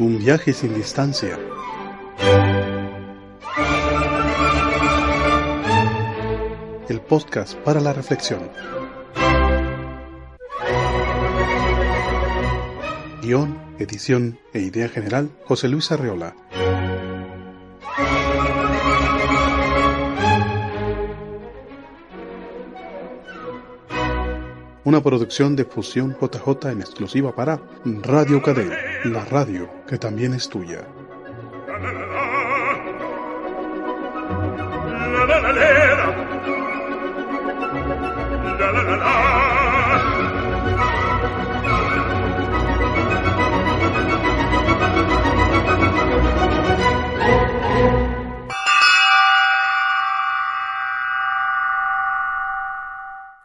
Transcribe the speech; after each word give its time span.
Un 0.00 0.16
viaje 0.16 0.52
sin 0.52 0.74
distancia. 0.74 1.36
El 6.88 7.00
podcast 7.00 7.54
para 7.58 7.80
la 7.80 7.92
reflexión. 7.92 8.48
Guión, 13.22 13.58
edición 13.80 14.38
e 14.52 14.60
idea 14.60 14.88
general, 14.88 15.30
José 15.44 15.66
Luis 15.68 15.90
Arreola. 15.90 16.36
Una 24.84 25.02
producción 25.02 25.54
de 25.54 25.66
Fusión 25.66 26.16
JJ 26.18 26.70
en 26.70 26.80
exclusiva 26.80 27.34
para 27.34 27.60
Radio 27.84 28.40
Cadena, 28.40 28.78
la 29.04 29.24
radio 29.24 29.70
que 29.86 29.98
también 29.98 30.34
es 30.34 30.48
tuya. 30.48 30.86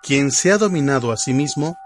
Quien 0.02 0.32
se 0.32 0.52
ha 0.52 0.58
dominado 0.58 1.12
a 1.12 1.18
sí 1.18 1.34
mismo 1.34 1.78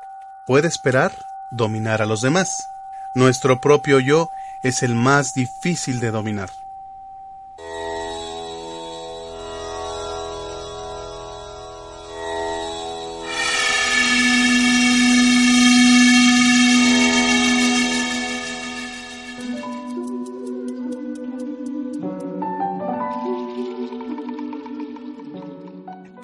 puede 0.47 0.67
esperar 0.67 1.11
dominar 1.51 2.01
a 2.01 2.05
los 2.05 2.21
demás. 2.21 2.67
Nuestro 3.13 3.59
propio 3.61 3.99
yo 3.99 4.31
es 4.63 4.83
el 4.83 4.95
más 4.95 5.33
difícil 5.33 5.99
de 5.99 6.11
dominar. 6.11 6.49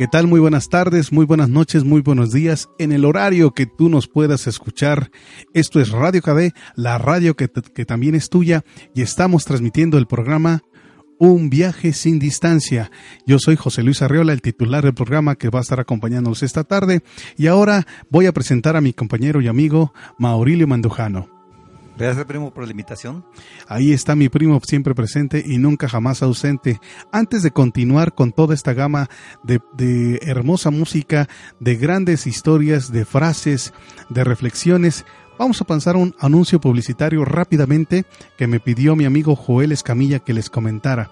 ¿Qué 0.03 0.09
tal? 0.09 0.27
Muy 0.27 0.41
buenas 0.41 0.67
tardes, 0.67 1.13
muy 1.13 1.25
buenas 1.25 1.47
noches, 1.47 1.85
muy 1.85 2.01
buenos 2.01 2.33
días. 2.33 2.67
En 2.77 2.91
el 2.91 3.05
horario 3.05 3.51
que 3.51 3.65
tú 3.65 3.87
nos 3.87 4.09
puedas 4.09 4.47
escuchar, 4.47 5.11
esto 5.53 5.79
es 5.79 5.91
Radio 5.91 6.21
KB, 6.21 6.51
la 6.75 6.97
radio 6.97 7.37
que, 7.37 7.47
que 7.47 7.85
también 7.85 8.13
es 8.13 8.29
tuya, 8.29 8.65
y 8.93 9.01
estamos 9.01 9.45
transmitiendo 9.45 9.97
el 9.97 10.05
programa 10.05 10.61
Un 11.19 11.49
viaje 11.49 11.93
sin 11.93 12.19
distancia. 12.19 12.91
Yo 13.25 13.39
soy 13.39 13.55
José 13.55 13.81
Luis 13.81 14.01
Arriola, 14.01 14.33
el 14.33 14.41
titular 14.41 14.83
del 14.83 14.93
programa 14.93 15.35
que 15.35 15.47
va 15.47 15.59
a 15.59 15.61
estar 15.61 15.79
acompañándonos 15.79 16.43
esta 16.43 16.65
tarde, 16.65 17.01
y 17.37 17.47
ahora 17.47 17.87
voy 18.09 18.25
a 18.25 18.33
presentar 18.33 18.75
a 18.75 18.81
mi 18.81 18.91
compañero 18.91 19.39
y 19.39 19.47
amigo 19.47 19.93
Maurilio 20.19 20.67
Mandujano. 20.67 21.42
Gracias, 21.95 22.25
primo, 22.25 22.51
por 22.51 22.65
la 22.65 22.71
invitación. 22.71 23.23
Ahí 23.67 23.93
está 23.93 24.15
mi 24.15 24.27
primo 24.29 24.59
siempre 24.63 24.95
presente 24.95 25.43
y 25.45 25.57
nunca 25.57 25.87
jamás 25.87 26.23
ausente. 26.23 26.79
Antes 27.11 27.43
de 27.43 27.51
continuar 27.51 28.15
con 28.15 28.31
toda 28.31 28.55
esta 28.55 28.73
gama 28.73 29.09
de, 29.43 29.61
de, 29.73 30.19
hermosa 30.23 30.71
música, 30.71 31.27
de 31.59 31.75
grandes 31.75 32.25
historias, 32.25 32.91
de 32.91 33.05
frases, 33.05 33.73
de 34.09 34.23
reflexiones, 34.23 35.05
vamos 35.37 35.61
a 35.61 35.65
pasar 35.65 35.95
un 35.95 36.15
anuncio 36.19 36.59
publicitario 36.59 37.25
rápidamente 37.25 38.05
que 38.37 38.47
me 38.47 38.59
pidió 38.59 38.95
mi 38.95 39.05
amigo 39.05 39.35
Joel 39.35 39.71
Escamilla 39.71 40.19
que 40.19 40.33
les 40.33 40.49
comentara 40.49 41.11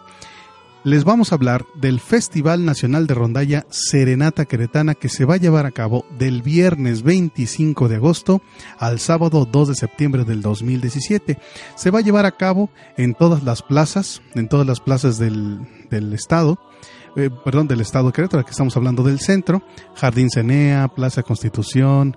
les 0.84 1.04
vamos 1.04 1.32
a 1.32 1.36
hablar 1.36 1.66
del 1.76 2.00
Festival 2.00 2.66
Nacional 2.66 3.06
de 3.06 3.14
Rondalla 3.14 3.66
Serenata 3.70 4.46
Queretana 4.46 4.96
que 4.96 5.10
se 5.10 5.26
va 5.26 5.36
a 5.36 5.38
llevar 5.38 5.66
a 5.66 5.72
cabo 5.72 6.06
del 6.18 6.42
viernes 6.42 7.04
25 7.04 7.88
de 7.88 7.98
agosto 7.98 8.42
al 8.80 9.00
sábado 9.00 9.46
2 9.46 9.68
de 9.70 9.76
septiembre 9.76 10.24
del 10.24 10.42
2017. 10.42 11.38
Se 11.76 11.92
va 11.92 12.00
a 12.00 12.02
llevar 12.02 12.26
a 12.26 12.32
cabo 12.32 12.72
en 12.98 13.14
todas 13.14 13.44
las 13.44 13.62
plazas, 13.62 14.22
en 14.34 14.50
todas 14.50 14.66
las 14.66 14.80
plazas 14.80 15.20
del, 15.20 15.60
del 15.90 16.14
estado. 16.14 16.58
Eh, 17.16 17.30
perdón, 17.44 17.68
del 17.68 17.82
estado 17.82 18.08
de 18.08 18.14
Querétaro, 18.14 18.46
que 18.46 18.52
estamos 18.52 18.76
hablando 18.78 19.04
del 19.04 19.20
centro, 19.20 19.62
Jardín 19.96 20.30
Cenea, 20.30 20.88
Plaza 20.88 21.24
Constitución, 21.24 22.16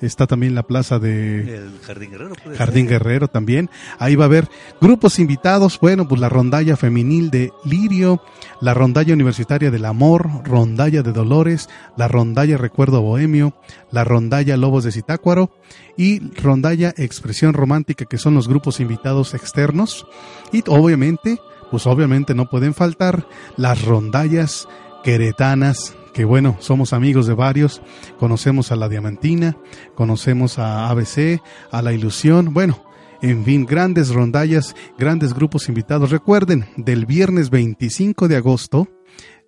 está 0.00 0.26
también 0.26 0.54
la 0.54 0.62
plaza 0.62 0.98
de 0.98 1.56
El 1.56 1.80
Jardín 1.82 2.10
Guerrero. 2.10 2.34
Jardín 2.56 2.86
ser. 2.86 2.98
Guerrero 2.98 3.28
también. 3.28 3.70
Ahí 3.98 4.16
va 4.16 4.24
a 4.24 4.26
haber 4.26 4.48
grupos 4.80 5.18
invitados, 5.18 5.78
bueno, 5.80 6.06
pues 6.08 6.20
la 6.20 6.28
rondalla 6.28 6.76
femenil 6.76 7.30
de 7.30 7.52
Lirio, 7.64 8.22
la 8.60 8.74
rondalla 8.74 9.14
universitaria 9.14 9.70
del 9.70 9.84
Amor, 9.84 10.28
rondalla 10.44 11.02
de 11.02 11.12
Dolores, 11.12 11.68
la 11.96 12.08
rondalla 12.08 12.56
Recuerdo 12.56 13.02
Bohemio, 13.02 13.54
la 13.90 14.04
rondalla 14.04 14.56
Lobos 14.56 14.84
de 14.84 14.92
Zitácuaro 14.92 15.50
y 15.96 16.20
rondalla 16.34 16.92
Expresión 16.96 17.54
Romántica, 17.54 18.04
que 18.04 18.18
son 18.18 18.34
los 18.34 18.48
grupos 18.48 18.80
invitados 18.80 19.34
externos. 19.34 20.06
Y 20.52 20.62
obviamente, 20.66 21.38
pues 21.70 21.86
obviamente 21.86 22.34
no 22.34 22.48
pueden 22.48 22.74
faltar 22.74 23.26
las 23.56 23.82
rondallas 23.82 24.68
queretanas 25.02 25.94
que 26.16 26.24
bueno, 26.24 26.56
somos 26.60 26.94
amigos 26.94 27.26
de 27.26 27.34
varios, 27.34 27.82
conocemos 28.18 28.72
a 28.72 28.76
la 28.76 28.88
Diamantina, 28.88 29.54
conocemos 29.94 30.58
a 30.58 30.88
ABC, 30.88 31.42
a 31.70 31.82
la 31.82 31.92
Ilusión, 31.92 32.54
bueno, 32.54 32.82
en 33.20 33.44
fin, 33.44 33.66
grandes 33.66 34.08
rondallas, 34.08 34.74
grandes 34.96 35.34
grupos 35.34 35.68
invitados. 35.68 36.10
Recuerden, 36.10 36.64
del 36.78 37.04
viernes 37.04 37.50
25 37.50 38.28
de 38.28 38.36
agosto, 38.36 38.88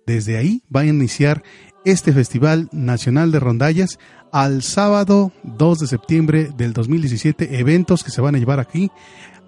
desde 0.05 0.37
ahí 0.37 0.61
va 0.73 0.81
a 0.81 0.85
iniciar 0.85 1.41
este 1.85 2.13
Festival 2.13 2.69
Nacional 2.71 3.31
de 3.31 3.39
Rondallas 3.39 3.97
al 4.31 4.61
sábado 4.61 5.31
2 5.41 5.79
de 5.79 5.87
septiembre 5.87 6.51
del 6.55 6.73
2017, 6.73 7.57
eventos 7.59 8.03
que 8.03 8.11
se 8.11 8.21
van 8.21 8.35
a 8.35 8.37
llevar 8.37 8.59
aquí 8.59 8.91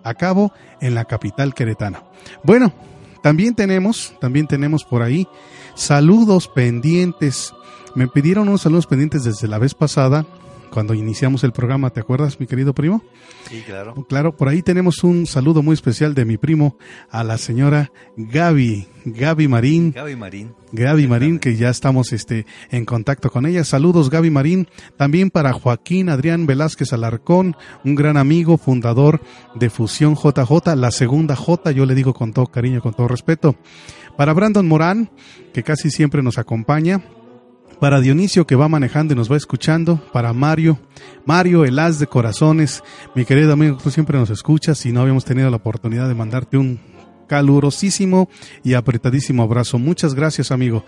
a 0.03 0.15
cabo 0.15 0.53
en 0.81 0.95
la 0.95 1.05
capital 1.05 1.53
queretana. 1.53 2.03
Bueno, 2.43 2.73
también 3.21 3.53
tenemos, 3.53 4.15
también 4.19 4.47
tenemos 4.47 4.83
por 4.83 5.03
ahí 5.03 5.27
saludos 5.75 6.47
pendientes. 6.47 7.53
Me 7.95 8.07
pidieron 8.07 8.47
unos 8.47 8.61
saludos 8.61 8.87
pendientes 8.87 9.23
desde 9.23 9.47
la 9.47 9.57
vez 9.57 9.73
pasada, 9.73 10.25
cuando 10.71 10.93
iniciamos 10.93 11.43
el 11.43 11.51
programa, 11.51 11.89
¿te 11.91 11.99
acuerdas, 11.99 12.39
mi 12.39 12.47
querido 12.47 12.73
primo? 12.73 13.03
Sí, 13.49 13.61
claro. 13.65 13.93
Claro, 14.07 14.35
por 14.35 14.47
ahí 14.47 14.61
tenemos 14.61 15.03
un 15.03 15.27
saludo 15.27 15.61
muy 15.61 15.73
especial 15.73 16.13
de 16.15 16.25
mi 16.25 16.37
primo 16.37 16.77
a 17.09 17.23
la 17.23 17.37
señora 17.37 17.91
Gaby, 18.15 18.87
Gaby 19.05 19.47
Marín. 19.47 19.91
Gaby 19.91 20.15
Marín. 20.15 20.55
Gaby 20.71 21.07
Marín, 21.07 21.39
que 21.39 21.57
ya 21.57 21.69
estamos 21.69 22.13
este, 22.13 22.45
en 22.71 22.85
contacto 22.85 23.29
con 23.29 23.45
ella. 23.45 23.63
Saludos, 23.65 24.09
Gaby 24.09 24.29
Marín. 24.29 24.67
También 24.95 25.29
para 25.29 25.53
Joaquín 25.53 26.09
Adrián 26.09 26.45
Velázquez 26.45 26.93
Alarcón, 26.93 27.55
un 27.83 27.95
gran 27.95 28.15
amigo, 28.15 28.57
fundador 28.57 29.21
de 29.53 29.69
Fusión 29.69 30.15
JJ, 30.15 30.75
la 30.75 30.91
segunda 30.91 31.35
J, 31.35 31.71
yo 31.71 31.85
le 31.85 31.95
digo 31.95 32.13
con 32.13 32.31
todo 32.31 32.47
cariño, 32.47 32.81
con 32.81 32.93
todo 32.93 33.09
respeto. 33.09 33.55
Para 34.15 34.33
Brandon 34.33 34.67
Morán, 34.67 35.09
que 35.53 35.63
casi 35.63 35.89
siempre 35.89 36.23
nos 36.23 36.37
acompaña. 36.37 37.01
Para 37.81 37.99
Dionisio 37.99 38.45
que 38.45 38.55
va 38.55 38.69
manejando 38.69 39.15
y 39.15 39.17
nos 39.17 39.31
va 39.31 39.37
escuchando. 39.37 39.99
Para 40.13 40.33
Mario. 40.33 40.77
Mario, 41.25 41.65
el 41.65 41.79
as 41.79 41.97
de 41.97 42.05
corazones. 42.05 42.83
Mi 43.15 43.25
querido 43.25 43.53
amigo, 43.53 43.79
tú 43.81 43.89
siempre 43.89 44.19
nos 44.19 44.29
escuchas 44.29 44.85
y 44.85 44.91
no 44.91 45.01
habíamos 45.01 45.25
tenido 45.25 45.49
la 45.49 45.55
oportunidad 45.55 46.07
de 46.07 46.13
mandarte 46.13 46.57
un 46.57 46.79
calurosísimo 47.31 48.27
y 48.61 48.73
apretadísimo 48.73 49.41
abrazo. 49.41 49.79
Muchas 49.79 50.15
gracias, 50.15 50.51
amigo. 50.51 50.83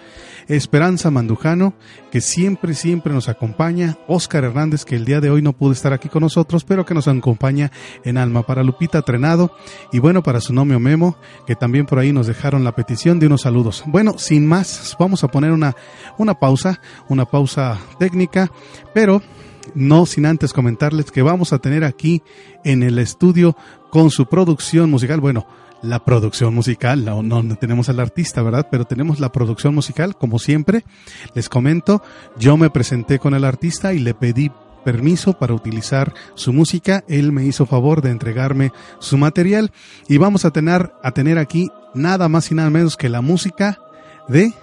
Esperanza 0.49 1.09
Mandujano, 1.09 1.73
que 2.11 2.19
siempre, 2.19 2.73
siempre 2.73 3.13
nos 3.13 3.29
acompaña. 3.29 3.97
Oscar 4.09 4.43
Hernández, 4.43 4.83
que 4.83 4.97
el 4.97 5.05
día 5.05 5.21
de 5.21 5.29
hoy 5.29 5.41
no 5.41 5.53
pudo 5.53 5.71
estar 5.71 5.93
aquí 5.93 6.09
con 6.09 6.21
nosotros, 6.21 6.65
pero 6.65 6.85
que 6.85 6.93
nos 6.93 7.07
acompaña 7.07 7.71
en 8.03 8.17
alma. 8.17 8.45
Para 8.45 8.61
Lupita 8.61 9.01
Trenado 9.03 9.55
y 9.93 9.99
bueno, 9.99 10.21
para 10.21 10.41
su 10.41 10.53
nomio 10.53 10.81
Memo, 10.81 11.15
que 11.47 11.55
también 11.55 11.85
por 11.85 11.99
ahí 11.99 12.11
nos 12.11 12.27
dejaron 12.27 12.65
la 12.65 12.75
petición 12.75 13.19
de 13.19 13.27
unos 13.27 13.43
saludos. 13.43 13.81
Bueno, 13.87 14.17
sin 14.17 14.45
más, 14.45 14.97
vamos 14.99 15.23
a 15.23 15.29
poner 15.29 15.53
una, 15.53 15.77
una 16.17 16.33
pausa, 16.33 16.81
una 17.07 17.23
pausa 17.23 17.79
técnica, 17.99 18.51
pero 18.93 19.21
no 19.75 20.05
sin 20.05 20.25
antes 20.25 20.51
comentarles 20.51 21.09
que 21.09 21.21
vamos 21.21 21.53
a 21.53 21.59
tener 21.59 21.85
aquí 21.85 22.21
en 22.65 22.83
el 22.83 22.99
estudio 22.99 23.55
con 23.91 24.11
su 24.11 24.25
producción 24.25 24.89
musical, 24.89 25.21
bueno, 25.21 25.47
la 25.83 26.03
producción 26.03 26.55
musical, 26.55 27.05
no, 27.05 27.21
no, 27.21 27.55
tenemos 27.57 27.89
al 27.89 27.99
artista, 27.99 28.41
¿verdad? 28.41 28.67
Pero 28.71 28.85
tenemos 28.85 29.19
la 29.19 29.31
producción 29.31 29.75
musical, 29.75 30.15
como 30.15 30.39
siempre. 30.39 30.85
Les 31.35 31.49
comento, 31.49 32.01
yo 32.37 32.57
me 32.57 32.69
presenté 32.69 33.19
con 33.19 33.33
el 33.33 33.43
artista 33.43 33.93
y 33.93 33.99
le 33.99 34.13
pedí 34.13 34.49
permiso 34.85 35.33
para 35.33 35.53
utilizar 35.53 36.13
su 36.35 36.53
música. 36.53 37.03
Él 37.07 37.31
me 37.31 37.45
hizo 37.45 37.65
favor 37.65 38.01
de 38.01 38.11
entregarme 38.11 38.71
su 38.99 39.17
material 39.17 39.71
y 40.07 40.17
vamos 40.17 40.45
a 40.45 40.51
tener, 40.51 40.93
a 41.03 41.11
tener 41.11 41.37
aquí 41.37 41.69
nada 41.93 42.29
más 42.29 42.49
y 42.49 42.55
nada 42.55 42.69
menos 42.69 42.95
que 42.95 43.09
la 43.09 43.21
música 43.21 43.77
de 44.27 44.53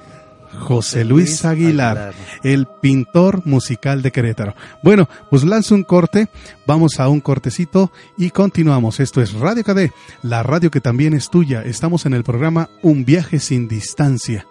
José 0.59 1.05
Luis 1.05 1.45
Aguilar, 1.45 2.13
el 2.43 2.67
pintor 2.67 3.47
musical 3.47 4.03
de 4.03 4.11
Querétaro. 4.11 4.55
Bueno, 4.83 5.09
pues 5.31 5.45
lanzo 5.45 5.75
un 5.75 5.85
corte, 5.85 6.29
vamos 6.67 7.01
a 7.01 7.09
un 7.09 7.21
cortecito 7.21 7.93
y 8.17 8.31
continuamos. 8.31 9.01
Esto 9.01 9.21
es 9.21 9.33
Radio 9.35 9.65
KD, 9.65 9.91
la 10.23 10.43
radio 10.43 10.71
que 10.71 10.81
también 10.81 11.15
es 11.15 11.31
tuya. 11.31 11.63
Estamos 11.63 12.07
en 12.07 12.15
el 12.15 12.25
programa 12.25 12.69
Un 12.83 13.05
viaje 13.05 13.39
sin 13.39 13.69
distancia. 13.69 14.47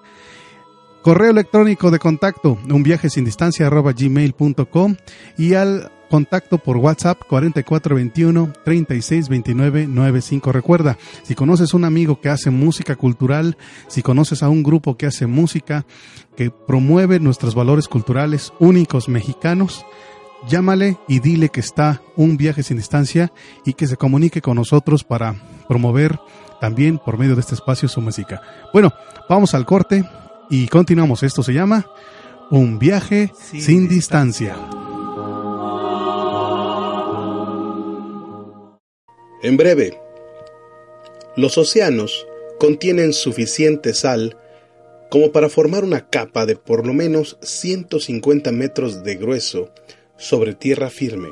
Correo 1.01 1.31
electrónico 1.31 1.91
de 1.91 1.99
contacto, 1.99 2.57
un 2.69 2.83
viaje 2.83 3.09
sin 3.09 3.23
distancia 3.23 3.67
arroba 3.67 3.93
gmail.com 3.93 4.95
y 5.37 5.53
al 5.53 5.91
contacto 6.09 6.57
por 6.57 6.77
WhatsApp 6.77 7.21
4421 7.27 8.53
362995. 8.65 10.51
Recuerda, 10.51 10.97
si 11.23 11.35
conoces 11.35 11.73
a 11.73 11.77
un 11.77 11.85
amigo 11.85 12.19
que 12.19 12.29
hace 12.29 12.49
música 12.49 12.95
cultural, 12.95 13.57
si 13.87 14.01
conoces 14.01 14.43
a 14.43 14.49
un 14.49 14.63
grupo 14.63 14.97
que 14.97 15.05
hace 15.05 15.27
música 15.27 15.85
que 16.35 16.51
promueve 16.51 17.19
nuestros 17.19 17.55
valores 17.55 17.87
culturales 17.87 18.51
únicos 18.59 19.07
mexicanos, 19.07 19.85
llámale 20.47 20.97
y 21.07 21.19
dile 21.19 21.49
que 21.49 21.59
está 21.59 22.01
un 22.15 22.37
viaje 22.37 22.63
sin 22.63 22.77
distancia 22.77 23.31
y 23.65 23.73
que 23.73 23.87
se 23.87 23.97
comunique 23.97 24.41
con 24.41 24.55
nosotros 24.55 25.03
para 25.03 25.35
promover 25.67 26.19
también 26.59 26.97
por 26.97 27.17
medio 27.17 27.35
de 27.35 27.41
este 27.41 27.55
espacio 27.55 27.87
su 27.87 28.01
música. 28.01 28.41
Bueno, 28.73 28.93
vamos 29.29 29.53
al 29.53 29.65
corte 29.65 30.03
y 30.49 30.67
continuamos. 30.67 31.23
Esto 31.23 31.43
se 31.43 31.53
llama 31.53 31.85
Un 32.51 32.79
viaje 32.79 33.31
sin, 33.35 33.87
distancia. 33.87 34.55
En 39.41 39.55
breve, 39.55 39.97
los 41.37 41.57
océanos 41.57 42.27
contienen 42.59 43.13
suficiente 43.13 43.93
sal 43.93 44.35
como 45.09 45.31
para 45.31 45.47
formar 45.47 45.85
una 45.85 46.09
capa 46.09 46.45
de 46.45 46.57
por 46.57 46.85
lo 46.85 46.93
menos 46.93 47.37
150 47.41 48.51
metros 48.51 49.01
de 49.03 49.15
grueso 49.15 49.71
sobre 50.17 50.55
tierra 50.55 50.89
firme. 50.89 51.29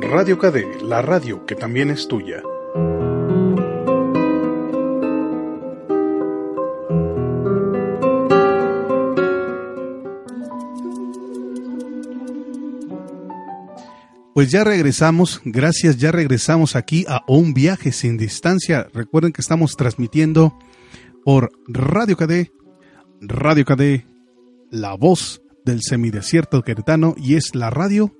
Radio 0.00 0.38
KD, 0.38 0.82
la 0.82 1.02
radio 1.02 1.44
que 1.44 1.56
también 1.56 1.90
es 1.90 2.08
tuya. 2.08 2.42
Pues 14.44 14.52
ya 14.52 14.62
regresamos, 14.62 15.40
gracias, 15.46 15.96
ya 15.96 16.12
regresamos 16.12 16.76
aquí 16.76 17.06
a 17.08 17.22
un 17.26 17.54
viaje 17.54 17.92
sin 17.92 18.18
distancia. 18.18 18.88
Recuerden 18.92 19.32
que 19.32 19.40
estamos 19.40 19.74
transmitiendo 19.74 20.58
por 21.24 21.50
Radio 21.66 22.14
KD, 22.14 22.52
Radio 23.22 23.64
KD, 23.64 24.04
la 24.70 24.92
voz 24.96 25.40
del 25.64 25.80
semidesierto 25.80 26.60
queretano 26.60 27.14
y 27.16 27.36
es 27.36 27.54
la 27.54 27.70
radio 27.70 28.14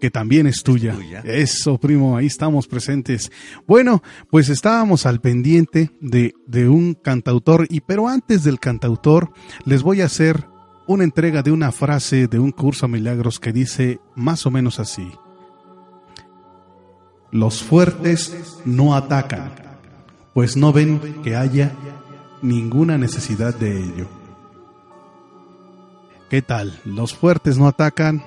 que 0.00 0.10
también 0.10 0.46
es 0.46 0.62
tuya. 0.62 0.96
Eso, 1.24 1.76
primo, 1.76 2.16
ahí 2.16 2.24
estamos 2.24 2.68
presentes. 2.68 3.30
Bueno, 3.66 4.02
pues 4.30 4.48
estábamos 4.48 5.04
al 5.04 5.20
pendiente 5.20 5.90
de, 6.00 6.32
de 6.46 6.70
un 6.70 6.94
cantautor 6.94 7.66
y 7.68 7.80
pero 7.80 8.08
antes 8.08 8.44
del 8.44 8.60
cantautor 8.60 9.30
les 9.66 9.82
voy 9.82 10.00
a 10.00 10.06
hacer 10.06 10.46
una 10.86 11.04
entrega 11.04 11.42
de 11.42 11.52
una 11.52 11.70
frase 11.70 12.28
de 12.28 12.38
un 12.38 12.52
curso 12.52 12.86
a 12.86 12.88
milagros 12.88 13.38
que 13.38 13.52
dice 13.52 14.00
más 14.14 14.46
o 14.46 14.50
menos 14.50 14.80
así. 14.80 15.06
Los 17.30 17.62
fuertes 17.62 18.60
no 18.64 18.94
atacan, 18.94 19.52
pues 20.34 20.56
no 20.56 20.72
ven 20.72 21.22
que 21.22 21.36
haya 21.36 21.72
ninguna 22.42 22.98
necesidad 22.98 23.54
de 23.54 23.82
ello. 23.82 24.06
¿Qué 26.30 26.42
tal? 26.42 26.80
Los 26.84 27.14
fuertes 27.14 27.58
no 27.58 27.68
atacan 27.68 28.22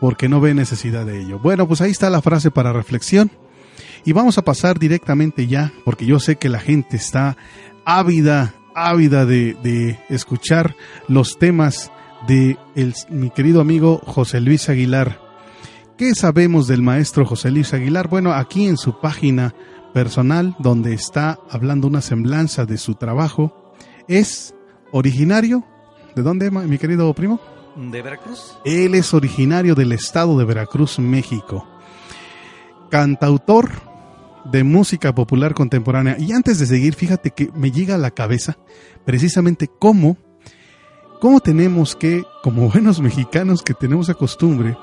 porque 0.00 0.28
no 0.28 0.40
ven 0.40 0.56
necesidad 0.56 1.06
de 1.06 1.20
ello. 1.20 1.38
Bueno, 1.38 1.66
pues 1.66 1.80
ahí 1.80 1.90
está 1.90 2.10
la 2.10 2.22
frase 2.22 2.50
para 2.50 2.72
reflexión. 2.72 3.30
Y 4.04 4.12
vamos 4.12 4.38
a 4.38 4.42
pasar 4.42 4.78
directamente 4.78 5.46
ya, 5.46 5.72
porque 5.84 6.06
yo 6.06 6.20
sé 6.20 6.36
que 6.36 6.48
la 6.48 6.60
gente 6.60 6.96
está 6.96 7.36
ávida, 7.84 8.54
ávida 8.74 9.26
de, 9.26 9.98
escuchar 10.08 10.76
los 11.08 11.38
temas 11.38 11.90
de 12.28 12.56
mi 13.10 13.30
querido 13.30 13.60
amigo 13.60 14.00
José 14.04 14.40
Luis 14.40 14.68
Aguilar. 14.68 15.25
¿Qué 15.96 16.14
sabemos 16.14 16.66
del 16.66 16.82
maestro 16.82 17.24
José 17.24 17.50
Luis 17.50 17.72
Aguilar? 17.72 18.08
Bueno, 18.08 18.34
aquí 18.34 18.66
en 18.66 18.76
su 18.76 19.00
página 19.00 19.54
personal, 19.94 20.54
donde 20.58 20.92
está 20.92 21.38
hablando 21.48 21.86
una 21.86 22.02
semblanza 22.02 22.66
de 22.66 22.76
su 22.76 22.96
trabajo, 22.96 23.72
es 24.06 24.54
originario. 24.92 25.64
¿De 26.14 26.20
dónde, 26.20 26.50
mi 26.50 26.76
querido 26.76 27.10
primo? 27.14 27.40
¿De 27.76 28.02
Veracruz? 28.02 28.58
Él 28.66 28.94
es 28.94 29.14
originario 29.14 29.74
del 29.74 29.92
estado 29.92 30.36
de 30.38 30.44
Veracruz, 30.44 30.98
México. 30.98 31.66
Cantautor 32.90 33.70
de 34.44 34.64
música 34.64 35.14
popular 35.14 35.54
contemporánea. 35.54 36.16
Y 36.18 36.32
antes 36.32 36.58
de 36.58 36.66
seguir, 36.66 36.94
fíjate 36.94 37.30
que 37.30 37.50
me 37.54 37.70
llega 37.70 37.94
a 37.94 37.98
la 37.98 38.10
cabeza 38.10 38.58
precisamente 39.06 39.70
cómo, 39.78 40.18
cómo 41.22 41.40
tenemos 41.40 41.96
que, 41.96 42.22
como 42.42 42.68
buenos 42.68 43.00
mexicanos 43.00 43.62
que 43.62 43.72
tenemos 43.72 44.08
la 44.08 44.14
costumbre, 44.14 44.76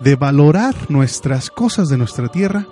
de 0.00 0.16
valorar 0.16 0.74
nuestras 0.90 1.50
cosas 1.50 1.88
de 1.88 1.98
nuestra 1.98 2.28
tierra 2.28 2.66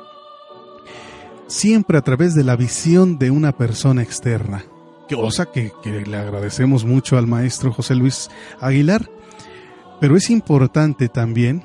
siempre 1.46 1.98
a 1.98 2.02
través 2.02 2.34
de 2.34 2.44
la 2.44 2.56
visión 2.56 3.18
de 3.18 3.30
una 3.30 3.52
persona 3.52 4.02
externa. 4.02 4.64
Cosa 5.10 5.46
que, 5.46 5.72
que 5.82 6.02
le 6.02 6.16
agradecemos 6.16 6.84
mucho 6.84 7.16
al 7.16 7.26
maestro 7.26 7.72
José 7.72 7.94
Luis 7.94 8.28
Aguilar, 8.60 9.10
pero 10.00 10.16
es 10.16 10.28
importante 10.30 11.08
también 11.08 11.64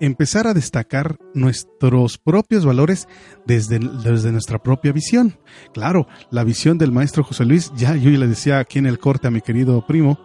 empezar 0.00 0.46
a 0.46 0.54
destacar 0.54 1.18
nuestros 1.34 2.16
propios 2.16 2.64
valores 2.64 3.06
desde, 3.44 3.78
desde, 3.78 4.32
nuestra 4.32 4.58
propia 4.58 4.92
visión. 4.92 5.38
Claro, 5.74 6.08
la 6.30 6.42
visión 6.42 6.78
del 6.78 6.90
maestro 6.90 7.22
José 7.22 7.44
Luis, 7.44 7.70
ya 7.76 7.94
yo 7.96 8.10
le 8.10 8.26
decía 8.26 8.58
aquí 8.58 8.78
en 8.78 8.86
el 8.86 8.98
corte 8.98 9.28
a 9.28 9.30
mi 9.30 9.42
querido 9.42 9.86
primo, 9.86 10.18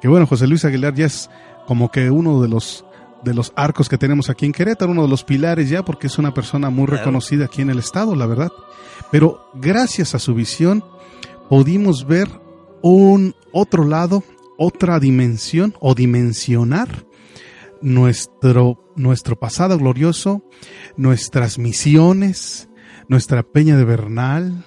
que 0.00 0.08
bueno, 0.08 0.26
José 0.26 0.46
Luis 0.46 0.64
Aguilar 0.64 0.94
ya 0.94 1.06
es 1.06 1.28
como 1.66 1.90
que 1.90 2.10
uno 2.10 2.40
de 2.40 2.48
los 2.48 2.84
de 3.24 3.34
los 3.34 3.52
arcos 3.56 3.88
que 3.88 3.98
tenemos 3.98 4.30
aquí 4.30 4.46
en 4.46 4.52
Querétaro, 4.52 4.92
uno 4.92 5.02
de 5.02 5.08
los 5.08 5.24
pilares 5.24 5.68
ya, 5.68 5.84
porque 5.84 6.06
es 6.06 6.18
una 6.18 6.32
persona 6.32 6.70
muy 6.70 6.86
reconocida 6.86 7.46
aquí 7.46 7.62
en 7.62 7.70
el 7.70 7.78
estado, 7.78 8.14
la 8.14 8.26
verdad. 8.26 8.50
Pero 9.10 9.50
gracias 9.54 10.14
a 10.14 10.18
su 10.18 10.34
visión 10.34 10.84
pudimos 11.48 12.06
ver 12.06 12.28
un 12.82 13.34
otro 13.52 13.84
lado, 13.84 14.22
otra 14.56 15.00
dimensión 15.00 15.74
o 15.80 15.94
dimensionar 15.94 17.06
nuestro, 17.82 18.92
nuestro 18.96 19.38
pasado 19.38 19.78
glorioso, 19.78 20.42
nuestras 20.96 21.58
misiones, 21.58 22.68
nuestra 23.08 23.42
peña 23.42 23.76
de 23.76 23.84
Bernal, 23.84 24.64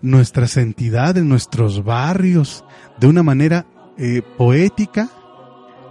nuestras 0.00 0.56
entidades, 0.56 1.24
nuestros 1.24 1.84
barrios, 1.84 2.64
de 2.98 3.06
una 3.06 3.22
manera 3.22 3.66
eh, 3.98 4.22
poética 4.36 5.10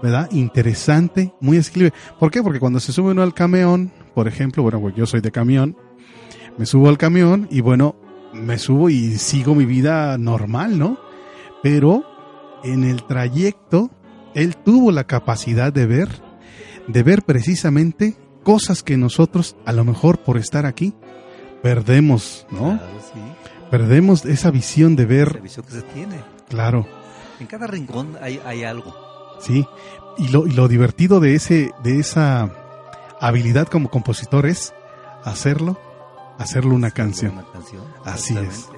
¿verdad? 0.05 0.29
Interesante, 0.31 1.33
muy 1.41 1.57
escribe. 1.57 1.91
¿Por 2.19 2.29
qué? 2.29 2.43
Porque 2.43 2.59
cuando 2.59 2.79
se 2.79 2.91
sube 2.91 3.09
uno 3.09 3.23
al 3.23 3.33
camión, 3.33 3.91
por 4.13 4.27
ejemplo, 4.27 4.61
bueno, 4.61 4.79
pues 4.79 4.93
yo 4.93 5.07
soy 5.07 5.19
de 5.19 5.31
camión, 5.31 5.75
me 6.59 6.67
subo 6.67 6.89
al 6.89 6.99
camión 6.99 7.47
y 7.49 7.61
bueno, 7.61 7.95
me 8.31 8.59
subo 8.59 8.91
y 8.91 9.17
sigo 9.17 9.55
mi 9.55 9.65
vida 9.65 10.15
normal, 10.19 10.77
¿no? 10.77 10.99
Pero 11.63 12.03
en 12.63 12.83
el 12.83 13.03
trayecto, 13.03 13.89
él 14.35 14.55
tuvo 14.57 14.91
la 14.91 15.05
capacidad 15.05 15.73
de 15.73 15.87
ver, 15.87 16.09
de 16.87 17.01
ver 17.01 17.23
precisamente 17.23 18.15
cosas 18.43 18.83
que 18.83 18.97
nosotros, 18.97 19.55
a 19.65 19.73
lo 19.73 19.85
mejor 19.85 20.19
por 20.19 20.37
estar 20.37 20.67
aquí, 20.67 20.93
perdemos, 21.63 22.45
¿no? 22.51 22.77
Claro, 22.77 22.99
sí. 23.11 23.19
Perdemos 23.71 24.23
esa 24.25 24.51
visión 24.51 24.95
de 24.95 25.07
ver. 25.07 25.33
La 25.33 25.41
visión 25.41 25.65
que 25.65 25.71
se 25.71 25.81
tiene. 25.81 26.21
Claro. 26.47 26.85
En 27.39 27.47
cada 27.47 27.65
rincón 27.65 28.15
hay, 28.21 28.39
hay 28.45 28.63
algo. 28.63 29.04
Sí, 29.39 29.67
y 30.17 30.29
lo, 30.29 30.47
y 30.47 30.51
lo 30.51 30.67
divertido 30.67 31.19
de, 31.19 31.35
ese, 31.35 31.71
de 31.83 31.99
esa 31.99 32.51
habilidad 33.19 33.67
como 33.67 33.89
compositor 33.89 34.45
es 34.45 34.73
hacerlo, 35.23 35.79
hacerlo 36.37 36.75
una 36.75 36.91
canción. 36.91 37.33
Una 37.33 37.51
canción 37.51 37.83
Así 38.03 38.37
es. 38.37 38.69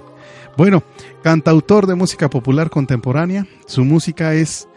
Bueno, 0.57 0.83
cantautor 1.21 1.85
de 1.85 1.95
música 1.95 2.29
popular 2.29 2.69
contemporánea, 2.69 3.45
su 3.67 3.85
música 3.85 4.33
es 4.33 4.67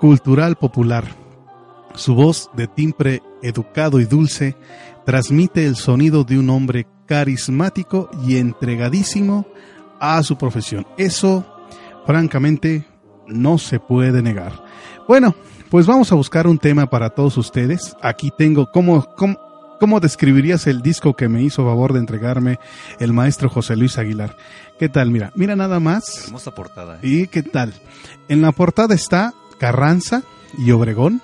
cultural 0.00 0.56
popular. 0.56 1.04
Su 1.94 2.14
voz 2.14 2.50
de 2.54 2.66
timbre 2.66 3.22
educado 3.42 4.00
y 4.00 4.06
dulce 4.06 4.56
transmite 5.04 5.66
el 5.66 5.76
sonido 5.76 6.24
de 6.24 6.38
un 6.38 6.50
hombre 6.50 6.86
carismático 7.06 8.10
y 8.26 8.38
entregadísimo 8.38 9.46
a 10.00 10.22
su 10.22 10.36
profesión. 10.36 10.86
Eso, 10.96 11.44
francamente, 12.06 12.86
no 13.30 13.58
se 13.58 13.80
puede 13.80 14.22
negar. 14.22 14.52
Bueno, 15.08 15.34
pues 15.70 15.86
vamos 15.86 16.12
a 16.12 16.16
buscar 16.16 16.46
un 16.46 16.58
tema 16.58 16.88
para 16.88 17.10
todos 17.10 17.36
ustedes. 17.36 17.96
Aquí 18.02 18.30
tengo, 18.36 18.70
como, 18.70 19.08
¿Cómo 19.80 19.98
describirías 19.98 20.66
el 20.66 20.82
disco 20.82 21.16
que 21.16 21.30
me 21.30 21.42
hizo 21.42 21.64
favor 21.64 21.94
de 21.94 22.00
entregarme 22.00 22.58
el 22.98 23.14
maestro 23.14 23.48
José 23.48 23.76
Luis 23.76 23.96
Aguilar? 23.96 24.36
¿Qué 24.78 24.90
tal? 24.90 25.10
Mira, 25.10 25.32
mira 25.34 25.56
nada 25.56 25.80
más. 25.80 26.26
Hermosa 26.26 26.54
portada. 26.54 26.96
¿eh? 26.96 27.00
¿Y 27.02 27.26
qué 27.28 27.42
tal? 27.42 27.72
En 28.28 28.42
la 28.42 28.52
portada 28.52 28.94
está 28.94 29.32
Carranza 29.58 30.22
y 30.58 30.70
Obregón. 30.72 31.22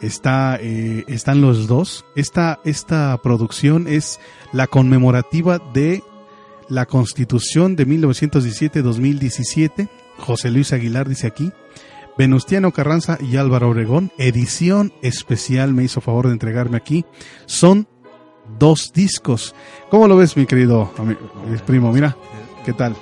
Está, 0.00 0.58
eh, 0.60 1.04
están 1.06 1.40
los 1.40 1.68
dos. 1.68 2.04
Esta, 2.16 2.58
esta 2.64 3.16
producción 3.22 3.86
es 3.86 4.18
la 4.52 4.66
conmemorativa 4.66 5.60
de 5.72 6.02
la 6.68 6.86
Constitución 6.86 7.76
de 7.76 7.86
1917-2017. 7.86 9.88
José 10.18 10.50
Luis 10.50 10.72
Aguilar 10.72 11.08
dice 11.08 11.26
aquí. 11.26 11.52
Venustiano 12.16 12.72
Carranza 12.72 13.16
y 13.20 13.36
Álvaro 13.36 13.68
Obregón, 13.70 14.10
edición 14.18 14.92
especial, 15.02 15.72
me 15.72 15.84
hizo 15.84 16.00
favor 16.00 16.26
de 16.26 16.32
entregarme 16.32 16.76
aquí. 16.76 17.04
Son 17.46 17.86
dos 18.58 18.92
discos. 18.92 19.54
¿Cómo 19.88 20.08
lo 20.08 20.16
ves, 20.16 20.36
mi 20.36 20.44
querido 20.46 20.90
mi 21.04 21.56
primo? 21.58 21.92
Mira, 21.92 22.16
¿qué 22.64 22.72
tal? 22.72 22.96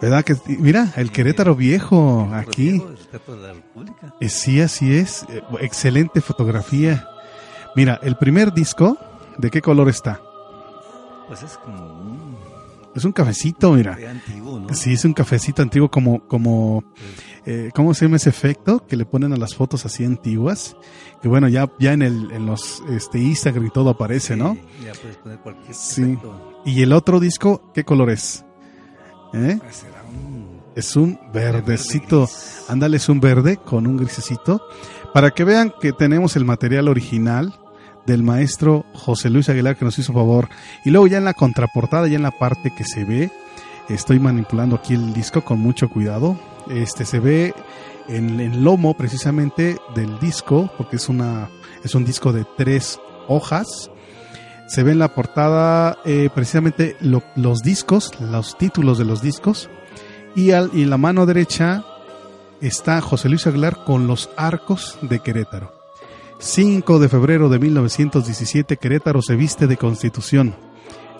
¿Verdad 0.00 0.24
que 0.24 0.36
mira 0.58 0.92
el 0.96 1.10
Querétaro 1.10 1.54
viejo 1.54 2.30
aquí? 2.32 2.82
Eh, 4.20 4.28
Sí, 4.28 4.60
así 4.60 4.94
es. 4.96 5.24
Eh, 5.28 5.42
Excelente 5.60 6.20
fotografía. 6.20 7.06
Mira, 7.76 7.98
el 8.02 8.16
primer 8.16 8.54
disco, 8.54 8.96
¿de 9.36 9.50
qué 9.50 9.60
color 9.60 9.88
está? 9.88 10.20
Pues 11.26 11.42
es 11.42 11.58
como 11.58 11.84
un 12.00 12.36
Es 12.94 13.04
un 13.04 13.12
cafecito, 13.12 13.72
mira. 13.72 13.98
¿No? 14.68 14.74
Sí, 14.74 14.92
es 14.92 15.04
un 15.04 15.12
cafecito 15.14 15.62
antiguo 15.62 15.90
como, 15.90 16.26
como, 16.26 16.84
eh, 17.46 17.70
¿cómo 17.74 17.94
se 17.94 18.04
llama 18.04 18.16
ese 18.16 18.30
efecto 18.30 18.86
que 18.86 18.96
le 18.96 19.04
ponen 19.04 19.32
a 19.32 19.36
las 19.36 19.54
fotos 19.54 19.84
así 19.86 20.04
antiguas? 20.04 20.76
Que 21.22 21.28
bueno, 21.28 21.48
ya, 21.48 21.70
ya 21.78 21.92
en 21.92 22.02
el, 22.02 22.30
en 22.32 22.46
los, 22.46 22.82
este, 22.90 23.18
Instagram 23.18 23.66
y 23.66 23.70
todo 23.70 23.90
aparece, 23.90 24.36
¿no? 24.36 24.56
Ya 24.84 24.92
puedes 25.00 25.16
poner 25.18 25.38
cualquier 25.40 25.74
Sí. 25.74 26.02
efecto. 26.02 26.62
Y 26.64 26.82
el 26.82 26.92
otro 26.92 27.18
disco, 27.20 27.70
¿qué 27.74 27.84
color 27.84 28.10
es? 28.10 28.44
¿Eh? 29.34 29.58
Ah, 29.62 29.66
Será 29.72 30.02
un 30.08 30.60
Es 30.74 30.96
un 30.96 31.18
verdecito. 31.32 32.20
verde. 32.20 32.32
Ándale, 32.68 32.96
es 32.98 33.08
un 33.08 33.20
verde 33.20 33.56
con 33.56 33.86
un 33.86 33.96
grisecito. 33.96 34.60
Para 35.12 35.30
que 35.32 35.44
vean 35.44 35.72
que 35.80 35.92
tenemos 35.92 36.36
el 36.36 36.44
material 36.44 36.86
original 36.88 37.54
del 38.06 38.22
maestro 38.22 38.84
José 38.94 39.28
Luis 39.28 39.48
Aguilar 39.48 39.76
que 39.76 39.84
nos 39.84 39.98
hizo 39.98 40.12
favor. 40.12 40.48
Y 40.84 40.90
luego 40.90 41.06
ya 41.08 41.18
en 41.18 41.24
la 41.24 41.34
contraportada, 41.34 42.06
ya 42.08 42.16
en 42.16 42.22
la 42.22 42.30
parte 42.30 42.72
que 42.76 42.84
se 42.84 43.04
ve, 43.04 43.30
estoy 43.88 44.18
manipulando 44.18 44.76
aquí 44.76 44.94
el 44.94 45.12
disco 45.12 45.42
con 45.44 45.58
mucho 45.60 45.88
cuidado. 45.88 46.38
Este 46.70 47.04
se 47.04 47.20
ve 47.20 47.54
en 48.08 48.40
el 48.40 48.62
lomo 48.62 48.94
precisamente 48.94 49.78
del 49.94 50.18
disco, 50.18 50.70
porque 50.76 50.96
es 50.96 51.08
una 51.08 51.48
es 51.84 51.94
un 51.94 52.04
disco 52.04 52.32
de 52.32 52.44
tres 52.56 53.00
hojas. 53.28 53.90
Se 54.66 54.82
ve 54.82 54.92
en 54.92 54.98
la 54.98 55.14
portada 55.14 55.98
eh, 56.04 56.28
precisamente 56.34 56.96
lo- 57.00 57.22
los 57.36 57.60
discos, 57.62 58.12
los 58.20 58.58
títulos 58.58 58.98
de 58.98 59.04
los 59.04 59.22
discos. 59.22 59.70
Y, 60.34 60.50
al, 60.52 60.70
y 60.74 60.82
en 60.82 60.90
la 60.90 60.98
mano 60.98 61.24
derecha 61.26 61.84
está 62.60 63.00
José 63.00 63.28
Luis 63.28 63.46
Aguilar 63.46 63.84
con 63.84 64.06
los 64.06 64.28
arcos 64.36 64.98
de 65.02 65.20
Querétaro. 65.20 65.72
5 66.40 66.98
de 67.00 67.08
febrero 67.08 67.48
de 67.48 67.58
1917 67.58 68.76
Querétaro 68.76 69.22
se 69.22 69.34
viste 69.36 69.66
de 69.66 69.76
constitución. 69.76 70.54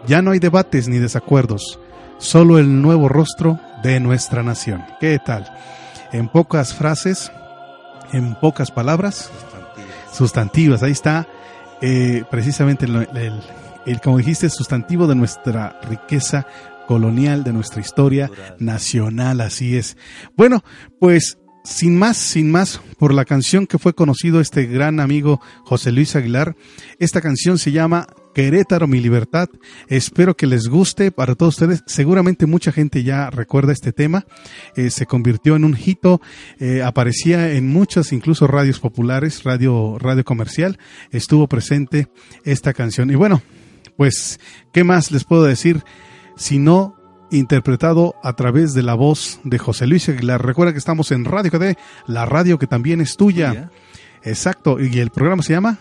Ya 0.06 0.22
no 0.22 0.30
hay 0.32 0.38
debates 0.38 0.86
ni 0.88 0.98
desacuerdos, 0.98 1.80
solo 2.18 2.58
el 2.58 2.80
nuevo 2.82 3.08
rostro 3.08 3.58
de 3.82 4.00
nuestra 4.00 4.42
nación. 4.42 4.84
¿Qué 5.00 5.18
tal? 5.24 5.52
En 6.12 6.28
pocas 6.28 6.74
frases, 6.74 7.30
en 8.12 8.34
pocas 8.36 8.70
palabras, 8.70 9.30
sustantivas. 10.12 10.82
Ahí 10.82 10.92
está 10.92 11.26
eh, 11.80 12.24
precisamente 12.30 12.86
el, 12.86 13.08
el- 13.16 13.40
el, 13.86 14.00
como 14.02 14.18
dijiste, 14.18 14.50
sustantivo 14.50 15.06
de 15.06 15.14
nuestra 15.14 15.80
riqueza 15.88 16.46
colonial, 16.86 17.42
de 17.42 17.54
nuestra 17.54 17.80
historia 17.80 18.30
nacional, 18.58 19.40
así 19.40 19.78
es. 19.78 19.96
Bueno, 20.36 20.62
pues 21.00 21.38
sin 21.64 21.98
más, 21.98 22.18
sin 22.18 22.50
más, 22.50 22.82
por 22.98 23.14
la 23.14 23.24
canción 23.24 23.66
que 23.66 23.78
fue 23.78 23.94
conocido 23.94 24.40
este 24.42 24.66
gran 24.66 25.00
amigo 25.00 25.40
José 25.64 25.90
Luis 25.92 26.16
Aguilar, 26.16 26.54
esta 26.98 27.22
canción 27.22 27.56
se 27.56 27.72
llama 27.72 28.06
Querétaro, 28.38 28.86
mi 28.86 29.00
libertad. 29.00 29.48
Espero 29.88 30.36
que 30.36 30.46
les 30.46 30.68
guste 30.68 31.10
para 31.10 31.34
todos 31.34 31.54
ustedes. 31.54 31.82
Seguramente 31.86 32.46
mucha 32.46 32.70
gente 32.70 33.02
ya 33.02 33.30
recuerda 33.30 33.72
este 33.72 33.92
tema. 33.92 34.26
Eh, 34.76 34.90
se 34.90 35.06
convirtió 35.06 35.56
en 35.56 35.64
un 35.64 35.76
hito, 35.76 36.20
eh, 36.60 36.84
aparecía 36.84 37.50
en 37.54 37.66
muchas, 37.66 38.12
incluso 38.12 38.46
radios 38.46 38.78
populares, 38.78 39.42
radio, 39.42 39.98
radio 39.98 40.22
comercial. 40.22 40.78
Estuvo 41.10 41.48
presente 41.48 42.06
esta 42.44 42.72
canción. 42.74 43.10
Y 43.10 43.16
bueno, 43.16 43.42
pues, 43.96 44.38
¿qué 44.72 44.84
más 44.84 45.10
les 45.10 45.24
puedo 45.24 45.42
decir? 45.42 45.82
Si 46.36 46.60
no 46.60 46.94
interpretado 47.32 48.14
a 48.22 48.34
través 48.34 48.72
de 48.72 48.84
la 48.84 48.94
voz 48.94 49.40
de 49.42 49.58
José 49.58 49.88
Luis 49.88 50.08
Aguilar. 50.08 50.46
Recuerda 50.46 50.72
que 50.72 50.78
estamos 50.78 51.10
en 51.10 51.24
Radio 51.24 51.50
KD, 51.50 51.76
la 52.06 52.24
radio 52.24 52.56
que 52.56 52.68
también 52.68 53.00
es 53.00 53.16
tuya. 53.16 53.48
Tuya. 53.48 53.70
Exacto, 54.22 54.78
y 54.78 54.96
el 55.00 55.10
programa 55.10 55.42
se 55.42 55.54
llama 55.54 55.78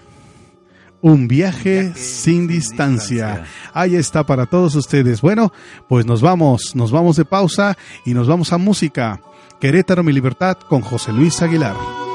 Un 1.02 1.28
viaje, 1.28 1.94
sin 1.96 2.48
distancia. 2.48 3.28
distancia. 3.28 3.72
Ahí 3.74 3.96
está 3.96 4.26
para 4.26 4.46
todos 4.46 4.76
ustedes. 4.76 5.22
Bueno, 5.22 5.52
pues 5.88 6.06
nos 6.06 6.22
vamos, 6.22 6.76
nos 6.76 6.92
vamos 6.92 7.18
de 7.18 7.26
pausa 7.26 7.78
y 8.06 8.14
nos 8.14 8.28
vamos 8.28 8.52
a 8.52 8.58
música. 8.58 9.22
Querétaro, 9.60 10.04
mi 10.04 10.14
libertad 10.14 10.58
con 10.58 10.82
José 10.82 11.12
Luis 11.12 11.42
Aguilar. 11.42 12.07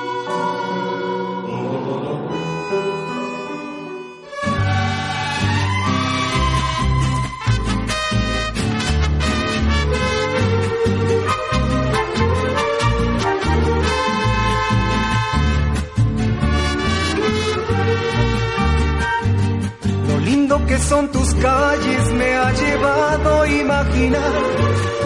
Son 20.89 21.09
tus 21.09 21.35
calles 21.35 22.13
me 22.13 22.35
ha 22.35 22.53
llevado 22.53 23.43
a 23.43 23.49
imaginar 23.49 24.33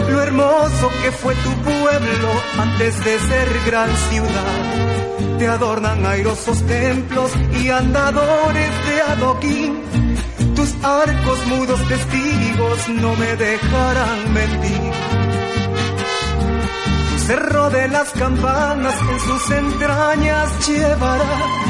lo 0.09 0.21
hermoso 0.21 0.89
que 1.01 1.11
fue 1.11 1.35
tu 1.35 1.51
pueblo 1.63 2.29
antes 2.59 3.03
de 3.03 3.19
ser 3.19 3.47
gran 3.65 3.89
ciudad. 4.09 5.37
Te 5.37 5.47
adornan 5.47 6.05
airosos 6.05 6.65
templos 6.65 7.31
y 7.61 7.69
andadores 7.69 8.71
de 8.87 9.01
adoquín. 9.13 9.83
Tus 10.55 10.73
arcos 10.83 11.45
mudos 11.47 11.79
testigos 11.87 12.89
no 12.89 13.15
me 13.15 13.35
dejarán 13.35 14.33
mentir. 14.33 14.91
Tu 17.09 17.19
cerro 17.27 17.69
de 17.69 17.87
las 17.89 18.09
campanas 18.11 18.95
en 19.11 19.19
sus 19.19 19.51
entrañas 19.51 20.67
llevará 20.67 21.66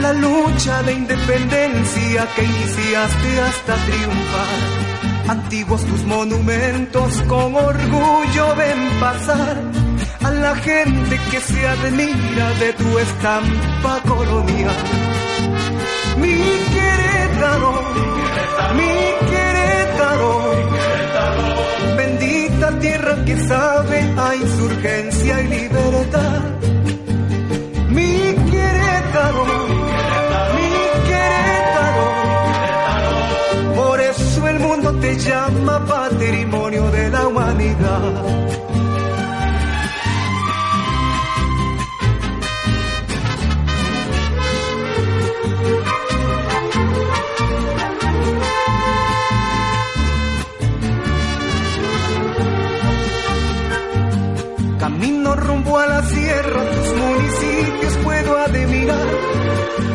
la 0.00 0.12
lucha 0.12 0.82
de 0.82 0.92
independencia 0.92 2.28
que 2.34 2.44
iniciaste 2.44 3.40
hasta 3.40 3.74
triunfar. 3.86 4.86
Antiguos 5.28 5.84
tus 5.84 6.04
monumentos 6.04 7.22
con 7.22 7.54
orgullo 7.54 8.54
ven 8.56 8.90
pasar 9.00 9.56
a 10.22 10.30
la 10.30 10.54
gente 10.56 11.18
que 11.30 11.40
se 11.40 11.68
admira 11.68 12.50
de 12.60 12.72
tu 12.74 12.98
estampa 12.98 14.00
colonial. 14.06 14.76
Mi 16.18 16.36
Querétaro, 16.74 17.72
mi 18.78 19.28
Querétaro, 19.30 20.32
bendita 21.96 22.78
tierra 22.78 23.24
que 23.24 23.36
sabe 23.48 24.14
a 24.16 24.36
insurgencia 24.36 25.40
y 25.42 25.48
libertad. 25.48 26.42
Mi 27.90 28.34
Querétaro, 28.50 29.65
el 34.56 34.62
mundo 34.62 34.92
te 35.00 35.16
llama 35.16 35.84
patrimonio 35.84 36.90
de 36.90 37.10
la 37.10 37.26
humanidad. 37.26 38.12
Camino 54.78 55.36
rumbo 55.36 55.78
a 55.78 55.86
la 55.86 56.02
sierra, 56.02 56.62
tus 56.70 56.94
municipios 56.94 57.96
puedo 58.04 58.38
admirar. 58.38 59.35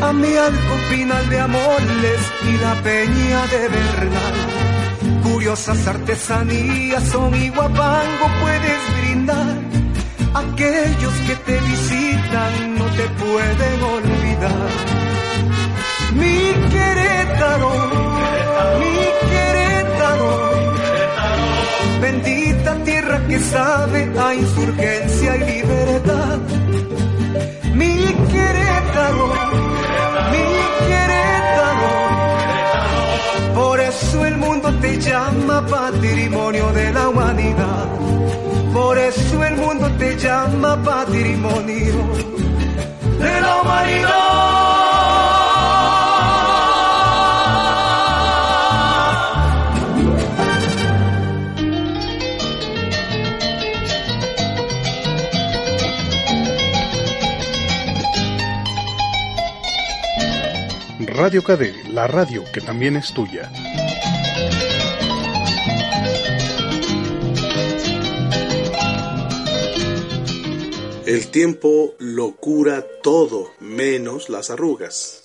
A 0.02 0.14
mi 0.14 0.36
algo 0.36 0.76
final 0.90 1.30
de 1.30 1.40
Amoles 1.40 2.22
y 2.50 2.58
la 2.58 2.74
peña 2.82 3.48
de 3.48 3.68
Bernal. 3.70 4.62
Curiosas 5.24 5.88
artesanías 5.88 7.04
son 7.04 7.34
Iguapango 7.36 8.28
puedes 8.42 8.82
brindar. 9.00 9.56
Aquellos 10.34 11.14
que 11.28 11.36
te 11.48 11.60
visitan 11.60 12.76
no 12.78 12.86
te 12.98 13.06
pueden 13.24 13.84
olvidar. 13.98 14.70
Mi 16.14 16.54
Querétaro, 16.74 17.72
mi 18.80 18.96
Querétaro, 19.32 20.32
bendita 22.02 22.76
tierra 22.84 23.28
que 23.28 23.40
sabe 23.40 24.12
a 24.20 24.36
insurgencia 24.36 25.36
y 25.38 25.40
libertad. 25.40 26.40
Mi 27.74 28.01
te 34.80 35.00
llama 35.00 35.66
patrimonio 35.66 36.72
de 36.74 36.94
la 36.94 37.10
humanidad. 37.10 37.86
Por 38.74 38.98
eso 38.98 39.44
el 39.44 39.56
mundo 39.56 39.90
te 39.98 40.18
llama 40.18 40.82
patrimonio 40.84 41.94
de 43.20 43.42
la 43.42 43.62
humanidad. 43.62 44.52
Radio 61.22 61.44
KD, 61.44 61.90
la 61.90 62.08
radio 62.08 62.44
que 62.52 62.62
también 62.62 62.96
es 62.96 63.14
tuya. 63.14 63.52
El 71.12 71.28
tiempo 71.28 71.94
lo 72.00 72.38
cura 72.38 72.86
todo, 73.04 73.52
menos 73.60 74.30
las 74.30 74.50
arrugas. 74.50 75.24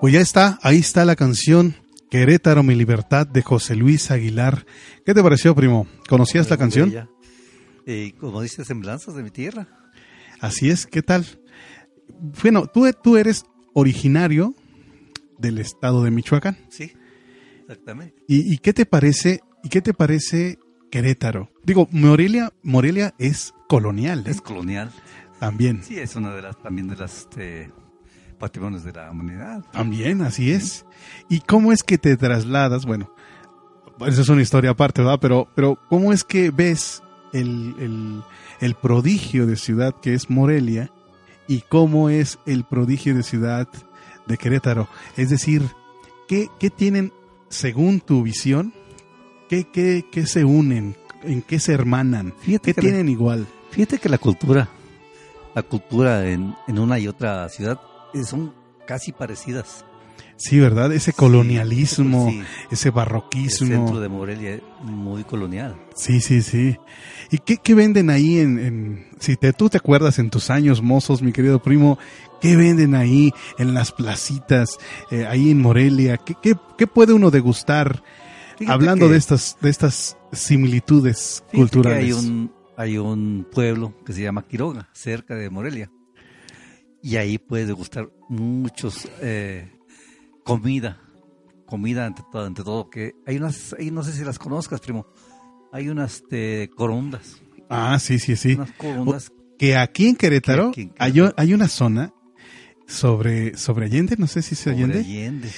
Pues 0.00 0.14
ya 0.14 0.20
está, 0.20 0.58
ahí 0.62 0.78
está 0.78 1.04
la 1.04 1.14
canción 1.14 1.76
Querétaro, 2.10 2.64
mi 2.64 2.74
libertad 2.74 3.24
de 3.24 3.42
José 3.42 3.76
Luis 3.76 4.10
Aguilar. 4.10 4.66
¿Qué 5.06 5.14
te 5.14 5.22
pareció, 5.22 5.54
primo? 5.54 5.86
¿Conocías 6.08 6.50
la 6.50 6.56
canción? 6.56 7.08
Eh, 7.86 8.14
como 8.18 8.42
dice, 8.42 8.64
semblanzas 8.64 9.14
de 9.14 9.22
mi 9.22 9.30
tierra. 9.30 9.68
Así 10.40 10.70
es, 10.70 10.88
¿qué 10.88 11.02
tal? 11.02 11.24
Bueno, 12.42 12.66
tú, 12.66 12.90
tú 13.00 13.16
eres 13.16 13.44
originario 13.74 14.56
del 15.38 15.58
estado 15.58 16.02
de 16.02 16.10
Michoacán. 16.10 16.58
Sí, 16.68 16.90
exactamente. 17.60 18.24
¿Y, 18.26 18.52
y 18.52 18.58
qué 18.58 18.72
te 18.72 18.86
parece? 18.86 19.38
¿Y 19.62 19.68
qué 19.68 19.80
te 19.80 19.94
parece 19.94 20.58
Querétaro? 20.90 21.50
Digo, 21.64 21.88
Morelia, 21.90 22.52
Morelia 22.62 23.14
es 23.18 23.54
colonial, 23.68 24.24
¿eh? 24.26 24.30
Es 24.30 24.40
colonial. 24.40 24.90
También. 25.38 25.82
Sí, 25.84 25.98
es 25.98 26.16
una 26.16 26.34
de 26.34 26.42
las 26.42 26.60
también 26.60 26.88
de 26.88 26.96
las 26.96 27.18
este, 27.18 27.70
patrimonios 28.38 28.84
de 28.84 28.92
la 28.92 29.10
humanidad. 29.10 29.64
También, 29.72 30.22
así 30.22 30.50
es. 30.50 30.84
¿Y 31.28 31.40
cómo 31.40 31.72
es 31.72 31.82
que 31.82 31.98
te 31.98 32.16
trasladas? 32.16 32.86
Bueno, 32.86 33.12
esa 34.06 34.22
es 34.22 34.28
una 34.28 34.42
historia 34.42 34.70
aparte, 34.70 35.02
¿verdad? 35.02 35.18
Pero, 35.20 35.48
pero 35.54 35.78
¿cómo 35.88 36.12
es 36.12 36.24
que 36.24 36.50
ves 36.50 37.02
el, 37.32 37.74
el, 37.78 38.22
el 38.60 38.74
prodigio 38.74 39.46
de 39.46 39.56
ciudad 39.56 39.94
que 40.00 40.14
es 40.14 40.30
Morelia 40.30 40.90
y 41.46 41.60
cómo 41.62 42.10
es 42.10 42.38
el 42.46 42.64
prodigio 42.64 43.14
de 43.14 43.22
ciudad 43.22 43.68
de 44.26 44.38
Querétaro? 44.38 44.88
Es 45.16 45.30
decir, 45.30 45.62
¿qué, 46.26 46.48
qué 46.58 46.70
tienen, 46.70 47.12
según 47.48 48.00
tu 48.00 48.22
visión, 48.22 48.72
qué, 49.48 49.64
qué, 49.64 50.04
qué 50.10 50.26
se 50.26 50.44
unen, 50.44 50.96
en 51.22 51.42
qué 51.42 51.58
se 51.58 51.72
hermanan, 51.72 52.32
Fíjate 52.40 52.70
qué 52.70 52.74
que 52.74 52.80
la- 52.82 52.88
tienen 52.88 53.08
igual? 53.08 53.46
Fíjate 53.70 53.98
que 53.98 54.08
la 54.08 54.18
cultura, 54.18 54.68
la 55.54 55.62
cultura 55.62 56.28
en, 56.28 56.54
en 56.66 56.78
una 56.78 56.98
y 56.98 57.08
otra 57.08 57.48
ciudad 57.48 57.80
son 58.24 58.52
casi 58.86 59.12
parecidas. 59.12 59.84
Sí, 60.36 60.58
¿verdad? 60.60 60.92
Ese 60.92 61.12
colonialismo, 61.12 62.30
Sí, 62.30 62.40
ese 62.70 62.88
el 62.88 62.94
barroquismo. 62.94 63.66
centro 63.66 64.00
de 64.00 64.08
Morelia 64.08 64.54
es 64.54 64.62
muy 64.84 65.24
colonial. 65.24 65.76
Sí, 65.96 66.20
sí, 66.20 66.42
sí. 66.42 66.76
¿Y 67.32 67.38
qué, 67.38 67.56
qué 67.56 67.74
venden 67.74 68.08
ahí 68.08 68.38
en, 68.38 68.58
en- 68.58 69.06
si 69.18 69.36
te, 69.36 69.52
tú 69.52 69.68
te 69.68 69.78
acuerdas 69.78 70.18
en 70.20 70.30
tus 70.30 70.50
años 70.50 70.80
mozos, 70.80 71.22
mi 71.22 71.32
querido 71.32 71.60
primo, 71.60 71.98
qué 72.40 72.54
venden 72.56 72.94
ahí 72.94 73.32
en 73.58 73.74
las 73.74 73.90
placitas, 73.90 74.78
eh, 75.10 75.26
ahí 75.26 75.50
en 75.50 75.60
Morelia? 75.60 76.18
¿Qué, 76.18 76.34
qué, 76.40 76.54
qué 76.76 76.86
puede 76.86 77.12
uno 77.14 77.32
degustar 77.32 78.02
Fíjate 78.58 78.72
hablando 78.72 79.06
que- 79.06 79.12
de 79.12 79.18
estas, 79.18 79.56
de 79.60 79.70
estas 79.70 80.16
similitudes 80.32 81.44
culturales? 81.52 82.04
hay 82.04 82.12
un, 82.12 82.52
hay 82.76 82.98
un 82.98 83.46
pueblo 83.50 83.94
que 84.04 84.12
se 84.12 84.22
llama 84.22 84.42
Quiroga, 84.46 84.88
cerca 84.92 85.34
de 85.34 85.48
Morelia. 85.50 85.90
Y 87.02 87.16
ahí 87.16 87.38
puedes 87.38 87.66
degustar 87.68 88.10
muchos 88.28 89.08
eh, 89.20 89.70
comida, 90.44 91.00
comida 91.66 92.06
ante 92.06 92.22
todo, 92.32 92.44
ante 92.44 92.64
todo 92.64 92.90
que 92.90 93.12
hay 93.26 93.36
unas, 93.36 93.74
ahí 93.78 93.90
no 93.90 94.02
sé 94.02 94.12
si 94.12 94.24
las 94.24 94.38
conozcas, 94.38 94.80
primo. 94.80 95.06
Hay 95.72 95.88
unas 95.88 96.16
este, 96.16 96.70
corundas, 96.74 97.40
Ah, 97.70 97.98
sí, 98.00 98.18
sí, 98.18 98.34
sí. 98.36 98.54
unas 98.54 98.72
corundas. 98.72 99.30
Que 99.58 99.76
aquí 99.76 100.08
en 100.08 100.16
Querétaro, 100.16 100.72
Que 100.72 100.80
aquí 100.80 100.80
en 100.82 100.94
hay, 100.98 101.12
Querétaro. 101.12 101.34
hay 101.36 101.54
una 101.54 101.68
zona 101.68 102.12
sobre, 102.86 103.56
sobre 103.56 103.86
Allende, 103.86 104.16
no 104.18 104.26
sé 104.26 104.40
si 104.42 104.54
es 104.54 104.60
sobre 104.60 104.76
Allende, 104.76 104.98
Allende. 105.00 105.50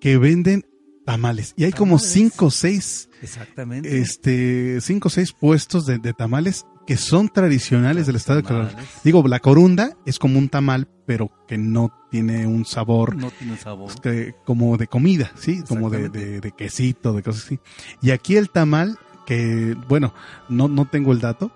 que 0.00 0.16
venden 0.18 0.64
tamales. 1.04 1.54
Y 1.56 1.64
hay 1.64 1.72
como 1.72 1.98
cinco 1.98 2.46
o 2.46 2.50
seis 2.50 3.08
Exactamente. 3.22 3.98
este, 3.98 4.80
cinco 4.80 5.08
o 5.08 5.10
seis 5.10 5.32
puestos 5.32 5.86
de, 5.86 5.98
de 5.98 6.12
tamales 6.12 6.64
que 6.86 6.96
son 6.96 7.28
tradicionales 7.28 8.06
del 8.06 8.16
estado 8.16 8.42
de. 8.42 8.48
Tamales. 8.48 8.74
Digo, 9.04 9.26
la 9.28 9.38
corunda 9.38 9.96
es 10.04 10.18
como 10.18 10.38
un 10.38 10.48
tamal, 10.48 10.88
pero 11.06 11.30
que 11.46 11.56
no 11.58 11.92
tiene 12.10 12.46
un 12.46 12.64
sabor 12.64 13.14
No 13.16 13.30
tiene 13.30 13.56
sabor. 13.56 13.90
este, 13.90 14.34
como 14.44 14.76
de 14.76 14.88
comida, 14.88 15.30
¿sí? 15.38 15.62
Como 15.68 15.90
de, 15.90 16.08
de- 16.08 16.40
de 16.40 16.52
quesito, 16.52 17.12
de 17.12 17.22
cosas 17.22 17.44
así. 17.46 17.60
Y 18.00 18.10
aquí 18.10 18.36
el 18.36 18.50
tamal, 18.50 18.98
que, 19.26 19.76
bueno, 19.88 20.12
no, 20.48 20.66
no 20.68 20.86
tengo 20.86 21.12
el 21.12 21.20
dato, 21.20 21.52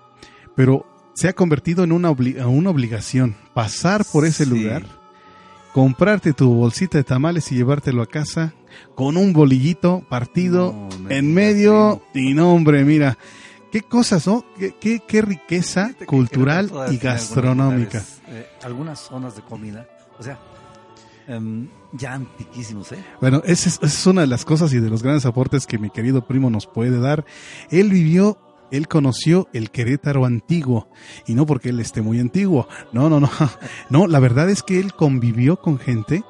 pero 0.55 0.85
se 1.13 1.27
ha 1.27 1.33
convertido 1.33 1.83
en 1.83 1.91
una, 1.91 2.09
obli- 2.09 2.41
una 2.45 2.69
obligación 2.69 3.35
pasar 3.53 4.05
por 4.05 4.25
ese 4.25 4.45
Sí. 4.45 4.49
lugar, 4.49 4.85
comprarte 5.77 6.33
tu 6.33 6.55
bolsita 6.55 6.97
de 6.97 7.03
tamales 7.03 7.51
y 7.51 7.55
llevártelo 7.55 8.01
a 8.01 8.07
casa 8.07 8.55
con 8.95 9.15
un 9.15 9.31
bolillito 9.31 10.03
partido 10.09 10.73
No 10.73 10.97
me 10.97 11.19
en 11.19 11.31
medio 11.35 12.01
y 12.15 12.33
no 12.33 12.51
hombre, 12.51 12.83
mira, 12.83 13.15
qué 13.71 13.83
cosas, 13.83 14.25
¿no? 14.25 14.43
Qué, 14.57 14.73
qué, 14.81 15.03
qué 15.07 15.21
riqueza 15.21 15.89
Fíjate 15.89 15.99
que 15.99 16.05
cultural 16.07 16.71
y 16.89 16.97
gastronómica. 16.97 18.03
eh, 18.27 18.47
algunas 18.63 19.01
zonas 19.01 19.35
de 19.35 19.43
comida, 19.43 19.87
o 20.17 20.23
sea, 20.23 20.39
em, 21.27 21.67
ya 21.93 22.15
antiquísimos, 22.15 22.91
¿eh? 22.93 23.03
Bueno, 23.21 23.43
esa 23.45 23.69
es, 23.69 23.75
esa 23.75 23.85
es 23.85 24.07
una 24.07 24.21
de 24.21 24.27
las 24.27 24.45
cosas 24.45 24.73
y 24.73 24.79
de 24.79 24.89
los 24.89 25.03
grandes 25.03 25.27
aportes 25.27 25.67
que 25.67 25.77
mi 25.77 25.91
querido 25.91 26.25
primo 26.25 26.49
nos 26.49 26.65
puede 26.65 26.99
dar. 26.99 27.23
Él 27.69 27.91
vivió, 27.91 28.39
él 28.71 28.87
conoció 28.87 29.47
el 29.53 29.71
Querétaro 29.71 30.25
antiguo 30.25 30.89
y 31.25 31.33
no 31.35 31.45
porque 31.45 31.69
él 31.69 31.79
esté 31.79 32.01
muy 32.01 32.19
antiguo. 32.19 32.67
No, 32.91 33.09
no, 33.09 33.19
no. 33.19 33.29
No, 33.89 34.07
la 34.07 34.19
verdad 34.19 34.49
es 34.49 34.63
que 34.63 34.79
él 34.79 34.93
convivió 34.93 35.57
con 35.61 35.77
gente, 35.79 36.23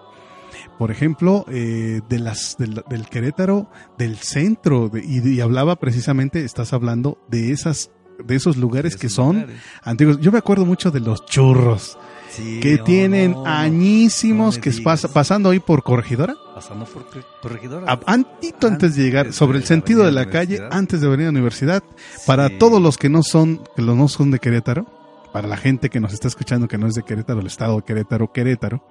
por 0.78 0.92
ejemplo, 0.92 1.46
eh, 1.50 2.02
de 2.08 2.20
las 2.20 2.56
del, 2.58 2.84
del 2.90 3.08
Querétaro 3.10 3.70
del 3.98 4.18
centro 4.18 4.90
de- 4.90 5.04
y, 5.04 5.28
y 5.28 5.42
hablaba 5.42 5.76
precisamente, 5.78 6.44
estás 6.46 6.74
hablando 6.74 7.18
de 7.30 7.52
esas 7.52 7.92
de 8.24 8.36
esos 8.36 8.58
lugares 8.58 8.94
Esos 8.94 9.02
que 9.02 9.10
son 9.10 9.36
lugares. 9.42 9.62
antiguos. 9.84 10.20
Yo 10.20 10.32
me 10.32 10.40
acuerdo 10.40 10.66
mucho 10.66 10.90
de 10.90 11.00
los 11.02 11.24
churros 11.28 12.00
Sí, 12.30 12.60
que 12.60 12.78
no, 12.78 12.84
tienen 12.84 13.36
añísimos 13.46 14.56
no 14.58 14.62
que 14.62 14.70
digas. 14.72 14.84
pasa, 14.84 15.08
pasando 15.14 15.50
ahí 15.52 15.60
por 15.60 15.84
Corregidora. 15.84 16.36
Pasando 16.58 16.86
por 16.86 17.06
Cor- 17.06 17.24
Corregidora. 17.40 17.86
A- 17.92 18.00
Antito 18.12 18.66
antes 18.66 18.96
de 18.96 19.04
llegar, 19.04 19.26
Antes 19.28 19.36
sobre 19.36 19.60
de 19.60 19.62
el 19.64 19.68
sentido 19.68 20.04
de 20.06 20.12
la 20.12 20.28
calle, 20.28 20.60
antes 20.72 21.02
de 21.02 21.08
venir 21.08 21.26
a 21.26 21.28
la 21.28 21.34
universidad, 21.34 21.84
para 22.26 22.50
todos 22.58 22.82
los 22.82 22.98
que 22.98 23.10
no 23.10 23.22
son, 23.22 23.62
que 23.76 23.84
los 23.84 23.96
no 23.96 24.08
son 24.08 24.32
de 24.32 24.40
Querétaro, 24.40 24.88
para 25.32 25.48
la 25.48 25.56
gente 25.58 25.92
que 25.92 26.00
nos 26.00 26.14
está 26.14 26.28
escuchando 26.28 26.68
que 26.68 26.80
no 26.80 26.88
es 26.88 26.96
de 26.96 27.04
Querétaro, 27.04 27.42
el 27.42 27.46
estado 27.46 27.76
de 27.76 27.84
Querétaro, 27.84 28.32
Querétaro, 28.34 28.84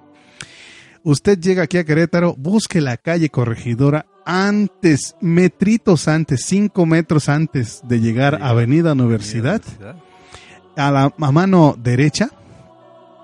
usted 1.03 1.37
llega 1.41 1.63
aquí 1.63 1.77
a 1.77 1.83
Querétaro, 1.83 2.35
busque 2.37 2.79
la 2.79 2.95
calle 2.95 3.29
Corregidora 3.29 4.05
antes, 4.25 5.15
metritos 5.19 6.07
antes, 6.07 6.45
cinco 6.45 6.85
metros 6.85 7.27
antes 7.27 7.81
de 7.83 7.99
llegar 7.99 8.35
a 8.41 8.49
Avenida 8.51 8.93
Universidad, 8.93 9.61
a 10.77 10.89
la 10.91 11.13
a 11.19 11.31
mano 11.33 11.75
derecha, 11.77 12.29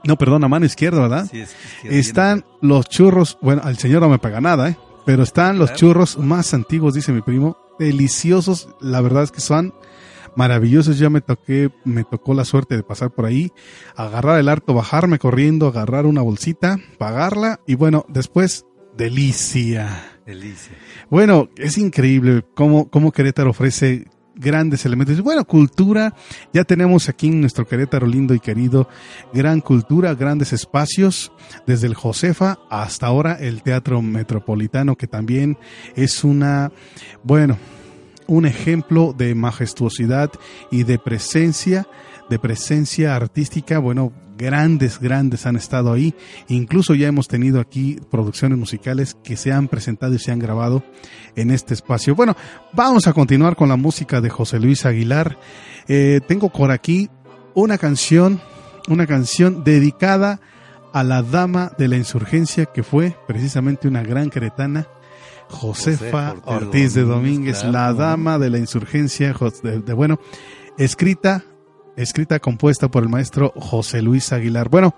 no, 0.04 0.18
perdón, 0.18 0.44
a 0.44 0.48
mano 0.48 0.66
izquierda, 0.66 1.02
¿verdad? 1.02 1.28
Sí, 1.32 1.40
es- 1.42 1.56
es- 1.84 1.92
Están 2.08 2.46
los 2.62 2.88
churros, 2.90 3.38
bueno, 3.42 3.62
al 3.64 3.78
señor 3.78 4.02
no 4.02 4.10
me 4.10 4.20
paga 4.20 4.42
nada, 4.42 4.70
¿eh? 4.70 4.78
Pero 5.06 5.24
están 5.24 5.58
los 5.60 5.74
churros 5.74 6.18
más 6.18 6.54
antiguos, 6.54 6.94
dice 6.94 7.12
mi 7.12 7.22
primo, 7.22 7.58
deliciosos, 7.80 8.70
la 8.80 9.02
verdad 9.02 9.24
es 9.24 9.32
que 9.32 9.42
son 9.42 9.74
maravillosos. 10.36 10.98
Ya 10.98 11.10
me 11.10 11.22
toqué, 11.22 11.70
me 11.84 12.04
tocó 12.06 12.34
la 12.34 12.46
suerte 12.46 12.76
de 12.76 12.84
pasar 12.84 13.12
por 13.12 13.26
ahí, 13.26 13.52
agarrar 13.96 14.40
el 14.40 14.48
harto, 14.50 14.74
bajarme 14.74 15.20
corriendo, 15.20 15.68
agarrar 15.68 16.06
una 16.06 16.22
bolsita, 16.22 16.80
pagarla 16.98 17.60
y 17.68 17.76
bueno, 17.76 18.06
después 18.08 18.66
delicia. 18.96 20.10
Delicia. 20.26 20.72
Bueno, 21.10 21.50
es 21.58 21.78
increíble 21.78 22.46
cómo, 22.56 22.90
cómo 22.90 23.12
Querétaro 23.12 23.50
ofrece 23.50 24.08
grandes 24.36 24.86
elementos. 24.86 25.20
Bueno, 25.22 25.46
cultura, 25.46 26.14
ya 26.54 26.64
tenemos 26.64 27.10
aquí 27.10 27.28
en 27.28 27.42
nuestro 27.42 27.68
Querétaro 27.68 28.08
lindo 28.08 28.34
y 28.34 28.40
querido, 28.40 28.88
gran 29.34 29.62
cultura, 29.62 30.14
grandes 30.16 30.54
espacios, 30.54 31.32
desde 31.68 31.88
el 31.88 31.94
Josefa 31.94 32.60
hasta 32.70 33.08
ahora 33.08 33.34
el 33.34 33.62
Teatro 33.62 34.02
Metropolitano, 34.02 34.96
que 34.96 35.08
también 35.08 35.58
es 35.96 36.24
una, 36.24 36.72
bueno, 37.24 37.58
un 38.28 38.46
ejemplo 38.46 39.14
de 39.18 39.36
majestuosidad 39.36 40.32
y 40.72 40.84
de 40.84 40.98
presencia, 40.98 41.88
de 42.30 42.40
presencia 42.40 43.16
artística, 43.16 43.80
bueno, 43.80 44.12
grandes, 44.38 45.00
grandes 45.00 45.46
han 45.46 45.56
estado 45.56 45.94
ahí. 45.94 46.14
Incluso 46.48 46.96
ya 46.96 47.08
hemos 47.08 47.28
tenido 47.28 47.60
aquí 47.60 48.00
producciones 48.10 48.58
musicales 48.58 49.16
que 49.24 49.38
se 49.38 49.52
han 49.52 49.68
presentado 49.68 50.14
y 50.14 50.20
se 50.20 50.32
han 50.32 50.40
grabado 50.40 50.84
en 51.36 51.52
este 51.52 51.74
espacio. 51.74 52.16
Bueno, 52.16 52.36
vamos 52.74 53.08
a 53.08 53.14
continuar 53.14 53.56
con 53.56 53.70
la 53.70 53.76
música 53.76 54.22
de 54.22 54.30
José 54.30 54.60
Luis 54.60 54.86
Aguilar. 54.86 55.38
Eh, 55.88 56.22
tengo 56.28 56.50
por 56.50 56.72
aquí 56.72 57.10
una 57.54 57.78
canción, 57.78 58.42
una 58.88 59.08
canción 59.08 59.64
dedicada 59.64 60.40
a 60.94 61.04
la 61.04 61.24
dama 61.24 61.72
de 61.78 61.88
la 61.88 61.98
insurgencia 61.98 62.66
que 62.68 62.84
fue 62.84 63.16
precisamente 63.28 63.88
una 63.88 64.04
gran 64.04 64.30
queretana. 64.30 64.88
Josefa 65.50 66.36
Ortiz, 66.46 66.94
de 66.94 67.04
Domínguez, 67.04 67.64
la 67.64 67.94
dama 67.94 68.40
de 68.40 68.50
la 68.50 68.58
insurgencia, 68.58 69.36
de 69.62 69.94
bueno, 69.94 70.20
escrita 70.78 71.44
escrita 71.96 72.40
compuesta 72.40 72.90
por 72.90 73.04
el 73.04 73.10
maestro 73.10 73.54
José 73.56 74.02
Luis 74.02 74.32
Aguilar. 74.34 74.70
Bueno, 74.70 74.96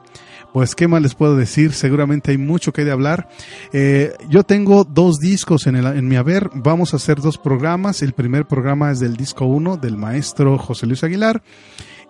pues 0.53 0.73
qué 0.73 0.88
más 0.88 1.01
les 1.01 1.15
puedo 1.15 1.36
decir, 1.36 1.73
seguramente 1.73 2.31
hay 2.31 2.38
mucho 2.38 2.71
que 2.71 2.86
de 2.86 2.91
hablar. 2.91 3.27
Eh, 3.73 4.13
yo 4.29 4.43
tengo 4.43 4.86
dos 4.86 5.17
discos 5.17 5.67
en, 5.67 5.75
el, 5.75 5.86
en 5.86 6.08
mi 6.08 6.15
haber, 6.15 6.49
vamos 6.53 6.93
a 6.93 6.97
hacer 6.97 7.19
dos 7.19 7.38
programas, 7.38 8.01
el 8.01 8.13
primer 8.13 8.45
programa 8.45 8.91
es 8.91 8.99
del 8.99 9.17
disco 9.17 9.45
1 9.45 9.77
del 9.77 9.97
maestro 9.97 10.58
José 10.58 10.86
Luis 10.86 11.03
Aguilar. 11.03 11.43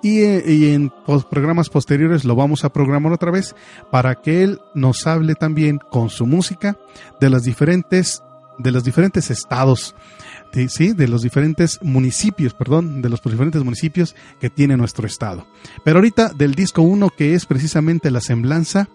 Y, 0.03 0.19
eh, 0.19 0.43
y, 0.45 0.73
en 0.73 0.91
programas 1.31 1.69
posteriores 1.69 2.25
lo 2.25 2.35
vamos 2.35 2.63
a 2.63 2.69
programar 2.71 3.13
otra 3.13 3.31
vez 3.31 3.55
para 3.89 4.21
que 4.21 4.43
él 4.43 4.59
nos 4.75 5.07
hable 5.07 5.33
también 5.33 5.79
con 5.89 6.11
su 6.11 6.27
música 6.27 6.77
de 7.19 7.29
las 7.31 7.43
diferentes 7.43 8.21
de 8.57 8.71
los 8.71 8.83
diferentes 8.83 9.31
estados 9.31 9.95
sí, 10.69 10.93
de 10.93 11.07
los 11.07 11.21
diferentes 11.21 11.79
municipios, 11.81 12.53
perdón, 12.53 13.01
de 13.01 13.09
los 13.09 13.21
diferentes 13.21 13.63
municipios 13.63 14.15
que 14.39 14.49
tiene 14.49 14.77
nuestro 14.77 15.05
estado. 15.05 15.45
Pero 15.83 15.97
ahorita 15.97 16.29
del 16.29 16.55
disco 16.55 16.81
1 16.81 17.09
que 17.09 17.33
es 17.33 17.45
precisamente 17.45 18.09
la 18.11 18.21
semblanza 18.21 18.87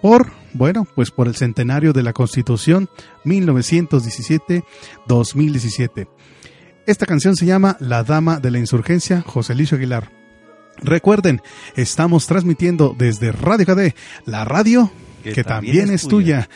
por, 0.00 0.30
bueno, 0.52 0.86
pues 0.94 1.10
por 1.10 1.26
el 1.28 1.36
centenario 1.36 1.92
de 1.92 2.02
la 2.02 2.12
Constitución 2.12 2.88
1917-2017. 3.24 6.08
Esta 6.86 7.06
canción 7.06 7.36
se 7.36 7.46
llama 7.46 7.76
La 7.78 8.02
Dama 8.02 8.40
de 8.40 8.50
la 8.50 8.58
Insurgencia, 8.58 9.22
José 9.22 9.54
Luis 9.54 9.72
Aguilar. 9.72 10.10
Recuerden, 10.78 11.40
estamos 11.76 12.26
transmitiendo 12.26 12.96
desde 12.98 13.30
Radio 13.30 13.66
KD, 13.66 13.94
la 14.26 14.44
radio 14.44 14.90
que, 15.22 15.44
también, 15.44 15.90
es 15.90 16.08
tuya. 16.08 16.48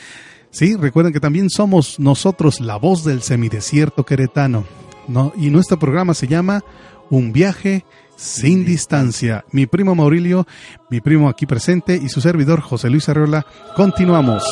Sí, 0.57 0.75
recuerden 0.75 1.13
que 1.13 1.21
también 1.21 1.51
somos 1.51 2.01
nosotros 2.01 2.63
la 2.63 2.77
voz 2.77 3.05
del 3.05 3.21
semidesierto 3.21 4.07
queretano. 4.07 4.65
¿no? 5.07 5.35
Y 5.37 5.51
nuestro 5.51 5.79
programa 5.79 6.15
se 6.15 6.29
llama 6.29 6.65
Un 7.11 7.31
viaje 7.31 7.85
sin 8.17 8.65
distancia. 8.65 9.45
Mi 9.53 9.67
primo 9.67 9.95
Maurilio, 9.95 10.47
mi 10.89 11.03
primo 11.03 11.29
aquí 11.29 11.45
presente 11.45 12.01
y 12.03 12.09
su 12.09 12.23
servidor 12.23 12.63
José 12.63 12.89
Luis 12.89 13.07
Arreola. 13.11 13.45
Continuamos. 13.77 14.45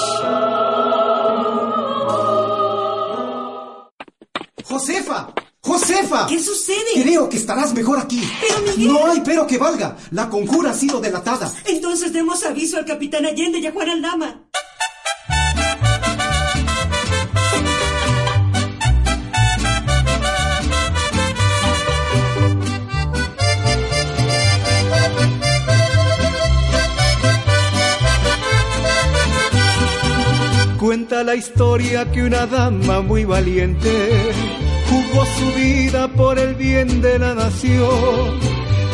Josefa, 4.63 5.33
Josefa. 5.63 6.27
¿Qué 6.27 6.39
sucede? 6.39 7.03
Creo 7.03 7.31
que 7.31 7.39
estarás 7.39 7.73
mejor 7.73 7.99
aquí. 7.99 8.23
Pero 8.43 8.77
Miguel. 8.77 8.93
No 8.93 9.07
hay 9.07 9.23
pero 9.25 9.47
que 9.47 9.57
valga. 9.57 9.97
La 10.11 10.29
conjura 10.29 10.73
ha 10.73 10.75
sido 10.75 11.01
delatada. 11.01 11.51
Entonces 11.65 12.13
demos 12.13 12.45
aviso 12.45 12.77
al 12.77 12.85
capitán 12.85 13.25
Allende 13.25 13.59
y 13.59 13.67
a 13.67 13.73
Juan 13.73 13.89
Aldama. 13.89 14.45
La 31.23 31.37
historia 31.37 32.11
que 32.11 32.25
una 32.25 32.45
dama 32.45 33.01
muy 33.01 33.25
valiente 33.25 34.33
jugó 34.91 35.25
su 35.25 35.53
vida 35.53 36.09
por 36.09 36.41
el 36.41 36.57
bien 36.57 37.01
de 37.01 37.21
la 37.21 37.35
nación. 37.35 38.41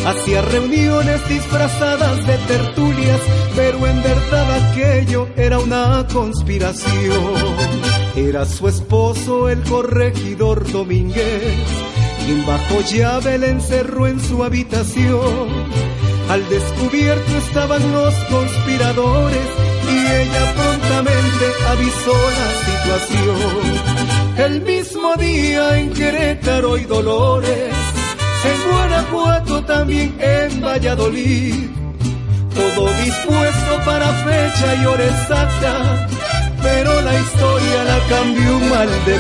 Hacía 0.07 0.43
reuniones 0.43 1.27
disfrazadas 1.29 2.27
de 2.27 2.37
tertulias, 2.47 3.21
pero 3.57 3.87
en 3.87 4.03
verdad 4.03 4.71
aquello 4.71 5.29
era 5.35 5.59
una 5.59 6.07
conspiración. 6.13 7.35
Era 8.15 8.45
su 8.45 8.69
esposo 8.69 9.49
el 9.49 9.63
corregidor 9.63 10.71
Domínguez, 10.71 11.67
quien 12.27 12.45
bajo 12.45 12.83
llave 12.83 13.39
le 13.39 13.51
encerró 13.51 14.07
en 14.07 14.21
su 14.21 14.45
habitación. 14.45 15.49
Al 16.29 16.47
descubierto 16.51 17.37
estaban 17.39 17.93
los 17.93 18.15
conspiradores 18.25 19.70
y 19.89 19.97
ella 20.21 20.55
prontamente 20.55 21.47
avisó 21.69 22.17
la 22.41 22.51
situación. 22.69 24.01
El 24.37 24.63
mismo 24.63 25.15
día 25.17 25.79
en 25.79 25.93
Querétaro 25.93 26.77
y 26.79 26.85
Dolores, 26.85 27.75
en 28.45 28.71
Guanajuato 28.71 29.65
también 29.65 30.17
en 30.19 30.61
Valladolid, 30.61 31.69
todo 32.55 32.89
dispuesto 33.05 33.85
para 33.85 34.07
fecha 34.25 34.75
y 34.75 34.87
hora 34.87 35.05
exacta, 35.05 36.09
pero 36.63 37.01
la 37.03 37.19
historia 37.19 37.85
la 37.85 37.99
cambió 38.09 38.59
mal 38.71 38.89
de 39.07 39.19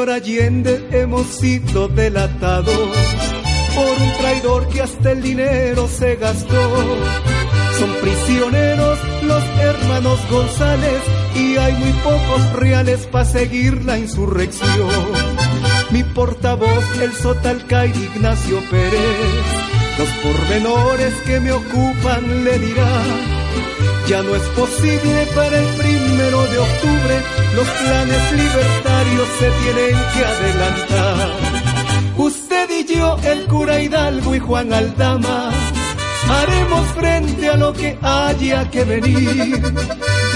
Señor 0.00 0.16
Allende, 0.16 0.88
hemos 0.92 1.26
sido 1.26 1.86
delatados 1.88 2.74
por 3.74 4.02
un 4.02 4.12
traidor 4.18 4.66
que 4.70 4.80
hasta 4.80 5.12
el 5.12 5.20
dinero 5.20 5.86
se 5.88 6.16
gastó. 6.16 6.70
Son 7.78 7.92
prisioneros 8.00 8.98
los 9.24 9.44
hermanos 9.60 10.18
González 10.30 11.02
y 11.36 11.58
hay 11.58 11.74
muy 11.74 11.92
pocos 12.02 12.52
reales 12.54 13.06
para 13.08 13.26
seguir 13.26 13.84
la 13.84 13.98
insurrección. 13.98 14.88
Mi 15.90 16.02
portavoz, 16.02 16.98
el 17.02 17.12
Sotalcay 17.12 17.90
Ignacio 17.90 18.58
Pérez, 18.70 19.44
los 19.98 20.08
pormenores 20.22 21.12
que 21.26 21.40
me 21.40 21.52
ocupan 21.52 22.44
le 22.44 22.58
dirá 22.58 23.39
ya 24.10 24.22
no 24.24 24.34
es 24.34 24.42
posible 24.58 25.26
para 25.36 25.56
el 25.56 25.68
primero 25.76 26.44
de 26.48 26.58
octubre, 26.58 27.22
los 27.54 27.68
planes 27.68 28.32
libertarios 28.32 29.28
se 29.38 29.50
tienen 29.62 29.96
que 30.12 30.24
adelantar. 30.24 31.30
Usted 32.16 32.70
y 32.70 32.92
yo, 32.92 33.16
el 33.22 33.46
cura 33.46 33.80
Hidalgo 33.80 34.34
y 34.34 34.40
Juan 34.40 34.72
Aldama, 34.72 35.52
haremos 36.28 36.86
frente 36.98 37.50
a 37.50 37.56
lo 37.56 37.72
que 37.72 37.96
haya 38.02 38.68
que 38.68 38.82
venir. 38.82 39.62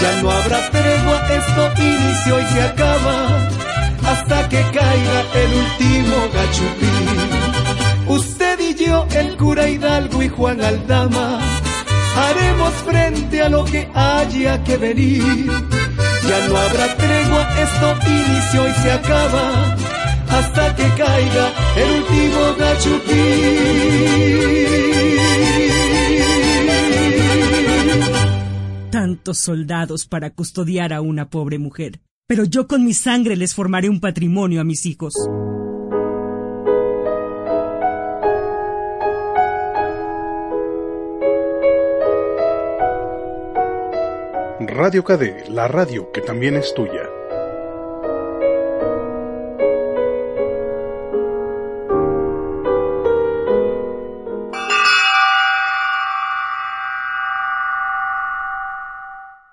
Ya 0.01 0.23
no 0.23 0.31
habrá 0.31 0.71
tregua, 0.71 1.27
esto 1.41 1.83
inició 1.83 2.41
y 2.41 2.47
se 2.53 2.63
acaba, 2.63 3.49
hasta 4.07 4.49
que 4.51 4.63
caiga 4.63 5.19
el 5.43 5.53
último 5.65 6.17
gachupín. 6.33 8.07
Usted 8.07 8.61
y 8.61 8.75
yo, 8.85 9.05
el 9.11 9.37
cura 9.37 9.69
Hidalgo 9.69 10.23
y 10.23 10.29
Juan 10.29 10.63
Aldama, 10.63 11.41
haremos 12.16 12.74
frente 12.85 13.42
a 13.42 13.48
lo 13.48 13.64
que 13.64 13.88
haya 13.94 14.62
que 14.64 14.77
venir. 14.77 15.46
Ya 16.29 16.48
no 16.48 16.57
habrá 16.57 16.96
tregua, 16.96 17.48
esto 17.61 17.96
inició 18.07 18.68
y 18.68 18.72
se 18.83 18.92
acaba 18.92 19.77
hasta 20.31 20.77
que 20.77 20.88
caiga 20.96 21.53
el 21.77 21.90
último 22.00 22.55
gachupín. 22.59 23.14
Tantos 28.90 29.38
soldados 29.38 30.07
para 30.07 30.31
custodiar 30.31 30.92
a 30.92 31.00
una 31.00 31.29
pobre 31.29 31.59
mujer, 31.59 32.00
pero 32.27 32.44
yo 32.44 32.66
con 32.66 32.85
mi 32.85 32.94
sangre 32.94 33.37
les 33.37 33.55
formaré 33.55 33.88
un 33.88 34.00
patrimonio 34.00 34.61
a 34.61 34.64
mis 34.64 34.87
hijos. 34.87 35.14
Radio 44.68 45.05
KD, 45.05 45.48
la 45.48 45.68
radio 45.68 46.11
que 46.12 46.20
también 46.20 46.57
es 46.57 46.74
tuya. 46.74 47.03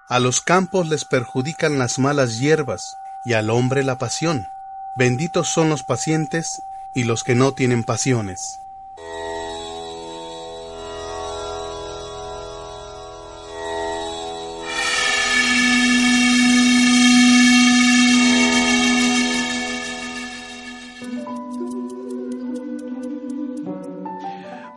A 0.07 0.19
los 0.19 0.41
campos 0.41 0.89
les 0.89 1.05
perjudican 1.05 1.79
las 1.79 1.97
malas 1.97 2.39
hierbas 2.39 2.97
y 3.23 3.33
al 3.33 3.49
hombre 3.49 3.83
la 3.83 3.97
pasión. 3.97 4.47
Benditos 4.97 5.47
son 5.47 5.69
los 5.69 5.83
pacientes 5.83 6.61
y 6.93 7.05
los 7.05 7.23
que 7.23 7.33
no 7.33 7.53
tienen 7.53 7.83
pasiones. 7.83 8.59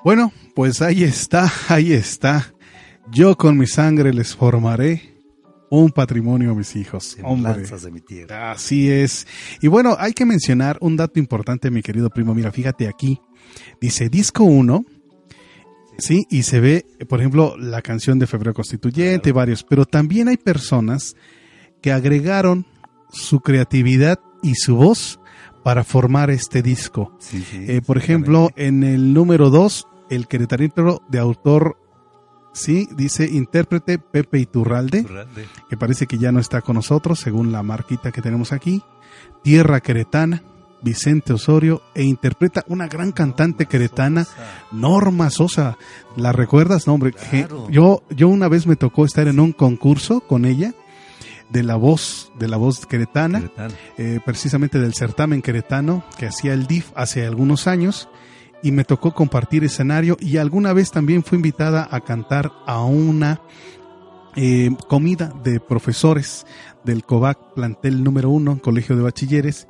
Bueno, 0.04 0.32
pues 0.54 0.82
ahí 0.82 1.02
está, 1.02 1.50
ahí 1.68 1.92
está. 1.92 2.52
Yo 3.10 3.36
con 3.36 3.56
mi 3.56 3.66
sangre 3.66 4.12
les 4.12 4.34
formaré 4.34 5.14
un 5.70 5.90
patrimonio 5.90 6.52
a 6.52 6.54
mis 6.54 6.76
hijos. 6.76 7.16
Hombre. 7.22 7.52
Lanzas 7.52 7.82
de 7.82 7.90
mi 7.90 8.00
tierra. 8.00 8.52
Así 8.52 8.90
es. 8.90 9.26
Y 9.60 9.68
bueno, 9.68 9.96
hay 9.98 10.12
que 10.12 10.24
mencionar 10.24 10.78
un 10.80 10.96
dato 10.96 11.18
importante, 11.18 11.70
mi 11.70 11.82
querido 11.82 12.10
primo. 12.10 12.34
Mira, 12.34 12.52
fíjate 12.52 12.86
aquí. 12.86 13.20
Dice 13.80 14.08
disco 14.08 14.44
1. 14.44 14.84
Sí, 15.98 16.26
y 16.28 16.42
se 16.42 16.60
ve, 16.60 16.84
por 17.08 17.20
ejemplo, 17.20 17.56
la 17.56 17.80
canción 17.80 18.18
de 18.18 18.26
Febrero 18.26 18.52
Constituyente, 18.52 19.30
varios, 19.32 19.62
pero 19.62 19.84
también 19.84 20.28
hay 20.28 20.36
personas 20.36 21.14
que 21.80 21.92
agregaron 21.92 22.66
su 23.12 23.40
creatividad 23.40 24.18
y 24.42 24.54
su 24.56 24.74
voz 24.74 25.20
para 25.62 25.84
formar 25.84 26.30
este 26.30 26.62
disco. 26.62 27.16
Sí, 27.20 27.44
sí, 27.48 27.64
Eh, 27.68 27.80
por 27.80 27.96
ejemplo, 27.96 28.50
en 28.56 28.82
el 28.82 29.14
número 29.14 29.50
2, 29.50 29.86
el 30.10 30.26
queretarito 30.28 31.02
de 31.08 31.18
autor, 31.18 31.76
sí, 32.52 32.88
dice 32.96 33.28
intérprete 33.30 33.98
Pepe 33.98 34.38
Iturralde, 34.38 35.06
que 35.68 35.76
parece 35.76 36.06
que 36.06 36.18
ya 36.18 36.32
no 36.32 36.40
está 36.40 36.60
con 36.60 36.76
nosotros, 36.76 37.18
según 37.20 37.52
la 37.52 37.62
marquita 37.62 38.12
que 38.12 38.22
tenemos 38.22 38.52
aquí. 38.52 38.82
Tierra 39.42 39.80
Queretana, 39.80 40.42
Vicente 40.82 41.32
Osorio, 41.32 41.82
e 41.94 42.02
interpreta 42.02 42.64
una 42.68 42.88
gran 42.88 43.12
cantante 43.12 43.66
queretana, 43.66 44.26
Norma 44.72 45.30
Sosa. 45.30 45.78
¿La 46.16 46.32
recuerdas? 46.32 46.86
No, 46.86 46.94
hombre, 46.94 47.12
Claro. 47.12 47.68
yo, 47.70 48.02
yo 48.10 48.28
una 48.28 48.48
vez 48.48 48.66
me 48.66 48.76
tocó 48.76 49.04
estar 49.04 49.28
en 49.28 49.40
un 49.40 49.52
concurso 49.52 50.20
con 50.20 50.44
ella 50.44 50.74
de 51.50 51.62
la 51.62 51.76
voz, 51.76 52.32
de 52.38 52.48
la 52.48 52.56
voz 52.56 52.84
queretana 52.86 53.50
eh, 53.98 54.18
precisamente 54.24 54.78
del 54.80 54.94
certamen 54.94 55.40
queretano 55.42 56.02
que 56.18 56.26
hacía 56.26 56.52
el 56.54 56.66
DIF 56.66 56.90
hace 56.96 57.24
algunos 57.26 57.66
años 57.66 58.08
y 58.64 58.72
me 58.72 58.84
tocó 58.84 59.12
compartir 59.12 59.62
escenario 59.62 60.16
y 60.18 60.38
alguna 60.38 60.72
vez 60.72 60.90
también 60.90 61.22
fui 61.22 61.36
invitada 61.36 61.86
a 61.90 62.00
cantar 62.00 62.50
a 62.66 62.82
una 62.82 63.42
eh, 64.36 64.70
comida 64.88 65.32
de 65.44 65.60
profesores 65.60 66.46
del 66.82 67.04
COVAC 67.04 67.52
plantel 67.54 68.02
número 68.02 68.30
uno, 68.30 68.58
Colegio 68.62 68.96
de 68.96 69.02
Bachilleres, 69.02 69.68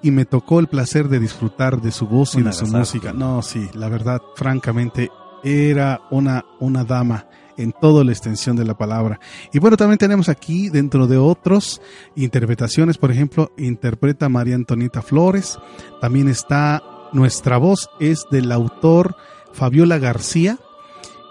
y 0.00 0.12
me 0.12 0.24
tocó 0.26 0.60
el 0.60 0.68
placer 0.68 1.08
de 1.08 1.18
disfrutar 1.18 1.82
de 1.82 1.90
su 1.90 2.06
voz 2.06 2.36
y 2.36 2.42
de 2.42 2.52
su 2.52 2.68
música. 2.68 3.12
No, 3.12 3.42
sí, 3.42 3.68
la 3.74 3.88
verdad, 3.88 4.22
francamente, 4.36 5.10
era 5.42 6.02
una, 6.12 6.44
una 6.60 6.84
dama 6.84 7.26
en 7.56 7.72
toda 7.72 8.04
la 8.04 8.12
extensión 8.12 8.54
de 8.54 8.64
la 8.64 8.78
palabra. 8.78 9.18
Y 9.52 9.58
bueno, 9.58 9.76
también 9.76 9.98
tenemos 9.98 10.28
aquí, 10.28 10.68
dentro 10.68 11.08
de 11.08 11.16
otros 11.16 11.82
interpretaciones, 12.14 12.96
por 12.96 13.10
ejemplo, 13.10 13.50
interpreta 13.56 14.28
María 14.28 14.54
Antonita 14.54 15.02
Flores, 15.02 15.58
también 16.00 16.28
está 16.28 16.82
Nuestra 17.12 17.56
voz, 17.56 17.88
es 18.00 18.26
del 18.30 18.52
autor 18.52 19.16
Fabiola 19.52 19.98
García, 19.98 20.58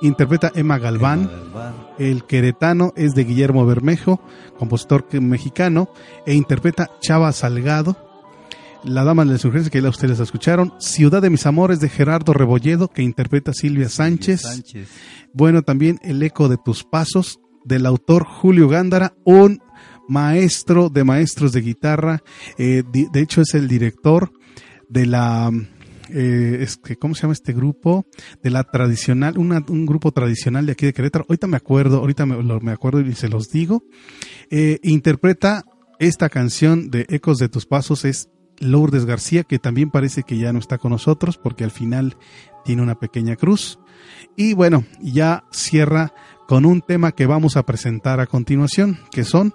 interpreta 0.01 0.51
Emma 0.55 0.77
Galván, 0.77 1.21
Emma 1.21 1.31
Galván. 1.31 1.73
el 1.99 2.23
queretano 2.23 2.93
es 2.95 3.15
de 3.15 3.23
Guillermo 3.23 3.65
Bermejo, 3.65 4.19
compositor 4.57 5.05
mexicano, 5.21 5.89
e 6.25 6.33
interpreta 6.33 6.89
Chava 7.01 7.31
Salgado. 7.31 7.97
La 8.83 9.03
Dama 9.03 9.23
de 9.23 9.29
la 9.29 9.35
Insurgencia, 9.35 9.71
que 9.71 9.81
ya 9.81 9.89
ustedes 9.89 10.19
la 10.19 10.25
escucharon. 10.25 10.73
Ciudad 10.77 11.19
de 11.19 11.31
mis 11.31 11.47
amores 11.47 11.79
de 11.79 11.89
Gerardo 11.89 12.33
Rebolledo, 12.33 12.87
que 12.87 13.01
interpreta 13.01 13.51
Silvia 13.51 13.89
Sánchez. 13.89 14.41
Sánchez. 14.41 14.89
Bueno, 15.33 15.63
también 15.63 15.99
El 16.03 16.21
eco 16.21 16.49
de 16.49 16.57
tus 16.57 16.83
pasos, 16.83 17.39
del 17.63 17.87
autor 17.87 18.25
Julio 18.25 18.69
Gándara, 18.69 19.15
un 19.23 19.59
maestro 20.07 20.89
de 20.89 21.03
maestros 21.03 21.51
de 21.51 21.61
guitarra. 21.61 22.21
eh, 22.59 22.83
de 22.91 23.19
hecho, 23.19 23.41
es 23.41 23.55
el 23.55 23.67
director 23.67 24.31
de 24.89 25.05
la. 25.05 25.51
eh, 26.09 26.57
es 26.61 26.77
que, 26.77 26.95
¿Cómo 26.95 27.15
se 27.15 27.23
llama 27.23 27.33
este 27.33 27.53
grupo? 27.53 28.05
De 28.43 28.49
la 28.49 28.63
tradicional, 28.63 29.37
un 29.37 29.85
grupo 29.85 30.11
tradicional 30.11 30.65
de 30.65 30.73
aquí 30.73 30.85
de 30.85 30.93
Querétaro. 30.93 31.25
Ahorita 31.27 31.47
me 31.47 31.57
acuerdo, 31.57 31.97
ahorita 31.97 32.25
me, 32.25 32.41
me 32.61 32.71
acuerdo 32.71 33.01
y 33.01 33.13
se 33.13 33.29
los 33.29 33.49
digo. 33.49 33.83
Eh, 34.49 34.79
interpreta 34.83 35.63
esta 35.99 36.29
canción 36.29 36.89
de 36.89 37.05
Ecos 37.09 37.37
de 37.37 37.49
tus 37.49 37.65
Pasos, 37.65 38.05
es 38.05 38.29
Lourdes 38.59 39.05
García, 39.05 39.43
que 39.43 39.59
también 39.59 39.91
parece 39.91 40.23
que 40.23 40.37
ya 40.37 40.53
no 40.53 40.59
está 40.59 40.77
con 40.77 40.91
nosotros 40.91 41.37
porque 41.37 41.63
al 41.63 41.71
final 41.71 42.17
tiene 42.63 42.81
una 42.81 42.95
pequeña 42.95 43.35
cruz. 43.35 43.79
Y 44.35 44.53
bueno, 44.53 44.85
ya 45.01 45.43
cierra 45.51 46.13
con 46.47 46.65
un 46.65 46.81
tema 46.81 47.11
que 47.11 47.25
vamos 47.25 47.57
a 47.57 47.63
presentar 47.63 48.19
a 48.19 48.27
continuación, 48.27 48.99
que 49.11 49.23
son 49.23 49.53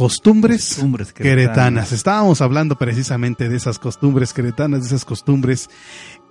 costumbres, 0.00 0.68
Costumbres 0.68 1.12
queretanas. 1.12 1.34
queretanas. 1.34 1.92
Estábamos 1.92 2.40
hablando 2.40 2.76
precisamente 2.76 3.50
de 3.50 3.56
esas 3.56 3.78
costumbres 3.78 4.32
queretanas, 4.32 4.80
de 4.80 4.86
esas 4.86 5.04
costumbres 5.04 5.68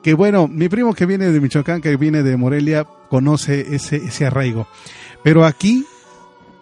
que 0.02 0.16
bueno, 0.16 0.48
mi 0.48 0.70
primo 0.70 0.96
que 0.96 1.06
viene 1.06 1.28
de 1.28 1.40
Michoacán, 1.40 1.80
que 1.80 1.96
viene 1.96 2.24
de 2.24 2.36
Morelia, 2.36 2.86
conoce 3.10 3.76
ese, 3.76 3.98
ese 3.98 4.26
arraigo. 4.26 4.68
Pero 5.24 5.46
aquí, 5.46 5.86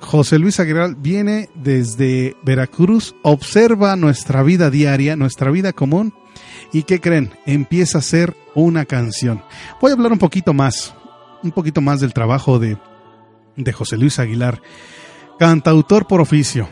José 0.02 0.38
Luis 0.38 0.60
Aguilar 0.60 0.96
viene 0.98 1.50
desde 1.56 2.36
Veracruz, 2.44 3.16
observa 3.24 3.96
nuestra 3.96 4.44
vida 4.44 4.70
diaria, 4.70 5.16
nuestra 5.16 5.50
vida 5.50 5.72
común, 5.72 6.14
y 6.74 6.84
¿qué 6.84 7.00
creen? 7.00 7.32
Empieza 7.46 8.00
a 8.00 8.02
ser 8.02 8.36
una 8.54 8.84
canción. 8.84 9.42
Voy 9.80 9.92
a 9.92 9.94
hablar 9.94 10.12
un 10.12 10.20
poquito 10.20 10.54
más, 10.54 10.94
un 11.42 11.52
poquito 11.52 11.80
más 11.80 12.02
del 12.02 12.12
trabajo 12.14 12.60
de, 12.60 12.78
de 13.56 13.72
José 13.72 13.96
Luis 13.96 14.20
Aguilar, 14.20 14.62
cantautor 15.40 16.06
por 16.06 16.20
oficio. 16.20 16.68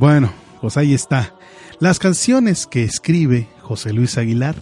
Bueno, 0.00 0.32
pues 0.62 0.78
ahí 0.78 0.94
está. 0.94 1.34
Las 1.78 1.98
canciones 1.98 2.66
que 2.66 2.84
escribe 2.84 3.48
José 3.60 3.92
Luis 3.92 4.16
Aguilar 4.16 4.56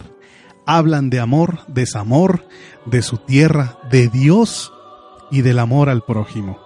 hablan 0.65 1.09
de 1.09 1.21
amor, 1.21 1.59
desamor, 1.69 2.45
de 2.85 3.01
su 3.01 3.19
tierra, 3.19 3.79
de 3.89 4.09
Dios 4.09 4.73
y 5.31 5.41
del 5.41 5.59
amor 5.59 5.87
al 5.87 6.03
prójimo. 6.03 6.59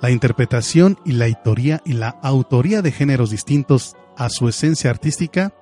La 0.00 0.10
interpretación 0.10 0.98
y 1.04 1.12
la 1.12 1.26
autoría 1.26 1.80
y 1.84 1.92
la 1.92 2.08
autoría 2.08 2.82
de 2.82 2.90
géneros 2.90 3.30
distintos 3.30 3.94
a 4.16 4.30
su 4.30 4.48
esencia 4.48 4.90
artística, 4.90 5.54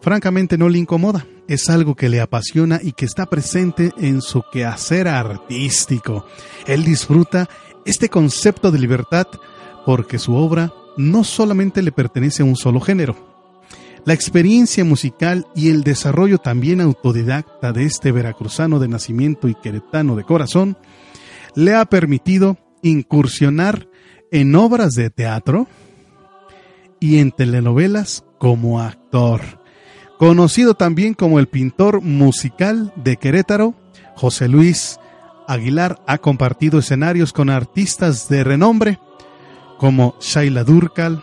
francamente 0.00 0.58
no 0.58 0.68
le 0.68 0.78
incomoda. 0.78 1.24
Es 1.46 1.70
algo 1.70 1.94
que 1.94 2.08
le 2.08 2.20
apasiona 2.20 2.80
y 2.82 2.90
que 2.90 3.04
está 3.04 3.26
presente 3.26 3.92
en 3.98 4.20
su 4.20 4.42
quehacer 4.50 5.06
artístico. 5.06 6.26
Él 6.66 6.82
disfruta 6.82 7.48
este 7.86 8.08
concepto 8.08 8.72
de 8.72 8.80
libertad 8.80 9.28
porque 9.86 10.18
su 10.18 10.34
obra 10.34 10.72
no 10.96 11.24
solamente 11.24 11.82
le 11.82 11.92
pertenece 11.92 12.42
a 12.42 12.46
un 12.46 12.56
solo 12.56 12.80
género. 12.80 13.34
La 14.04 14.12
experiencia 14.12 14.84
musical 14.84 15.46
y 15.54 15.70
el 15.70 15.82
desarrollo 15.82 16.38
también 16.38 16.80
autodidacta 16.80 17.72
de 17.72 17.84
este 17.84 18.12
veracruzano 18.12 18.78
de 18.78 18.88
nacimiento 18.88 19.48
y 19.48 19.54
queretano 19.54 20.14
de 20.14 20.24
corazón 20.24 20.76
le 21.54 21.74
ha 21.74 21.86
permitido 21.86 22.58
incursionar 22.82 23.88
en 24.30 24.54
obras 24.56 24.94
de 24.94 25.08
teatro 25.08 25.66
y 27.00 27.18
en 27.18 27.30
telenovelas 27.30 28.24
como 28.38 28.80
actor. 28.80 29.40
Conocido 30.18 30.74
también 30.74 31.14
como 31.14 31.38
el 31.38 31.48
pintor 31.48 32.02
musical 32.02 32.92
de 32.96 33.16
Querétaro, 33.16 33.74
José 34.16 34.48
Luis 34.48 34.98
Aguilar 35.48 36.02
ha 36.06 36.18
compartido 36.18 36.78
escenarios 36.78 37.32
con 37.32 37.50
artistas 37.50 38.28
de 38.28 38.44
renombre 38.44 38.98
como 39.78 40.16
Shaila 40.20 40.64
Durcal, 40.64 41.22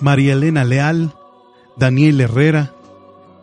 María 0.00 0.34
Elena 0.34 0.64
Leal, 0.64 1.14
Daniel 1.76 2.20
Herrera, 2.20 2.74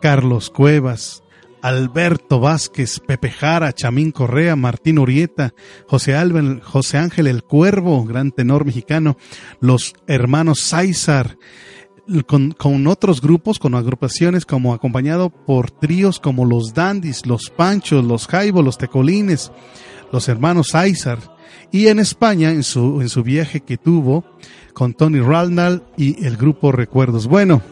Carlos 0.00 0.50
Cuevas, 0.50 1.22
Alberto 1.62 2.40
Vázquez, 2.40 2.98
Pepe 2.98 3.30
Jara, 3.30 3.72
Chamín 3.72 4.10
Correa, 4.10 4.56
Martín 4.56 4.98
Urieta, 4.98 5.54
José, 5.86 6.16
Alben, 6.16 6.60
José 6.60 6.98
Ángel 6.98 7.28
el 7.28 7.44
Cuervo, 7.44 8.04
gran 8.04 8.32
tenor 8.32 8.64
mexicano, 8.64 9.16
los 9.60 9.94
hermanos 10.08 10.72
con, 12.26 12.50
con, 12.50 12.86
otros 12.88 13.20
grupos, 13.20 13.60
con 13.60 13.76
agrupaciones 13.76 14.44
como 14.44 14.74
acompañado 14.74 15.30
por 15.30 15.70
tríos 15.70 16.18
como 16.18 16.44
los 16.44 16.74
Dandis, 16.74 17.26
los 17.26 17.48
Panchos, 17.50 18.04
los 18.04 18.26
Jaibo, 18.26 18.60
los 18.60 18.76
Tecolines, 18.76 19.52
los 20.12 20.28
hermanos 20.28 20.68
César, 20.72 21.18
y 21.70 21.88
en 21.88 21.98
España 21.98 22.50
en 22.50 22.62
su, 22.62 23.00
en 23.00 23.08
su 23.08 23.22
viaje 23.22 23.60
que 23.60 23.78
tuvo 23.78 24.24
con 24.74 24.94
Tony 24.94 25.20
Raldal 25.20 25.82
y 25.96 26.24
el 26.24 26.36
grupo 26.36 26.70
Recuerdos. 26.70 27.26
Bueno, 27.26 27.62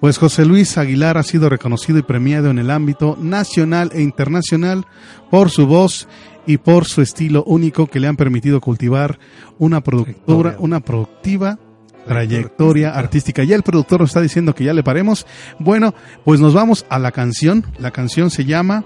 pues 0.00 0.18
José 0.18 0.44
Luis 0.44 0.78
Aguilar 0.78 1.18
ha 1.18 1.22
sido 1.22 1.48
reconocido 1.48 1.98
y 1.98 2.02
premiado 2.02 2.50
en 2.50 2.58
el 2.58 2.70
ámbito 2.70 3.16
nacional 3.20 3.90
e 3.94 4.02
internacional 4.02 4.86
por 5.30 5.50
su 5.50 5.66
voz 5.66 6.08
y 6.46 6.56
por 6.56 6.86
su 6.86 7.02
estilo 7.02 7.44
único 7.44 7.86
que 7.86 8.00
le 8.00 8.08
han 8.08 8.16
permitido 8.16 8.60
cultivar 8.60 9.18
una 9.58 9.80
productora, 9.80 10.56
una 10.58 10.80
productiva 10.80 11.58
trayectoria 12.06 12.90
artística. 12.90 13.44
Ya 13.44 13.54
el 13.54 13.62
productor 13.62 14.00
nos 14.00 14.10
está 14.10 14.20
diciendo 14.20 14.54
que 14.54 14.64
ya 14.64 14.74
le 14.74 14.82
paremos. 14.82 15.24
Bueno, 15.58 15.94
pues 16.24 16.40
nos 16.40 16.52
vamos 16.52 16.84
a 16.88 16.98
la 16.98 17.12
canción. 17.12 17.64
La 17.78 17.92
canción 17.92 18.30
se 18.30 18.44
llama 18.44 18.84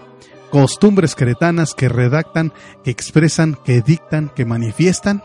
Costumbres 0.57 1.15
Cretanas 1.15 1.75
que 1.75 1.87
redactan, 1.87 2.51
que 2.83 2.91
expresan, 2.91 3.59
que 3.63 3.83
dictan, 3.83 4.31
que 4.35 4.47
manifiestan 4.47 5.23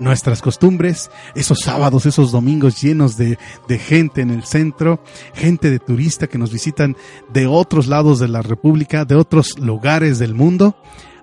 nuestras 0.00 0.42
costumbres, 0.42 1.12
esos 1.36 1.60
sábados, 1.60 2.06
esos 2.06 2.32
domingos 2.32 2.82
llenos 2.82 3.16
de, 3.16 3.38
de, 3.68 3.78
gente 3.78 4.20
en 4.20 4.30
el 4.30 4.42
centro, 4.42 5.00
gente 5.32 5.70
de 5.70 5.78
turista 5.78 6.26
que 6.26 6.38
nos 6.38 6.50
visitan 6.50 6.96
de 7.32 7.46
otros 7.46 7.86
lados 7.86 8.18
de 8.18 8.26
la 8.26 8.42
República, 8.42 9.04
de 9.04 9.14
otros 9.14 9.60
lugares 9.60 10.18
del 10.18 10.34
mundo 10.34 10.74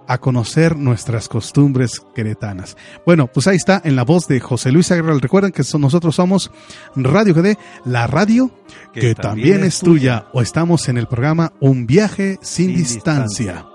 a 0.08 0.18
conocer 0.18 0.78
nuestras 0.78 1.28
costumbres 1.28 2.02
queretanas. 2.14 2.78
Bueno, 3.06 3.28
pues 3.28 3.48
ahí 3.48 3.56
está 3.56 3.82
en 3.84 3.96
la 3.96 4.04
voz 4.04 4.28
de 4.28 4.40
José 4.40 4.72
Luis 4.72 4.92
Aguirre. 4.92 5.20
Recuerden 5.20 5.52
que 5.52 5.64
nosotros 5.78 6.16
somos 6.16 6.52
Radio 6.96 7.34
GD, 7.34 7.58
la 7.86 8.08
radio 8.08 8.52
que, 8.94 9.16
también, 9.16 9.64
es 9.64 9.80
tuya. 9.80 10.28
O 10.34 10.42
estamos 10.42 10.88
en 10.90 10.98
el 10.98 11.08
programa 11.08 11.54
Un 11.60 11.88
viaje 11.88 12.40
sin, 12.42 12.76
distancia. 12.76 13.66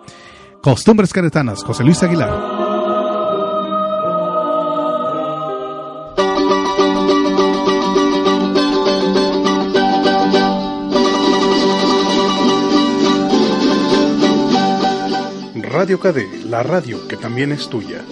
Costumbres 0.62 1.12
queretanas, 1.12 1.64
José 1.64 1.84
Luis 1.84 2.02
Aguilar. 2.02 2.69
Radio 15.90 16.12
KD, 16.12 16.44
la 16.44 16.62
radio 16.62 17.08
que 17.08 17.16
también 17.16 17.50
es 17.50 17.68
tuya. 17.68 18.04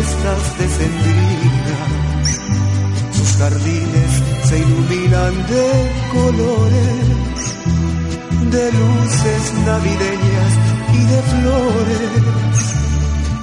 puestas 0.00 0.42
de 0.58 0.66
sus 3.12 3.36
jardines 3.36 4.12
se 4.44 4.58
iluminan 4.58 5.34
de 5.46 5.66
colores, 6.14 7.44
de 8.50 8.72
luces 8.80 9.42
navideñas 9.66 10.52
y 10.94 11.00
de 11.12 11.20
flores. 11.32 12.56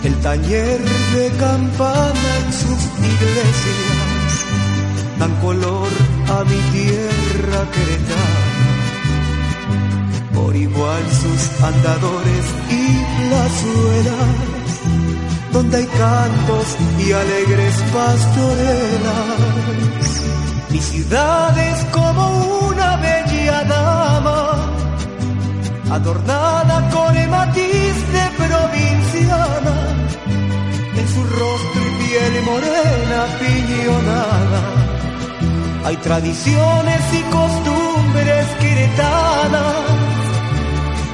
El 0.04 0.16
taller 0.22 0.80
de 1.16 1.30
campana 1.38 2.30
en 2.44 2.54
sus 2.54 2.82
iglesias 3.14 4.32
dan 5.20 5.34
color 5.42 5.90
a 6.38 6.44
mi 6.44 6.62
tierra 6.76 7.60
queretana. 7.74 8.46
Por 10.34 10.56
igual 10.56 11.04
sus 11.22 11.42
andadores 11.62 12.46
y 12.72 12.84
plazuelas 13.28 14.57
donde 15.58 15.78
hay 15.78 15.88
cantos 15.88 16.68
y 17.00 17.12
alegres 17.12 17.76
pastorelas. 17.92 19.40
Mi 20.70 20.80
ciudad 20.80 21.58
es 21.58 21.80
como 21.86 22.24
una 22.70 22.98
bella 22.98 23.64
dama, 23.64 24.40
adornada 25.98 26.76
con 26.96 27.18
el 27.18 27.30
matiz 27.30 27.96
de 28.16 28.26
provinciana, 28.42 29.76
en 31.00 31.08
su 31.14 31.22
rostro 31.24 31.82
y 31.90 31.94
piel 32.02 32.34
morena 32.52 33.20
piñonada. 33.42 34.62
Hay 35.86 35.96
tradiciones 36.08 37.02
y 37.20 37.22
costumbres 37.38 38.46
quiretanas, 38.60 39.76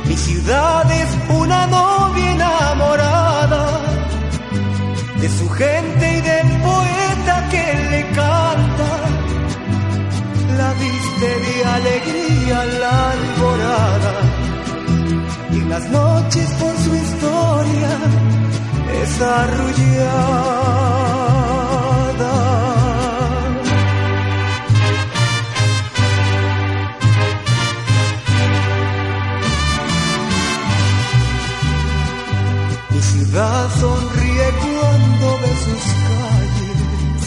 mi 0.10 0.18
ciudad 0.18 0.92
es 0.92 1.10
una 1.30 1.66
novia 1.68 2.32
enamorada 2.32 3.63
de 5.24 5.30
su 5.30 5.50
gente 5.52 6.18
y 6.18 6.22
del 6.22 6.50
poeta 6.68 7.36
que 7.52 7.66
le 7.92 8.02
canta. 8.12 8.92
La 10.60 10.70
viste 10.84 11.30
de 11.46 11.56
alegría 11.78 12.58
la 12.82 13.12
alborada 13.12 14.14
y 15.54 15.56
en 15.62 15.70
las 15.70 15.86
noches 15.90 16.48
por 16.60 16.76
su 16.86 16.94
historia 17.04 17.92
es 19.02 19.22
arrullada. 19.22 20.34
Mi 32.92 33.02
ciudad 33.02 33.70
sonríe 33.80 34.23
de 35.24 35.52
sus 35.64 35.84
calles, 36.06 37.22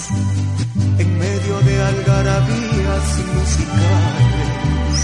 en 0.99 1.19
medio 1.19 1.55
de 1.69 1.75
algarabías 1.83 3.07
musicales, 3.35 4.97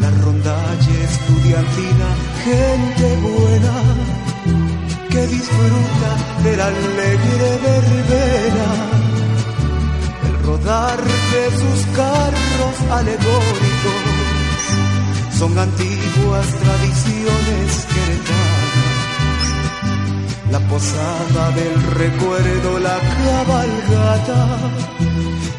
la 0.00 0.10
rondalla 0.24 0.96
estudiantina, 1.10 2.08
gente 2.44 3.06
buena 3.28 3.76
que 5.10 5.26
disfruta 5.26 6.10
de 6.44 6.56
la 6.56 6.66
alegre 6.66 7.48
verbena, 7.68 8.68
el 10.28 10.34
rodar 10.44 11.00
de 11.34 11.44
sus 11.60 11.80
carros 11.96 12.76
alegóricos, 12.98 14.02
son 15.38 15.58
antiguas 15.58 16.46
tradiciones 16.62 17.86
que 17.86 17.94
queretanas 17.94 18.63
la 20.50 20.60
posada 20.60 21.50
del 21.52 21.82
recuerdo, 21.94 22.78
la 22.78 22.98
cabalgata 23.24 24.46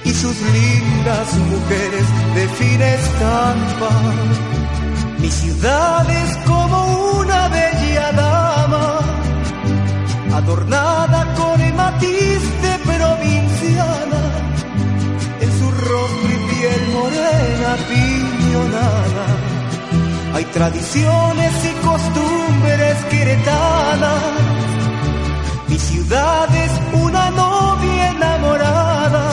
y 0.04 0.14
sus 0.14 0.36
lindas 0.58 1.34
mujeres 1.54 2.06
de 2.36 2.48
fina 2.50 2.88
estampa. 2.94 3.90
Mi 5.20 5.30
ciudad 5.30 6.10
es 6.10 6.38
como 6.46 6.78
una 7.20 7.48
bella 7.50 8.12
dama, 8.12 9.00
adornada 10.36 11.34
con 11.36 11.60
el 11.62 11.74
matiz 11.74 12.42
de 12.66 12.74
provinciana, 12.86 14.24
en 15.42 15.52
su 15.60 15.72
rostro 15.72 16.30
y 16.30 16.54
piel 16.54 16.82
morena 16.94 17.72
piñonada. 17.90 19.26
Hay 20.36 20.46
tradiciones 20.46 21.54
y 21.64 21.86
costumbres 21.86 22.98
queretanas 23.10 24.55
mi 25.76 25.82
ciudad 25.82 26.48
es 26.56 26.72
una 26.94 27.32
novia 27.32 28.12
enamorada 28.12 29.26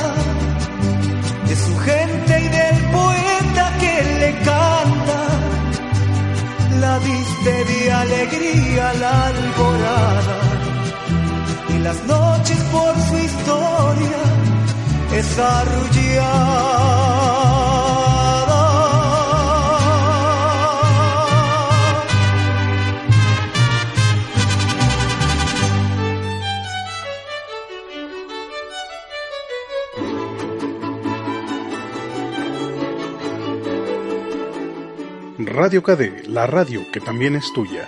de 1.46 1.54
su 1.54 1.78
gente 1.78 2.40
y 2.40 2.48
del 2.48 2.90
poeta 2.90 3.72
que 3.78 4.02
le 4.20 4.32
canta. 4.50 5.20
La 6.80 6.98
viste 6.98 7.64
de 7.70 7.92
alegría 7.92 8.92
la 8.94 9.26
alborada 9.26 10.40
y 11.68 11.78
las 11.78 12.02
noches 12.06 12.58
por 12.72 12.92
su 13.08 13.18
historia 13.18 14.20
es 15.12 15.38
arrullar. 15.38 17.41
Radio 35.52 35.82
KD, 35.82 36.28
la 36.28 36.46
radio 36.46 36.80
que 36.90 36.98
también 36.98 37.36
es 37.36 37.52
tuya. 37.52 37.86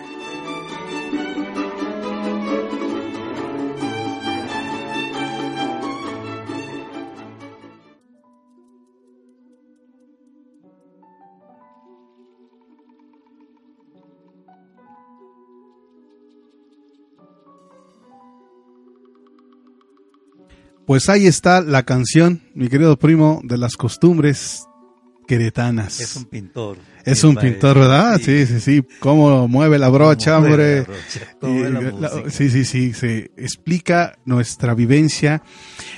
Pues 20.87 21.09
ahí 21.09 21.27
está 21.27 21.63
la 21.63 21.85
canción, 21.85 22.43
mi 22.53 22.69
querido 22.69 22.99
primo, 22.99 23.41
de 23.43 23.57
las 23.57 23.79
costumbres 23.79 24.67
queretanas. 25.27 25.99
Es 26.01 26.15
un 26.17 26.27
pintor. 26.27 26.77
Es 27.05 27.25
un 27.25 27.37
pintor, 27.37 27.79
¿verdad? 27.79 28.19
Sí, 28.23 28.47
sí, 28.47 28.61
sí. 28.61 28.83
Cómo 29.01 29.47
mueve 29.49 29.79
la 29.79 29.89
brocha, 29.89 30.39
hombre. 30.39 30.87
sí, 32.31 32.51
sí, 32.51 32.65
sí. 32.65 32.93
Se 32.95 33.31
explica 33.37 34.19
nuestra 34.25 34.75
vivencia, 34.75 35.43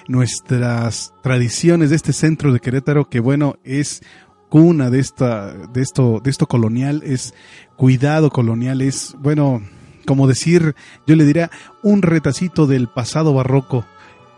nuestras 0.09 1.13
tradiciones 1.23 1.91
de 1.91 1.97
este 1.97 2.13
centro 2.13 2.53
de 2.53 2.61
Querétaro, 2.61 3.09
que 3.09 3.21
bueno, 3.21 3.59
es 3.65 4.03
cuna 4.49 4.91
de 4.91 5.01
esta, 5.01 5.53
de 5.53 5.83
esto, 5.83 6.21
de 6.23 6.31
esto 6.31 6.47
colonial, 6.47 7.03
es 7.05 7.35
cuidado 7.77 8.31
colonial, 8.31 8.81
es, 8.81 9.15
bueno, 9.19 9.63
como 10.07 10.27
decir, 10.27 10.75
yo 11.07 11.17
le 11.17 11.25
diría, 11.25 11.51
un 11.83 12.03
retacito 12.03 12.67
del 12.67 12.89
pasado 12.89 13.35
barroco 13.35 13.85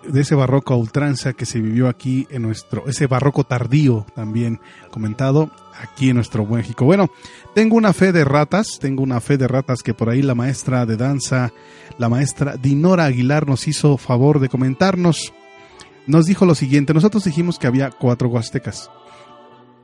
de 0.08 0.20
ese 0.20 0.34
barroco 0.34 0.74
a 0.74 0.76
ultranza 0.76 1.32
que 1.32 1.46
se 1.46 1.60
vivió 1.60 1.88
aquí 1.88 2.26
en 2.30 2.42
nuestro, 2.42 2.86
ese 2.86 3.06
barroco 3.06 3.44
tardío 3.44 4.06
también 4.14 4.60
comentado 4.90 5.50
aquí 5.80 6.10
en 6.10 6.16
nuestro 6.16 6.44
México. 6.46 6.84
Bueno, 6.84 7.10
tengo 7.54 7.76
una 7.76 7.92
fe 7.92 8.12
de 8.12 8.24
ratas, 8.24 8.78
tengo 8.80 9.02
una 9.02 9.20
fe 9.20 9.36
de 9.36 9.48
ratas 9.48 9.82
que 9.82 9.94
por 9.94 10.08
ahí 10.08 10.22
la 10.22 10.34
maestra 10.34 10.86
de 10.86 10.96
danza, 10.96 11.52
la 11.98 12.08
maestra 12.08 12.56
Dinora 12.56 13.04
Aguilar 13.04 13.46
nos 13.46 13.68
hizo 13.68 13.96
favor 13.96 14.40
de 14.40 14.48
comentarnos. 14.48 15.32
Nos 16.06 16.26
dijo 16.26 16.46
lo 16.46 16.54
siguiente, 16.54 16.94
nosotros 16.94 17.24
dijimos 17.24 17.58
que 17.58 17.66
había 17.66 17.90
cuatro 17.90 18.28
huastecas 18.28 18.90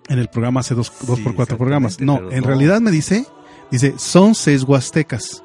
en 0.08 0.18
el 0.18 0.28
programa 0.28 0.60
hace 0.60 0.74
dos, 0.74 0.92
dos 1.06 1.20
por 1.20 1.34
cuatro 1.34 1.56
programas. 1.56 2.00
No, 2.00 2.30
en 2.30 2.44
realidad 2.44 2.80
me 2.80 2.90
dice, 2.90 3.26
dice, 3.70 3.94
son 3.98 4.34
seis 4.34 4.62
huastecas. 4.62 5.42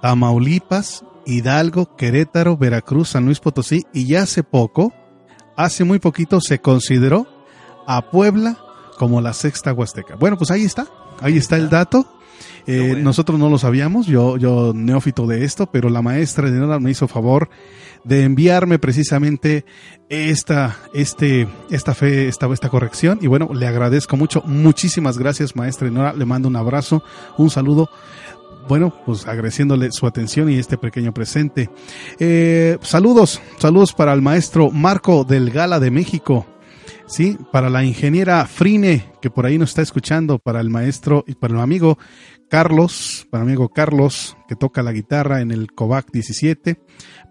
Tamaulipas, 0.00 1.04
Hidalgo, 1.26 1.96
Querétaro, 1.96 2.56
Veracruz, 2.56 3.10
San 3.10 3.24
Luis 3.24 3.40
Potosí 3.40 3.84
y 3.92 4.06
ya 4.06 4.22
hace 4.22 4.42
poco, 4.42 4.92
hace 5.56 5.84
muy 5.84 5.98
poquito 5.98 6.40
se 6.40 6.60
consideró 6.60 7.26
a 7.86 8.10
Puebla 8.10 8.58
como 8.98 9.20
la 9.20 9.32
sexta 9.32 9.72
Huasteca. 9.72 10.16
Bueno, 10.16 10.36
pues 10.36 10.50
ahí 10.50 10.64
está, 10.64 10.86
ahí 11.20 11.36
está 11.36 11.56
el 11.56 11.68
dato. 11.68 12.06
Eh, 12.66 12.96
nosotros 12.98 13.38
no 13.38 13.48
lo 13.48 13.58
sabíamos, 13.58 14.06
yo, 14.06 14.36
yo 14.36 14.72
neófito 14.74 15.26
de 15.26 15.44
esto, 15.44 15.66
pero 15.66 15.90
la 15.90 16.02
maestra 16.02 16.50
de 16.50 16.58
nada 16.58 16.78
me 16.78 16.92
hizo 16.92 17.08
favor 17.08 17.48
de 18.04 18.24
enviarme 18.24 18.78
precisamente 18.78 19.64
esta, 20.08 20.76
este, 20.94 21.48
esta 21.70 21.94
fe, 21.94 22.28
esta, 22.28 22.46
esta 22.52 22.68
corrección. 22.68 23.18
Y 23.20 23.26
bueno, 23.26 23.50
le 23.52 23.66
agradezco 23.66 24.16
mucho. 24.16 24.42
Muchísimas 24.44 25.18
gracias, 25.18 25.56
maestra 25.56 25.90
Nora. 25.90 26.12
Le 26.12 26.24
mando 26.24 26.48
un 26.48 26.56
abrazo, 26.56 27.02
un 27.36 27.50
saludo 27.50 27.88
bueno, 28.68 28.92
pues 29.04 29.26
agradeciéndole 29.26 29.90
su 29.92 30.06
atención 30.06 30.50
y 30.50 30.58
este 30.58 30.78
pequeño 30.78 31.12
presente. 31.12 31.70
Eh, 32.18 32.78
saludos, 32.82 33.40
saludos 33.58 33.92
para 33.92 34.12
el 34.12 34.22
maestro 34.22 34.70
Marco 34.70 35.24
del 35.24 35.50
Gala 35.50 35.80
de 35.80 35.90
México. 35.90 36.46
Sí, 37.06 37.36
para 37.52 37.68
la 37.68 37.84
ingeniera 37.84 38.46
Frine, 38.46 39.12
que 39.20 39.30
por 39.30 39.46
ahí 39.46 39.58
nos 39.58 39.70
está 39.70 39.82
escuchando, 39.82 40.38
para 40.38 40.60
el 40.60 40.70
maestro 40.70 41.24
y 41.26 41.34
para 41.34 41.54
el 41.54 41.60
amigo 41.60 41.98
Carlos, 42.48 43.26
para 43.30 43.42
el 43.42 43.48
amigo 43.48 43.68
Carlos, 43.70 44.36
que 44.48 44.56
toca 44.56 44.82
la 44.82 44.92
guitarra 44.92 45.40
en 45.40 45.50
el 45.50 45.72
Covac 45.72 46.10
17, 46.10 46.78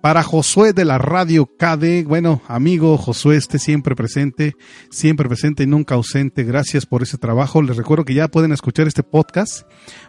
para 0.01 0.24
Josué 0.24 0.74
de 0.74 0.84
la 0.84 0.97
radio 0.97 1.45
KD, 1.45 2.05
bueno, 2.07 2.41
amigo 2.47 2.97
Josué, 2.97 3.38
esté 3.38 3.59
siempre 3.59 3.95
presente, 3.95 4.55
siempre 4.89 5.28
presente 5.28 5.63
y 5.63 5.67
nunca 5.67 5.95
ausente. 5.95 6.43
Gracias 6.43 6.88
por 6.88 7.03
ese 7.03 7.19
trabajo. 7.19 7.61
Les 7.61 7.78
recuerdo 7.78 8.03
que 8.03 8.15
ya 8.15 8.28
pueden 8.28 8.51
escuchar 8.51 8.88
este 8.88 9.03
podcast 9.03 9.63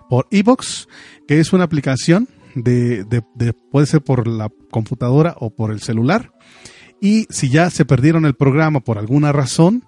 por 0.08 0.26
Evox, 0.30 0.88
que 1.28 1.40
es 1.40 1.52
una 1.52 1.64
aplicación 1.64 2.28
de, 2.54 3.04
de, 3.04 3.52
puede 3.70 3.86
ser 3.86 4.02
por 4.02 4.26
la 4.26 4.50
computadora 4.70 5.34
o 5.38 5.54
por 5.54 5.72
el 5.72 5.80
celular. 5.80 6.32
Y 7.02 7.26
si 7.30 7.48
ya 7.48 7.68
se 7.68 7.84
perdieron 7.84 8.26
el 8.26 8.34
programa 8.34 8.78
por 8.78 8.96
alguna 8.96 9.32
razón, 9.32 9.84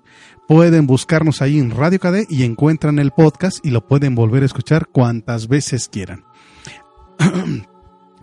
pueden 0.48 0.88
buscarnos 0.88 1.42
ahí 1.42 1.60
en 1.60 1.70
Radio 1.70 2.00
KD 2.00 2.26
y 2.28 2.42
encuentran 2.42 2.98
el 2.98 3.12
podcast 3.12 3.64
y 3.64 3.70
lo 3.70 3.86
pueden 3.86 4.16
volver 4.16 4.42
a 4.42 4.46
escuchar 4.46 4.88
cuantas 4.88 5.46
veces 5.46 5.88
quieran. 5.88 6.24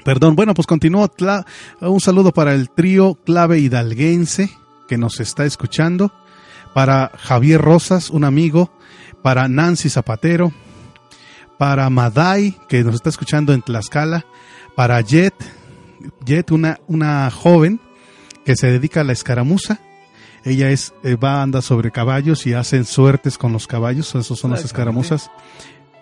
Perdón, 0.03 0.35
bueno, 0.35 0.53
pues 0.53 0.67
continúo. 0.67 1.09
Un 1.79 2.01
saludo 2.01 2.33
para 2.33 2.53
el 2.53 2.69
trío 2.69 3.15
clave 3.15 3.59
hidalguense 3.59 4.49
que 4.89 4.97
nos 4.97 5.21
está 5.21 5.45
escuchando, 5.45 6.11
para 6.73 7.11
Javier 7.15 7.61
Rosas, 7.61 8.09
un 8.09 8.25
amigo, 8.25 8.73
para 9.21 9.47
Nancy 9.47 9.87
Zapatero, 9.87 10.51
para 11.57 11.89
Maday, 11.89 12.57
que 12.67 12.83
nos 12.83 12.95
está 12.95 13.07
escuchando 13.07 13.53
en 13.53 13.61
Tlaxcala, 13.61 14.25
para 14.75 14.99
Jet, 14.99 15.35
Jet, 16.25 16.51
una, 16.51 16.81
una 16.87 17.31
joven 17.31 17.79
que 18.45 18.55
se 18.55 18.67
dedica 18.67 19.01
a 19.01 19.03
la 19.03 19.13
escaramuza. 19.13 19.79
Ella 20.43 20.71
es, 20.71 20.93
eh, 21.03 21.15
va, 21.15 21.41
anda 21.41 21.61
sobre 21.61 21.91
caballos 21.91 22.47
y 22.47 22.53
hacen 22.53 22.85
suertes 22.85 23.37
con 23.37 23.53
los 23.53 23.67
caballos, 23.67 24.15
esos 24.15 24.39
son 24.39 24.51
las 24.51 24.65
escaramuzas. 24.65 25.29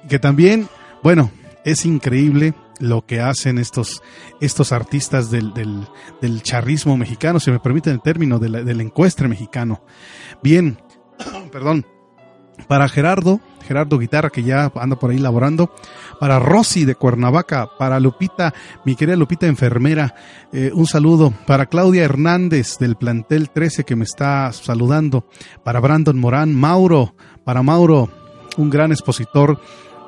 Que 0.08 0.18
también, 0.18 0.70
bueno, 1.04 1.30
es 1.66 1.86
increíble 1.86 2.54
lo 2.80 3.06
que 3.06 3.20
hacen 3.20 3.58
estos, 3.58 4.02
estos 4.40 4.72
artistas 4.72 5.30
del, 5.30 5.54
del, 5.54 6.42
charrismo 6.42 6.96
mexicano, 6.96 7.42
si 7.42 7.52
me 7.52 7.60
permiten 7.60 7.94
el 7.94 8.02
término, 8.02 8.40
del 8.40 8.82
encuestre 8.82 9.28
mexicano. 9.28 9.84
Bien, 10.42 10.80
perdón, 11.52 11.86
para 12.68 12.88
Gerardo, 12.88 13.40
Gerardo 13.68 13.98
Guitarra, 13.98 14.30
que 14.30 14.44
ya 14.44 14.72
anda 14.76 14.98
por 14.98 15.12
ahí 15.12 15.18
laborando, 15.18 15.74
para 16.20 16.40
Rosy 16.40 16.86
de 16.86 16.96
Cuernavaca, 16.96 17.70
para 17.78 18.00
Lupita, 18.00 18.54
mi 18.86 18.96
querida 18.96 19.16
Lupita 19.16 19.48
enfermera, 19.48 20.16
eh, 20.52 20.72
un 20.74 20.86
saludo, 20.86 21.34
para 21.46 21.68
Claudia 21.68 22.04
Hernández 22.04 22.78
del 22.80 22.96
plantel 22.96 23.50
13 23.50 23.84
que 23.84 23.96
me 23.96 24.04
está 24.04 24.52
saludando, 24.54 25.26
para 25.64 25.80
Brandon 25.80 26.20
Morán, 26.20 26.56
Mauro, 26.56 27.14
para 27.44 27.64
Mauro, 27.64 28.10
un 28.58 28.70
gran 28.70 28.92
expositor 28.92 29.60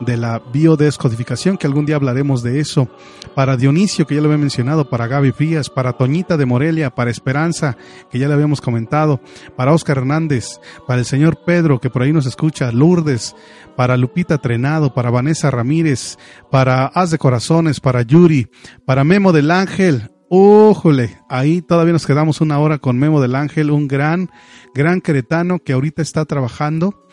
de 0.01 0.17
la 0.17 0.41
biodescodificación, 0.51 1.57
que 1.57 1.67
algún 1.67 1.85
día 1.85 1.95
hablaremos 1.95 2.43
de 2.43 2.59
eso, 2.59 2.87
para 3.35 3.57
Dionisio, 3.57 4.05
que 4.05 4.15
ya 4.15 4.21
lo 4.21 4.27
había 4.27 4.37
mencionado, 4.37 4.89
para 4.89 5.07
Gaby 5.07 5.31
Frías, 5.31 5.69
para 5.69 5.93
Toñita 5.93 6.37
de 6.37 6.45
Morelia, 6.45 6.89
para 6.89 7.11
Esperanza, 7.11 7.77
que 8.09 8.19
ya 8.19 8.27
le 8.27 8.33
habíamos 8.33 8.61
comentado, 8.61 9.21
para 9.55 9.73
Oscar 9.73 9.99
Hernández, 9.99 10.59
para 10.87 10.99
el 10.99 11.05
señor 11.05 11.39
Pedro, 11.45 11.79
que 11.79 11.89
por 11.89 12.01
ahí 12.01 12.11
nos 12.11 12.25
escucha, 12.25 12.71
Lourdes, 12.71 13.35
para 13.75 13.97
Lupita 13.97 14.37
Trenado, 14.39 14.93
para 14.93 15.09
Vanessa 15.09 15.51
Ramírez, 15.51 16.17
para 16.49 16.87
Haz 16.87 17.11
de 17.11 17.17
Corazones, 17.17 17.79
para 17.79 18.01
Yuri, 18.01 18.47
para 18.85 19.03
Memo 19.03 19.31
del 19.31 19.51
Ángel, 19.51 20.11
¡Ójole! 20.33 21.17
Ahí 21.27 21.61
todavía 21.61 21.91
nos 21.91 22.07
quedamos 22.07 22.39
una 22.39 22.57
hora 22.57 22.77
con 22.77 22.97
Memo 22.97 23.19
del 23.19 23.35
Ángel, 23.35 23.69
un 23.69 23.89
gran, 23.89 24.29
gran 24.73 25.01
queretano 25.01 25.59
que 25.59 25.73
ahorita 25.73 26.01
está 26.01 26.23
trabajando. 26.23 27.05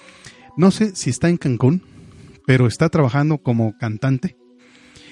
No 0.56 0.70
sé 0.70 0.94
si 0.94 1.10
está 1.10 1.28
en 1.28 1.36
Cancún, 1.36 1.82
pero 2.48 2.66
está 2.66 2.88
trabajando 2.88 3.42
como 3.42 3.76
cantante. 3.76 4.38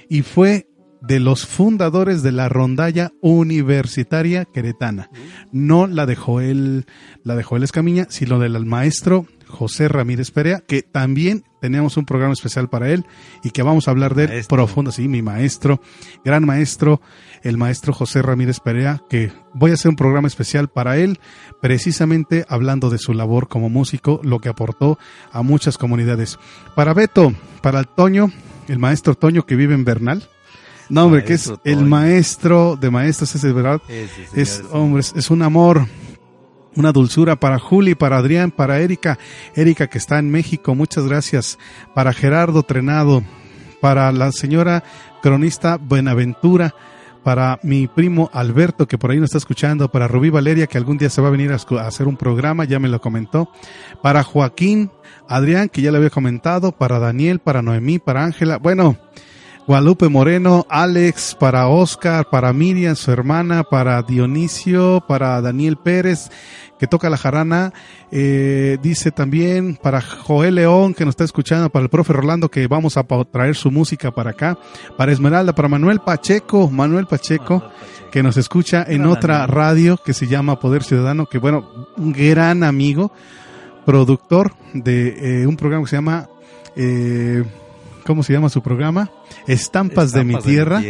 Y 0.08 0.22
fue 0.22 0.70
de 1.06 1.20
los 1.20 1.46
fundadores 1.46 2.22
de 2.22 2.32
la 2.32 2.48
rondalla 2.48 3.12
universitaria 3.20 4.44
queretana. 4.44 5.10
No 5.52 5.86
la 5.86 6.06
de 6.06 6.16
Joel, 6.16 6.86
la 7.22 7.36
de 7.36 7.42
Joel 7.42 7.62
Escamiña, 7.62 8.06
sino 8.08 8.38
del 8.38 8.64
maestro 8.66 9.26
José 9.46 9.88
Ramírez 9.88 10.30
Perea, 10.30 10.60
que 10.66 10.82
también 10.82 11.44
tenemos 11.60 11.96
un 11.96 12.04
programa 12.04 12.32
especial 12.32 12.68
para 12.68 12.90
él 12.90 13.04
y 13.42 13.50
que 13.50 13.62
vamos 13.62 13.86
a 13.86 13.92
hablar 13.92 14.14
de 14.14 14.24
él 14.24 14.44
profundo, 14.48 14.90
sí, 14.90 15.08
mi 15.08 15.22
maestro, 15.22 15.80
gran 16.24 16.44
maestro, 16.44 17.00
el 17.42 17.56
maestro 17.56 17.92
José 17.92 18.22
Ramírez 18.22 18.60
Perea, 18.60 19.02
que 19.08 19.32
voy 19.54 19.70
a 19.70 19.74
hacer 19.74 19.90
un 19.90 19.96
programa 19.96 20.28
especial 20.28 20.68
para 20.68 20.98
él, 20.98 21.18
precisamente 21.62 22.44
hablando 22.48 22.90
de 22.90 22.98
su 22.98 23.14
labor 23.14 23.48
como 23.48 23.68
músico, 23.68 24.20
lo 24.22 24.40
que 24.40 24.48
aportó 24.48 24.98
a 25.32 25.42
muchas 25.42 25.78
comunidades. 25.78 26.38
Para 26.74 26.94
Beto, 26.94 27.32
para 27.62 27.78
el 27.80 27.88
Toño, 27.88 28.32
el 28.68 28.78
maestro 28.78 29.14
Toño 29.14 29.46
que 29.46 29.56
vive 29.56 29.74
en 29.74 29.84
Bernal, 29.84 30.28
no, 30.88 31.04
hombre, 31.04 31.24
que 31.24 31.34
es 31.34 31.52
el 31.64 31.84
maestro 31.84 32.76
de 32.76 32.90
maestros, 32.90 33.34
ese 33.34 33.52
verdad. 33.52 33.80
es, 34.34 34.62
hombre, 34.72 35.00
es 35.00 35.30
un 35.30 35.42
amor 35.42 35.86
una 36.76 36.92
dulzura 36.92 37.36
para 37.36 37.58
Juli, 37.58 37.94
para 37.94 38.18
Adrián, 38.18 38.50
para 38.50 38.78
Erika, 38.78 39.18
Erika 39.54 39.88
que 39.88 39.98
está 39.98 40.18
en 40.18 40.30
México, 40.30 40.74
muchas 40.74 41.06
gracias. 41.06 41.58
Para 41.94 42.12
Gerardo 42.12 42.62
Trenado, 42.62 43.22
para 43.80 44.12
la 44.12 44.30
señora 44.32 44.84
cronista 45.22 45.78
Buenaventura, 45.78 46.74
para 47.24 47.58
mi 47.62 47.88
primo 47.88 48.30
Alberto, 48.32 48.86
que 48.86 48.98
por 48.98 49.10
ahí 49.10 49.18
nos 49.18 49.28
está 49.28 49.38
escuchando, 49.38 49.90
para 49.90 50.06
Rubí 50.06 50.30
Valeria, 50.30 50.68
que 50.68 50.78
algún 50.78 50.98
día 50.98 51.10
se 51.10 51.20
va 51.20 51.28
a 51.28 51.32
venir 51.32 51.50
a, 51.50 51.56
hacer 51.86 52.06
un 52.06 52.16
programa, 52.16 52.64
ya 52.64 52.78
me 52.78 52.88
lo 52.88 53.00
comentó, 53.00 53.50
para 54.02 54.22
Joaquín, 54.22 54.90
Adrián, 55.28 55.68
que 55.68 55.82
ya 55.82 55.90
le 55.90 55.96
había 55.96 56.10
comentado, 56.10 56.70
para 56.70 57.00
Daniel, 57.00 57.40
para 57.40 57.62
Noemí, 57.62 57.98
para 57.98 58.22
Ángela, 58.22 58.58
bueno, 58.58 58.96
Guadalupe 59.66 60.08
Moreno, 60.08 60.64
Alex, 60.68 61.34
para 61.34 61.66
Oscar, 61.66 62.28
para 62.30 62.52
Miriam, 62.52 62.94
su 62.94 63.10
hermana, 63.10 63.64
para 63.64 64.00
Dionisio, 64.02 65.02
para 65.08 65.40
Daniel 65.40 65.76
Pérez, 65.76 66.30
que 66.78 66.86
toca 66.86 67.10
la 67.10 67.16
jarana, 67.16 67.72
eh, 68.12 68.78
dice 68.80 69.10
también 69.10 69.76
para 69.82 70.00
Joel 70.00 70.54
León, 70.54 70.94
que 70.94 71.04
nos 71.04 71.14
está 71.14 71.24
escuchando, 71.24 71.68
para 71.68 71.82
el 71.82 71.88
profe 71.88 72.12
Rolando, 72.12 72.48
que 72.48 72.68
vamos 72.68 72.96
a 72.96 73.02
traer 73.02 73.56
su 73.56 73.72
música 73.72 74.12
para 74.12 74.30
acá, 74.30 74.56
para 74.96 75.10
Esmeralda, 75.10 75.52
para 75.52 75.66
Manuel 75.66 75.98
Pacheco, 75.98 76.70
Manuel 76.70 77.06
Pacheco, 77.06 77.64
que 78.12 78.22
nos 78.22 78.36
escucha 78.36 78.84
en 78.86 78.98
Gran 78.98 79.10
otra 79.10 79.42
amigo. 79.42 79.52
radio 79.52 79.96
que 79.96 80.14
se 80.14 80.28
llama 80.28 80.60
Poder 80.60 80.84
Ciudadano, 80.84 81.26
que 81.26 81.38
bueno, 81.38 81.88
un 81.96 82.12
gran 82.12 82.62
amigo, 82.62 83.10
productor 83.84 84.54
de 84.74 85.42
eh, 85.42 85.46
un 85.48 85.56
programa 85.56 85.82
que 85.82 85.90
se 85.90 85.96
llama, 85.96 86.28
eh, 86.76 87.42
¿cómo 88.06 88.22
se 88.22 88.32
llama 88.32 88.48
su 88.48 88.62
programa? 88.62 89.10
Estampas, 89.46 90.12
de 90.12 90.24
mi 90.24 90.36
tierra 90.36 90.80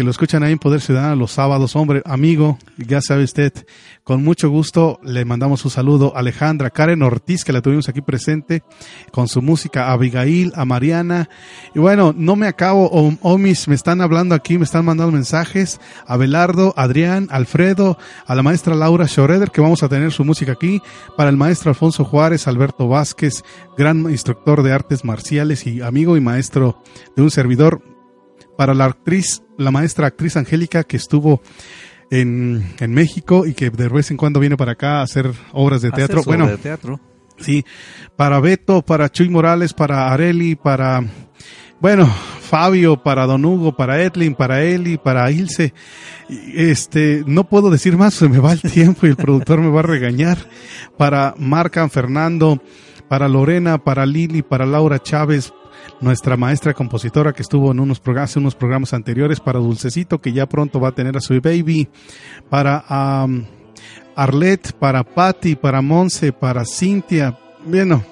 que 0.00 0.04
lo 0.04 0.12
escuchan 0.12 0.42
ahí 0.42 0.52
en 0.52 0.58
Poder 0.58 0.80
Ciudadano 0.80 1.14
los 1.14 1.32
sábados. 1.32 1.76
Hombre, 1.76 2.00
amigo, 2.06 2.56
ya 2.78 3.02
sabe 3.02 3.22
usted, 3.22 3.52
con 4.02 4.24
mucho 4.24 4.48
gusto 4.48 4.98
le 5.02 5.26
mandamos 5.26 5.62
un 5.66 5.70
saludo. 5.70 6.16
A 6.16 6.20
Alejandra, 6.20 6.70
Karen 6.70 7.02
Ortiz, 7.02 7.44
que 7.44 7.52
la 7.52 7.60
tuvimos 7.60 7.90
aquí 7.90 8.00
presente, 8.00 8.62
con 9.12 9.28
su 9.28 9.42
música, 9.42 9.88
a 9.88 9.92
Abigail, 9.92 10.54
a 10.56 10.64
Mariana. 10.64 11.28
Y 11.74 11.80
bueno, 11.80 12.14
no 12.16 12.34
me 12.34 12.46
acabo, 12.46 12.88
Omis, 13.20 13.68
me 13.68 13.74
están 13.74 14.00
hablando 14.00 14.34
aquí, 14.34 14.56
me 14.56 14.64
están 14.64 14.86
mandando 14.86 15.12
mensajes, 15.12 15.82
a 16.06 16.16
Belardo, 16.16 16.72
Adrián, 16.78 17.28
Alfredo, 17.30 17.98
a 18.26 18.34
la 18.34 18.42
maestra 18.42 18.74
Laura 18.74 19.06
Schroeder, 19.06 19.50
que 19.50 19.60
vamos 19.60 19.82
a 19.82 19.90
tener 19.90 20.12
su 20.12 20.24
música 20.24 20.52
aquí, 20.52 20.80
para 21.14 21.28
el 21.28 21.36
maestro 21.36 21.68
Alfonso 21.68 22.06
Juárez, 22.06 22.48
Alberto 22.48 22.88
Vázquez, 22.88 23.44
gran 23.76 24.10
instructor 24.10 24.62
de 24.62 24.72
artes 24.72 25.04
marciales 25.04 25.66
y 25.66 25.82
amigo 25.82 26.16
y 26.16 26.22
maestro 26.22 26.82
de 27.16 27.22
un 27.22 27.30
servidor, 27.30 27.82
para 28.60 28.74
la 28.74 28.84
actriz, 28.84 29.42
la 29.56 29.70
maestra 29.70 30.08
actriz 30.08 30.36
Angélica 30.36 30.84
que 30.84 30.98
estuvo 30.98 31.40
en, 32.10 32.62
en 32.78 32.92
México 32.92 33.46
y 33.46 33.54
que 33.54 33.70
de 33.70 33.88
vez 33.88 34.10
en 34.10 34.18
cuando 34.18 34.38
viene 34.38 34.58
para 34.58 34.72
acá 34.72 34.98
a 34.98 35.02
hacer 35.02 35.32
obras 35.54 35.80
de 35.80 35.90
teatro. 35.90 36.22
Bueno, 36.26 36.46
de 36.46 36.58
teatro. 36.58 37.00
sí, 37.38 37.64
para 38.16 38.38
Beto, 38.38 38.82
para 38.82 39.08
Chuy 39.08 39.30
Morales, 39.30 39.72
para 39.72 40.12
Areli, 40.12 40.56
para, 40.56 41.02
bueno, 41.80 42.06
Fabio, 42.06 43.02
para 43.02 43.24
Don 43.24 43.46
Hugo, 43.46 43.74
para 43.74 44.02
Edlin, 44.02 44.34
para 44.34 44.62
Eli, 44.62 44.98
para 44.98 45.30
Ilse. 45.30 45.72
Este, 46.28 47.24
no 47.26 47.48
puedo 47.48 47.70
decir 47.70 47.96
más, 47.96 48.12
se 48.12 48.28
me 48.28 48.40
va 48.40 48.52
el 48.52 48.60
tiempo 48.70 49.06
y 49.06 49.08
el 49.08 49.16
productor 49.16 49.62
me 49.62 49.70
va 49.70 49.80
a 49.80 49.84
regañar. 49.84 50.36
Para 50.98 51.34
Marcan 51.38 51.88
Fernando, 51.88 52.62
para 53.08 53.26
Lorena, 53.26 53.78
para 53.78 54.04
Lili, 54.04 54.42
para 54.42 54.66
Laura 54.66 54.98
Chávez, 54.98 55.50
nuestra 56.00 56.36
maestra 56.36 56.74
compositora 56.74 57.32
que 57.32 57.42
estuvo 57.42 57.70
en 57.72 57.80
unos 57.80 58.00
programas, 58.00 58.36
unos 58.36 58.54
programas 58.54 58.94
anteriores, 58.94 59.40
para 59.40 59.58
Dulcecito, 59.58 60.20
que 60.20 60.32
ya 60.32 60.46
pronto 60.46 60.80
va 60.80 60.88
a 60.88 60.92
tener 60.92 61.16
a 61.16 61.20
su 61.20 61.34
baby, 61.40 61.88
para 62.48 62.84
am, 62.88 63.46
Arlet, 64.16 64.72
para 64.72 65.04
Patty, 65.04 65.56
para 65.56 65.82
Monse, 65.82 66.32
para 66.32 66.64
Cintia. 66.64 67.38
Bueno, 67.64 68.04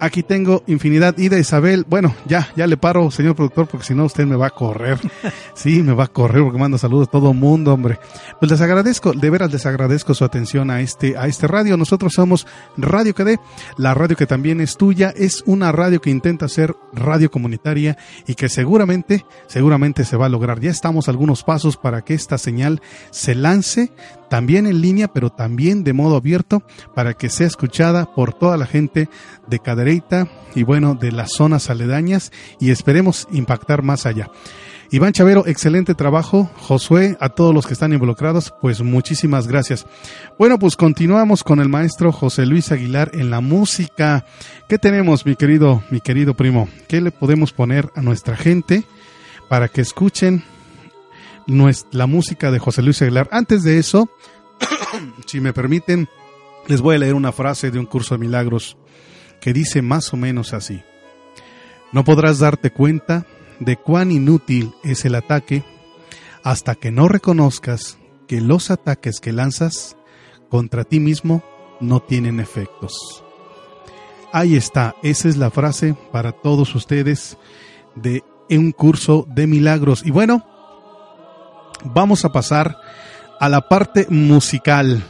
aquí 0.00 0.22
tengo 0.22 0.64
infinidad. 0.66 1.16
Ida 1.18 1.38
Isabel, 1.38 1.84
bueno, 1.88 2.14
ya, 2.26 2.48
ya 2.56 2.66
le 2.66 2.76
paro, 2.76 3.10
señor 3.10 3.36
productor, 3.36 3.68
porque 3.68 3.86
si 3.86 3.94
no 3.94 4.06
usted 4.06 4.26
me 4.26 4.36
va 4.36 4.48
a 4.48 4.50
correr. 4.50 4.98
Sí, 5.52 5.82
me 5.82 5.92
va 5.92 6.04
a 6.04 6.08
correr 6.08 6.42
porque 6.42 6.58
manda 6.58 6.78
saludos 6.78 7.08
a 7.08 7.10
todo 7.10 7.34
mundo, 7.34 7.74
hombre. 7.74 7.98
Pues 8.38 8.50
les 8.50 8.60
agradezco, 8.62 9.12
de 9.12 9.28
veras 9.28 9.52
les 9.52 9.66
agradezco 9.66 10.14
su 10.14 10.24
atención 10.24 10.70
a 10.70 10.80
este, 10.80 11.18
a 11.18 11.26
este 11.26 11.46
radio. 11.46 11.76
Nosotros 11.76 12.14
somos 12.14 12.46
Radio 12.78 13.14
KD, 13.14 13.38
la 13.76 13.92
radio 13.92 14.16
que 14.16 14.26
también 14.26 14.62
es 14.62 14.78
tuya. 14.78 15.12
Es 15.14 15.42
una 15.44 15.70
radio 15.70 16.00
que 16.00 16.08
intenta 16.08 16.48
ser 16.48 16.74
radio 16.94 17.30
comunitaria 17.30 17.98
y 18.26 18.36
que 18.36 18.48
seguramente, 18.48 19.26
seguramente 19.48 20.04
se 20.04 20.16
va 20.16 20.26
a 20.26 20.30
lograr. 20.30 20.60
Ya 20.60 20.70
estamos 20.70 21.08
a 21.08 21.10
algunos 21.10 21.42
pasos 21.42 21.76
para 21.76 22.02
que 22.02 22.14
esta 22.14 22.38
señal 22.38 22.80
se 23.10 23.34
lance 23.34 23.92
también 24.30 24.66
en 24.66 24.80
línea, 24.80 25.08
pero 25.08 25.28
también 25.30 25.84
de 25.84 25.92
modo 25.92 26.16
abierto 26.16 26.62
para 26.94 27.14
que 27.14 27.28
sea 27.28 27.48
escuchada 27.48 28.14
por 28.14 28.32
toda 28.32 28.56
la 28.56 28.64
gente 28.64 29.10
de 29.48 29.58
Y 30.54 30.62
bueno, 30.62 30.94
de 30.94 31.10
las 31.10 31.32
zonas 31.32 31.68
aledañas 31.68 32.30
y 32.60 32.70
esperemos 32.70 33.26
impactar 33.32 33.82
más 33.82 34.06
allá. 34.06 34.30
Iván 34.92 35.12
Chavero, 35.12 35.46
excelente 35.46 35.94
trabajo. 35.94 36.50
Josué, 36.56 37.16
a 37.20 37.30
todos 37.30 37.54
los 37.54 37.66
que 37.66 37.72
están 37.72 37.92
involucrados, 37.92 38.52
pues 38.60 38.82
muchísimas 38.82 39.48
gracias. 39.48 39.86
Bueno, 40.38 40.58
pues 40.58 40.76
continuamos 40.76 41.42
con 41.42 41.60
el 41.60 41.68
maestro 41.68 42.12
José 42.12 42.46
Luis 42.46 42.70
Aguilar 42.70 43.10
en 43.14 43.30
la 43.30 43.40
música. 43.40 44.26
¿Qué 44.68 44.78
tenemos, 44.78 45.26
mi 45.26 45.34
querido, 45.34 45.82
mi 45.90 46.00
querido 46.00 46.34
primo? 46.34 46.68
¿Qué 46.88 47.00
le 47.00 47.10
podemos 47.10 47.52
poner 47.52 47.90
a 47.96 48.02
nuestra 48.02 48.36
gente 48.36 48.84
para 49.48 49.68
que 49.68 49.80
escuchen 49.80 50.44
la 51.92 52.06
música 52.06 52.52
de 52.52 52.58
José 52.60 52.82
Luis 52.82 53.02
Aguilar? 53.02 53.28
Antes 53.32 53.64
de 53.64 53.78
eso, 53.78 54.08
si 55.26 55.40
me 55.40 55.52
permiten, 55.52 56.08
les 56.66 56.80
voy 56.80 56.96
a 56.96 56.98
leer 56.98 57.14
una 57.14 57.32
frase 57.32 57.70
de 57.70 57.78
un 57.78 57.86
curso 57.86 58.14
de 58.14 58.20
milagros 58.20 58.76
que 59.40 59.52
dice 59.52 59.82
más 59.82 60.12
o 60.12 60.16
menos 60.16 60.52
así. 60.52 60.82
No 61.92 62.04
podrás 62.04 62.38
darte 62.38 62.70
cuenta 62.70 63.26
de 63.58 63.76
cuán 63.76 64.12
inútil 64.12 64.72
es 64.84 65.04
el 65.04 65.14
ataque 65.14 65.64
hasta 66.42 66.74
que 66.74 66.90
no 66.90 67.08
reconozcas 67.08 67.98
que 68.26 68.40
los 68.40 68.70
ataques 68.70 69.20
que 69.20 69.32
lanzas 69.32 69.96
contra 70.48 70.84
ti 70.84 71.00
mismo 71.00 71.42
no 71.80 72.00
tienen 72.00 72.40
efectos. 72.40 73.24
Ahí 74.32 74.54
está, 74.56 74.94
esa 75.02 75.28
es 75.28 75.36
la 75.36 75.50
frase 75.50 75.96
para 76.12 76.32
todos 76.32 76.74
ustedes 76.74 77.36
de 77.96 78.22
un 78.48 78.72
curso 78.72 79.26
de 79.28 79.46
milagros. 79.46 80.02
Y 80.04 80.10
bueno, 80.10 80.46
vamos 81.84 82.24
a 82.24 82.32
pasar 82.32 82.76
a 83.40 83.48
la 83.48 83.68
parte 83.68 84.06
musical. 84.08 85.02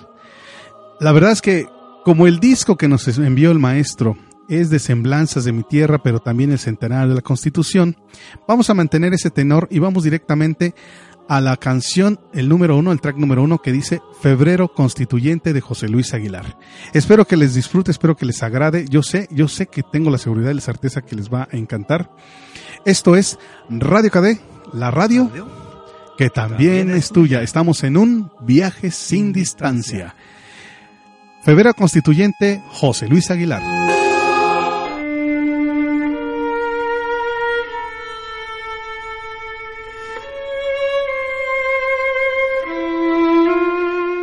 La 1.01 1.13
verdad 1.13 1.33
es 1.33 1.43
que 1.43 1.67
como 2.05 2.27
el 2.27 2.41
disco 2.41 2.77
que 2.77 2.89
nos 2.89 3.07
envió 3.19 3.51
el 3.51 3.59
maestro 3.59 4.17
es 4.49 4.69
de 4.69 4.79
semblanzas 4.79 5.45
de 5.45 5.53
mi 5.53 5.63
tierra, 5.63 6.03
pero 6.03 6.19
también 6.19 6.51
el 6.51 6.59
centenario 6.59 7.11
de 7.11 7.15
la 7.15 7.21
Constitución, 7.23 7.97
vamos 8.49 8.69
a 8.69 8.75
mantener 8.75 9.15
ese 9.15 9.31
tenor 9.31 9.69
y 9.71 9.79
vamos 9.79 10.03
directamente 10.03 10.75
a 11.29 11.41
la 11.41 11.57
canción, 11.57 12.19
el 12.33 12.49
número 12.49 12.77
uno, 12.77 12.91
el 12.91 13.01
track 13.01 13.17
número 13.17 13.45
uno, 13.45 13.63
que 13.63 13.71
dice 13.71 14.03
Febrero 14.21 14.75
Constituyente 14.75 15.53
de 15.53 15.61
José 15.61 15.89
Luis 15.89 16.13
Aguilar. 16.13 16.59
Espero 16.93 17.25
que 17.25 17.37
les 17.37 17.55
disfrute, 17.55 17.93
espero 17.93 18.17
que 18.17 18.27
les 18.27 18.43
agrade. 18.43 18.87
Yo 18.89 19.05
sé, 19.05 19.29
yo 19.31 19.47
sé 19.47 19.69
que 19.69 19.85
tengo 19.85 20.11
la 20.11 20.19
seguridad 20.19 20.51
y 20.51 20.55
la 20.55 20.61
certeza 20.61 21.03
que 21.03 21.15
les 21.15 21.33
va 21.33 21.47
a 21.53 21.57
encantar. 21.57 22.11
Esto 22.85 23.15
es 23.15 23.39
Radio 23.69 24.11
KD, 24.11 24.41
la 24.73 24.91
radio 24.91 25.31
que 26.19 26.31
también 26.31 26.91
es 26.91 27.11
tuya. 27.11 27.43
Estamos 27.43 27.85
en 27.85 27.97
un 27.97 28.33
viaje 28.41 28.91
sin 28.91 29.33
distancia. 29.33 30.17
Febrero 31.43 31.73
Constituyente, 31.73 32.61
José 32.69 33.09
Luis 33.09 33.31
Aguilar. 33.31 33.63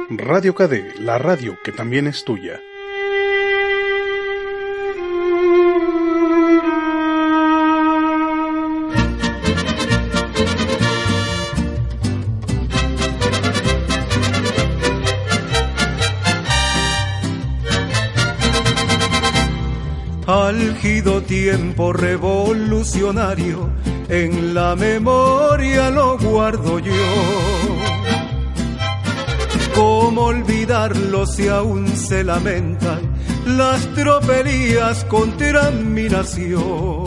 Radio 0.10 0.54
KD, 0.54 1.00
la 1.00 1.18
radio 1.18 1.58
que 1.64 1.72
también 1.72 2.08
es 2.08 2.24
tuya. 2.24 2.62
Álgido 20.48 21.22
tiempo 21.24 21.92
revolucionario, 21.92 23.70
en 24.08 24.54
la 24.54 24.78
memoria 24.78 25.90
lo 25.90 26.18
guardo 26.18 26.80
yo. 26.80 26.94
¿Cómo 29.76 30.28
olvidarlo 30.28 31.26
si 31.26 31.50
aún 31.50 31.86
se 31.90 32.24
lamentan 32.24 33.02
las 33.46 33.94
tropelías 33.94 35.04
contra 35.04 35.70
mi 35.70 36.08
nación? 36.08 37.04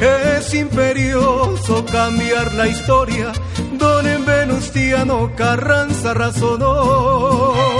Es 0.00 0.54
imperioso 0.54 1.84
cambiar 1.84 2.54
la 2.54 2.68
historia, 2.68 3.32
don 3.78 4.06
Venustiano 4.24 5.30
Carranza 5.36 6.14
razonó. 6.14 7.77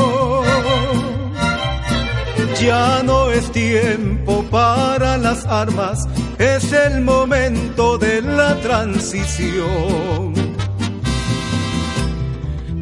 Ya 2.61 3.03
no 3.05 3.31
es 3.31 3.53
tiempo 3.53 4.45
para 4.51 5.17
las 5.17 5.47
armas, 5.47 6.09
es 6.39 6.73
el 6.73 7.03
momento 7.03 7.99
de 7.99 8.21
la 8.23 8.57
transición. 8.57 10.35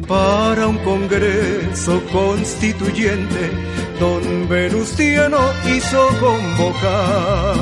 para 0.07 0.67
un 0.67 0.77
congreso 0.79 2.01
constituyente, 2.11 3.51
don 3.99 4.47
Venustiano 4.47 5.37
hizo 5.65 6.07
convocar. 6.19 7.55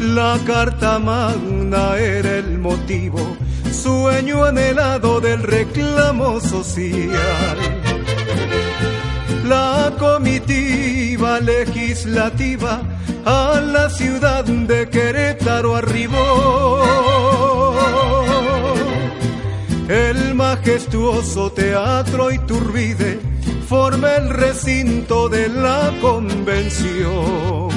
La 0.00 0.38
carta 0.46 0.98
magna 0.98 1.96
era 1.96 2.36
el 2.36 2.58
motivo, 2.58 3.36
sueño 3.72 4.44
anhelado 4.44 5.20
del 5.20 5.42
reclamo 5.42 6.38
social. 6.40 7.81
La 9.44 9.92
comitiva 9.98 11.40
legislativa 11.40 12.82
a 13.24 13.60
la 13.60 13.90
ciudad 13.90 14.44
de 14.44 14.88
Querétaro 14.88 15.76
arribó. 15.76 16.82
El 19.88 20.34
majestuoso 20.34 21.50
teatro 21.52 22.30
Iturbide 22.30 23.20
forma 23.68 24.14
el 24.14 24.30
recinto 24.30 25.28
de 25.28 25.48
la 25.48 25.92
convención. 26.00 27.68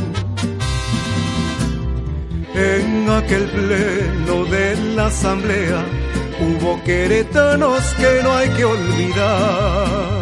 En 2.54 3.10
aquel 3.10 3.44
pleno 3.50 4.46
de 4.46 4.78
la 4.96 5.08
asamblea 5.08 5.84
hubo 6.40 6.82
queretanos 6.84 7.82
que 7.98 8.24
no 8.24 8.34
hay 8.34 8.50
que 8.50 8.66
olvidar. 8.66 10.15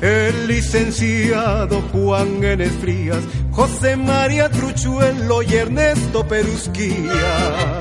El 0.00 0.46
licenciado 0.46 1.82
Juan 1.92 2.42
Enes 2.42 2.72
Frías, 2.80 3.18
José 3.52 3.96
María 3.96 4.48
Truchuelo 4.48 5.42
y 5.42 5.54
Ernesto 5.54 6.26
Perusquía. 6.26 7.80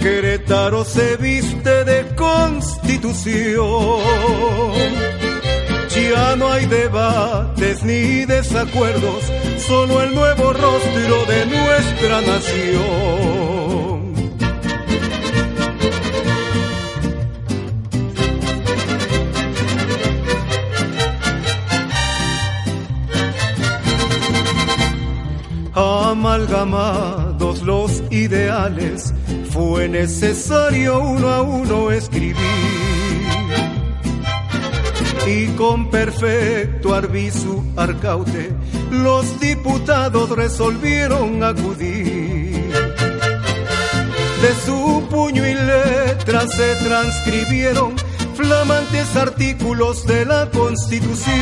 Querétaro 0.00 0.86
se 0.86 1.18
viste 1.18 1.84
de 1.84 2.06
constitución. 2.16 4.00
Ya 5.94 6.36
no 6.36 6.50
hay 6.50 6.64
debates 6.64 7.84
ni 7.84 8.24
desacuerdos, 8.24 9.30
solo 9.58 10.02
el 10.02 10.14
nuevo 10.14 10.54
rostro 10.54 11.26
de 11.26 11.44
nuestra 11.44 12.22
nación. 12.22 13.53
Amalgamados 26.14 27.62
los 27.62 28.00
ideales, 28.12 29.12
fue 29.50 29.88
necesario 29.88 31.00
uno 31.00 31.28
a 31.28 31.42
uno 31.42 31.90
escribir 31.90 32.36
y 35.26 35.48
con 35.56 35.90
perfecto 35.90 36.94
arbizu 36.94 37.64
arcaute 37.76 38.52
los 38.92 39.40
diputados 39.40 40.30
resolvieron 40.30 41.42
acudir. 41.42 42.70
De 44.40 44.54
su 44.64 45.04
puño 45.10 45.44
y 45.44 45.54
letra 45.54 46.46
se 46.46 46.76
transcribieron 46.76 47.96
flamantes 48.36 49.16
artículos 49.16 50.06
de 50.06 50.24
la 50.26 50.48
Constitución. 50.48 51.34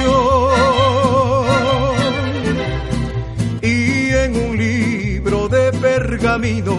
Libro 5.33 5.49
de 5.49 5.72
pergamino 5.72 6.76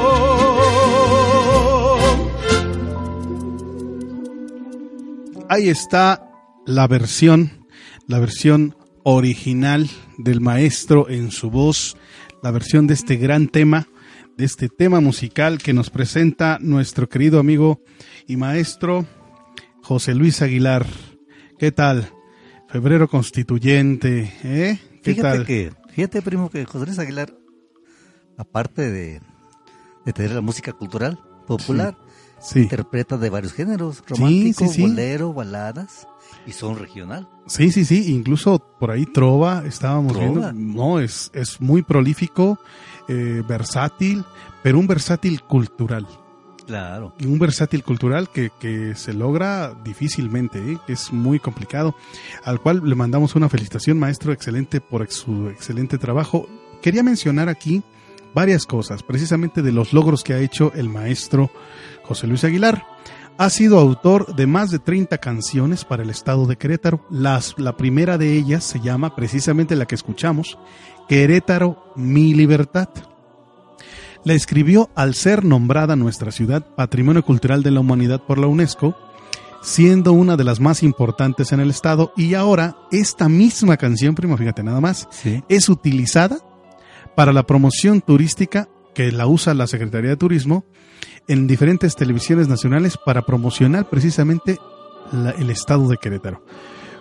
Ahí 5.47 5.69
está 5.69 6.27
la 6.65 6.87
versión, 6.87 7.67
la 8.07 8.19
versión 8.19 8.75
original 9.03 9.87
del 10.17 10.41
maestro 10.41 11.07
en 11.07 11.29
su 11.29 11.51
voz, 11.51 11.95
la 12.41 12.49
versión 12.49 12.87
de 12.87 12.95
este 12.95 13.17
gran 13.17 13.47
tema, 13.47 13.87
de 14.37 14.45
este 14.45 14.69
tema 14.69 15.01
musical 15.01 15.59
que 15.59 15.73
nos 15.73 15.91
presenta 15.91 16.57
nuestro 16.59 17.07
querido 17.07 17.39
amigo 17.39 17.79
y 18.27 18.37
maestro 18.37 19.05
José 19.83 20.15
Luis 20.15 20.41
Aguilar. 20.41 20.87
¿Qué 21.59 21.71
tal? 21.71 22.11
Febrero 22.67 23.07
constituyente, 23.07 24.33
¿eh? 24.43 24.79
¿Qué 25.03 25.13
Fíjate 25.13 25.37
tal? 25.37 25.45
que, 25.45 25.71
fíjate 25.93 26.21
primo 26.23 26.49
que 26.49 26.65
José 26.65 26.87
Luis 26.87 26.99
Aguilar, 26.99 27.37
aparte 28.37 28.89
de, 28.89 29.21
de 30.05 30.13
tener 30.13 30.31
la 30.31 30.41
música 30.41 30.73
cultural 30.73 31.19
popular, 31.45 31.95
Sí, 31.99 32.04
interpreta 32.55 33.17
de 33.17 33.29
varios 33.29 33.53
géneros, 33.53 34.03
romántico, 34.07 34.65
sí, 34.67 34.73
sí. 34.73 34.81
bolero, 34.81 35.33
baladas, 35.33 36.07
y 36.45 36.51
son 36.51 36.77
regional. 36.77 37.27
sí, 37.47 37.71
sí, 37.71 37.85
sí, 37.85 38.13
incluso 38.13 38.59
por 38.59 38.91
ahí 38.91 39.05
Trova, 39.05 39.63
estábamos 39.65 40.13
Trova. 40.13 40.51
viendo, 40.51 40.53
no, 40.53 40.99
es, 40.99 41.31
es 41.33 41.59
muy 41.59 41.81
prolífico, 41.81 42.59
eh, 43.07 43.43
versátil, 43.47 44.23
pero 44.63 44.79
un 44.79 44.87
versátil 44.87 45.41
cultural. 45.43 46.07
Claro. 46.65 47.13
y 47.19 47.27
un 47.27 47.37
versátil 47.37 47.83
cultural 47.83 48.31
que, 48.31 48.49
que 48.59 48.95
se 48.95 49.13
logra 49.13 49.75
difícilmente, 49.83 50.57
¿eh? 50.71 50.79
que 50.87 50.93
es 50.93 51.13
muy 51.13 51.39
complicado, 51.39 51.93
al 52.43 52.59
cual 52.59 52.81
le 52.83 52.95
mandamos 52.95 53.35
una 53.35 53.49
felicitación, 53.49 53.99
maestro, 53.99 54.33
excelente 54.33 54.81
por 54.81 55.07
su 55.11 55.49
excelente 55.49 55.99
trabajo. 55.99 56.47
Quería 56.81 57.03
mencionar 57.03 57.49
aquí 57.49 57.83
varias 58.35 58.67
cosas, 58.67 59.01
precisamente 59.01 59.63
de 59.63 59.71
los 59.71 59.93
logros 59.93 60.23
que 60.23 60.33
ha 60.35 60.39
hecho 60.39 60.71
el 60.75 60.89
maestro 60.89 61.49
José 62.03 62.27
Luis 62.27 62.43
Aguilar. 62.43 62.85
Ha 63.37 63.49
sido 63.49 63.79
autor 63.79 64.35
de 64.35 64.45
más 64.47 64.69
de 64.71 64.79
30 64.79 65.17
canciones 65.17 65.83
para 65.83 66.03
el 66.03 66.09
estado 66.09 66.45
de 66.45 66.55
Querétaro. 66.57 67.05
Las, 67.09 67.55
la 67.57 67.75
primera 67.75 68.17
de 68.17 68.33
ellas 68.33 68.63
se 68.63 68.79
llama, 68.79 69.15
precisamente 69.15 69.75
la 69.75 69.85
que 69.87 69.95
escuchamos, 69.95 70.57
Querétaro, 71.09 71.91
mi 71.95 72.33
libertad. 72.33 72.89
La 74.23 74.33
escribió 74.33 74.89
al 74.95 75.15
ser 75.15 75.43
nombrada 75.45 75.95
nuestra 75.95 76.31
ciudad 76.31 76.65
Patrimonio 76.75 77.23
Cultural 77.23 77.61
de 77.61 77.71
la 77.71 77.79
Humanidad 77.81 78.21
por 78.25 78.37
la 78.37 78.47
UNESCO, 78.47 78.95
siendo 79.61 80.13
una 80.13 80.35
de 80.37 80.43
las 80.43 80.59
más 80.59 80.81
importantes 80.81 81.51
en 81.51 81.59
el 81.59 81.69
estado. 81.69 82.11
Y 82.15 82.33
ahora, 82.35 82.77
esta 82.91 83.27
misma 83.29 83.77
canción, 83.77 84.15
primo, 84.15 84.37
fíjate 84.37 84.63
nada 84.63 84.79
más, 84.81 85.07
Sí. 85.11 85.43
es 85.49 85.69
utilizada 85.69 86.37
para 87.15 87.33
la 87.33 87.43
promoción 87.43 88.01
turística 88.01 88.69
que 88.93 89.11
la 89.11 89.27
usa 89.27 89.53
la 89.53 89.67
Secretaría 89.67 90.11
de 90.11 90.17
Turismo 90.17 90.65
en 91.27 91.47
diferentes 91.47 91.95
televisiones 91.95 92.47
nacionales 92.47 92.97
para 93.03 93.23
promocionar 93.23 93.89
precisamente 93.89 94.59
el 95.37 95.49
estado 95.49 95.87
de 95.87 95.97
Querétaro. 95.97 96.43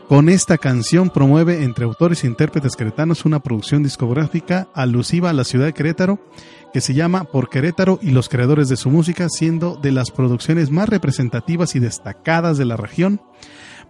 Con 0.08 0.28
esta 0.28 0.58
canción 0.58 1.08
promueve 1.08 1.64
entre 1.64 1.86
autores 1.86 2.24
e 2.24 2.26
intérpretes 2.26 2.76
queretanos 2.76 3.24
una 3.24 3.40
producción 3.40 3.82
discográfica 3.82 4.68
alusiva 4.74 5.30
a 5.30 5.32
la 5.32 5.44
ciudad 5.44 5.64
de 5.64 5.72
Querétaro 5.72 6.20
que 6.74 6.82
se 6.82 6.92
llama 6.92 7.24
Por 7.24 7.48
Querétaro 7.48 7.98
y 8.02 8.10
los 8.10 8.28
creadores 8.28 8.68
de 8.68 8.76
su 8.76 8.90
música, 8.90 9.28
siendo 9.28 9.76
de 9.76 9.92
las 9.92 10.10
producciones 10.10 10.70
más 10.70 10.88
representativas 10.88 11.76
y 11.76 11.78
destacadas 11.78 12.58
de 12.58 12.64
la 12.64 12.76
región. 12.76 13.22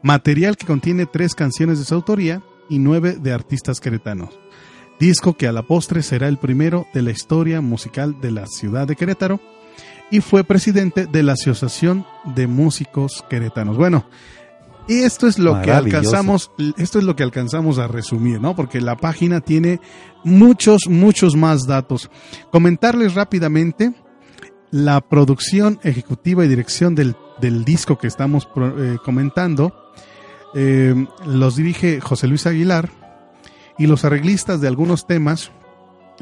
Material 0.02 0.58
que 0.58 0.66
contiene 0.66 1.06
tres 1.06 1.34
canciones 1.34 1.78
de 1.78 1.86
su 1.86 1.94
autoría 1.94 2.42
y 2.68 2.78
nueve 2.78 3.16
de 3.18 3.32
artistas 3.32 3.80
queretanos. 3.80 4.38
Disco 5.00 5.34
que 5.34 5.46
a 5.48 5.52
la 5.52 5.62
postre 5.62 6.02
será 6.02 6.28
el 6.28 6.38
primero 6.38 6.86
de 6.94 7.02
la 7.02 7.10
historia 7.10 7.60
musical 7.60 8.20
de 8.20 8.30
la 8.30 8.46
ciudad 8.46 8.86
de 8.86 8.96
Querétaro 8.96 9.40
y 10.10 10.20
fue 10.20 10.44
presidente 10.44 11.06
de 11.06 11.22
la 11.22 11.32
Asociación 11.32 12.06
de 12.36 12.46
Músicos 12.46 13.24
Queretanos. 13.28 13.76
Bueno, 13.76 14.06
Y 14.86 14.98
esto 15.02 15.26
es 15.26 15.38
lo 15.38 15.60
que 15.62 15.72
alcanzamos, 15.72 16.50
esto 16.76 16.98
es 16.98 17.04
lo 17.04 17.16
que 17.16 17.22
alcanzamos 17.22 17.78
a 17.78 17.88
resumir, 17.88 18.38
¿no? 18.40 18.54
Porque 18.54 18.80
la 18.82 18.96
página 18.96 19.40
tiene 19.40 19.80
muchos, 20.24 20.88
muchos 20.88 21.36
más 21.36 21.66
datos. 21.66 22.10
Comentarles 22.50 23.14
rápidamente 23.14 23.94
la 24.70 25.00
producción 25.00 25.80
ejecutiva 25.84 26.44
y 26.44 26.48
dirección 26.48 26.94
del, 26.94 27.16
del 27.40 27.64
disco 27.64 27.96
que 27.98 28.08
estamos 28.08 28.46
eh, 28.78 28.96
comentando. 29.04 29.72
eh, 30.54 30.94
los 31.26 31.56
dirige 31.56 32.00
José 32.00 32.28
Luis 32.28 32.46
Aguilar 32.46 32.90
y 33.78 33.86
los 33.86 34.04
arreglistas 34.04 34.60
de 34.60 34.68
algunos 34.68 35.06
temas, 35.06 35.50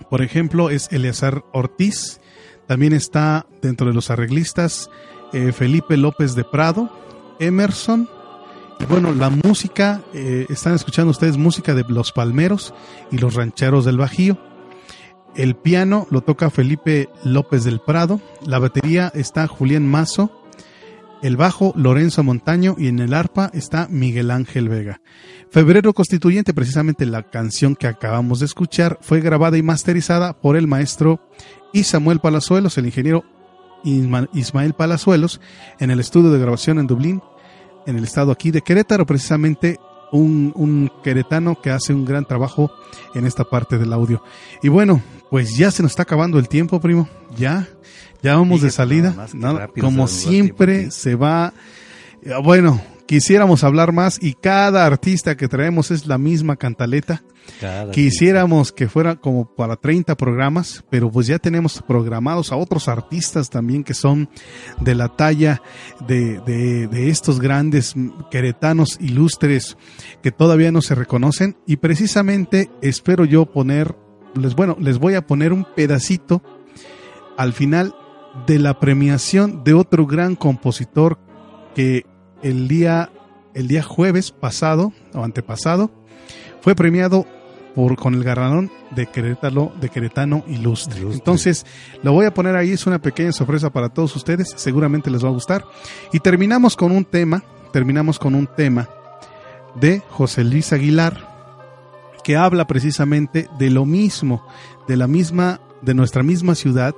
por 0.09 0.23
ejemplo, 0.23 0.71
es 0.71 0.89
Eleazar 0.91 1.45
Ortiz. 1.53 2.21
También 2.67 2.93
está 2.93 3.47
dentro 3.61 3.87
de 3.87 3.95
los 3.95 4.11
arreglistas 4.11 4.91
eh, 5.33 5.53
Felipe 5.53 5.97
López 5.97 6.35
de 6.35 6.45
Prado, 6.45 6.91
Emerson. 7.39 8.09
Y 8.81 8.85
bueno, 8.85 9.13
la 9.13 9.31
música, 9.31 10.03
eh, 10.13 10.47
están 10.49 10.75
escuchando 10.75 11.11
ustedes 11.11 11.37
música 11.37 11.75
de 11.75 11.85
Los 11.89 12.13
Palmeros 12.13 12.75
y 13.11 13.19
Los 13.19 13.35
Rancheros 13.35 13.85
del 13.85 13.99
Bajío. 13.99 14.39
El 15.35 15.57
piano 15.57 16.07
lo 16.11 16.21
toca 16.21 16.51
Felipe 16.51 17.09
López 17.25 17.65
del 17.65 17.81
Prado. 17.81 18.21
La 18.47 18.59
batería 18.59 19.11
está 19.15 19.47
Julián 19.47 19.87
Mazo. 19.89 20.31
El 21.23 21.37
bajo 21.37 21.73
Lorenzo 21.77 22.23
Montaño 22.23 22.75
y 22.77 22.89
en 22.89 22.99
el 22.99 23.15
arpa 23.15 23.51
está 23.55 23.87
Miguel 23.89 24.31
Ángel 24.31 24.69
Vega. 24.69 25.01
Febrero 25.53 25.93
Constituyente, 25.93 26.55
precisamente 26.55 27.05
la 27.05 27.23
canción 27.25 27.77
que 27.77 27.87
acabamos 27.87 28.41
de 28.41 28.47
escuchar, 28.47 28.99
fue 29.03 29.21
grabada 29.21 29.59
y 29.59 29.63
masterizada 29.63 30.33
por 30.33 30.57
el 30.57 30.67
maestro 30.67 31.21
y 31.75 31.85
Samuel 31.85 32.21
Palazuelos, 32.21 32.79
el 32.79 32.87
ingeniero 32.87 33.23
Isma- 33.85 34.31
Ismael 34.33 34.73
Palazuelos, 34.73 35.41
en 35.79 35.91
el 35.91 36.01
estudio 36.01 36.31
de 36.31 36.39
grabación 36.39 36.79
en 36.79 36.87
Dublín, 36.87 37.21
en 37.87 37.97
el 37.99 38.05
estado 38.05 38.33
aquí 38.33 38.51
de 38.51 38.63
Querétaro, 38.63 39.05
precisamente 39.05 39.79
un, 40.11 40.53
un 40.55 40.91
queretano 41.05 41.61
que 41.61 41.71
hace 41.71 41.93
un 41.93 42.05
gran 42.07 42.25
trabajo 42.25 42.71
en 43.15 43.27
esta 43.27 43.45
parte 43.45 43.77
del 43.77 43.93
audio. 43.93 44.23
Y 44.63 44.69
bueno, 44.69 45.03
pues 45.31 45.55
ya 45.57 45.71
se 45.71 45.83
nos 45.83 45.93
está 45.93 46.05
acabando 46.05 46.39
el 46.39 46.49
tiempo, 46.49 46.81
primo. 46.81 47.09
Ya, 47.37 47.69
ya 48.23 48.37
vamos 48.37 48.63
de 48.63 48.71
salida. 48.71 49.27
nada 49.35 49.69
como 49.81 50.07
siempre 50.09 50.91
se 50.91 51.15
va. 51.15 51.53
eh, 52.23 52.33
Bueno, 52.43 52.81
quisiéramos 53.07 53.65
hablar 53.65 53.93
más 53.93 54.19
y 54.23 54.35
cada 54.35 54.87
artista 54.87 55.37
que 55.37 55.49
traemos 55.49 55.91
es 55.91 56.07
la 56.07 56.19
misma 56.19 56.57
cantaleta. 56.57 57.23
Cada 57.61 57.91
Quisiéramos 57.91 58.71
que 58.71 58.89
fuera 58.89 59.17
como 59.17 59.53
para 59.57 59.75
30 59.77 60.17
programas, 60.17 60.85
pero 60.91 61.11
pues 61.11 61.27
ya 61.27 61.39
tenemos 61.41 61.83
programados 61.83 62.53
a 62.53 62.57
otros 62.57 62.89
artistas 62.89 63.51
también 63.51 63.83
que 63.83 63.95
son 63.95 64.29
de 64.81 64.95
la 64.95 65.09
talla 65.09 65.61
de, 66.07 66.41
de- 66.47 66.87
de 66.87 67.09
estos 67.11 67.41
grandes 67.41 67.95
queretanos 68.31 68.97
ilustres 69.01 69.77
que 70.23 70.31
todavía 70.31 70.71
no 70.71 70.83
se 70.83 70.95
reconocen 70.95 71.57
y 71.67 71.77
precisamente 71.77 72.71
espero 72.81 73.25
yo 73.25 73.47
poner, 73.47 73.97
les, 74.35 74.55
bueno, 74.55 74.77
les 74.81 74.99
voy 74.99 75.15
a 75.15 75.27
poner 75.27 75.53
un 75.53 75.65
pedacito 75.75 76.43
al 77.37 77.53
final 77.53 77.95
de 78.47 78.61
la 78.61 78.79
premiación 78.79 79.65
de 79.65 79.75
otro 79.75 80.07
gran 80.07 80.37
compositor 80.37 81.19
que 81.75 82.07
el 82.43 82.69
día, 82.69 83.11
el 83.55 83.69
día 83.69 83.83
jueves 83.83 84.31
pasado 84.31 84.93
o 85.15 85.23
antepasado 85.23 85.91
fue 86.61 86.75
premiado 86.75 87.27
por, 87.75 87.97
con 87.97 88.15
el 88.15 88.25
galardón 88.25 88.71
de 88.91 89.07
Querétaro, 89.07 89.73
de 89.81 89.89
Queretano 89.89 90.45
Ilustre. 90.47 91.01
Ilustre. 91.01 91.19
Entonces, 91.19 91.67
lo 92.03 92.13
voy 92.13 92.27
a 92.27 92.35
poner 92.35 92.57
ahí, 92.57 92.73
es 92.73 92.87
una 92.87 93.01
pequeña 93.01 93.33
sorpresa 93.33 93.71
para 93.71 93.89
todos 93.89 94.15
ustedes, 94.17 94.53
seguramente 94.57 95.11
les 95.11 95.25
va 95.25 95.29
a 95.29 95.33
gustar. 95.33 95.65
Y 96.13 96.21
terminamos 96.21 96.77
con 96.77 96.93
un 96.93 97.05
tema, 97.05 97.43
terminamos 97.73 98.19
con 98.19 98.35
un 98.35 98.47
tema 98.47 98.89
de 99.75 100.03
José 100.11 100.45
Luis 100.45 100.73
Aguilar, 100.73 101.33
que 102.23 102.37
habla 102.37 102.67
precisamente 102.67 103.49
de 103.59 103.71
lo 103.71 103.85
mismo, 103.85 104.47
de 104.87 104.97
la 104.97 105.07
misma, 105.07 105.61
de 105.81 105.95
nuestra 105.95 106.23
misma 106.23 106.55
ciudad, 106.55 106.95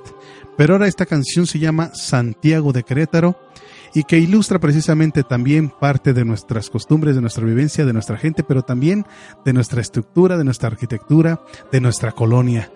pero 0.57 0.73
ahora 0.73 0.87
esta 0.87 1.05
canción 1.05 1.47
se 1.47 1.59
llama 1.59 1.91
Santiago 1.95 2.71
de 2.71 2.83
Querétaro 2.83 3.35
y 3.95 4.03
que 4.03 4.19
ilustra 4.19 4.59
precisamente 4.59 5.23
también 5.23 5.69
parte 5.69 6.13
de 6.13 6.25
nuestras 6.25 6.69
costumbres, 6.69 7.15
de 7.15 7.21
nuestra 7.21 7.45
vivencia, 7.45 7.85
de 7.85 7.93
nuestra 7.93 8.17
gente, 8.17 8.43
pero 8.43 8.61
también 8.61 9.05
de 9.45 9.53
nuestra 9.53 9.81
estructura, 9.81 10.37
de 10.37 10.43
nuestra 10.43 10.67
arquitectura, 10.67 11.41
de 11.71 11.79
nuestra 11.79 12.11
colonia. 12.11 12.71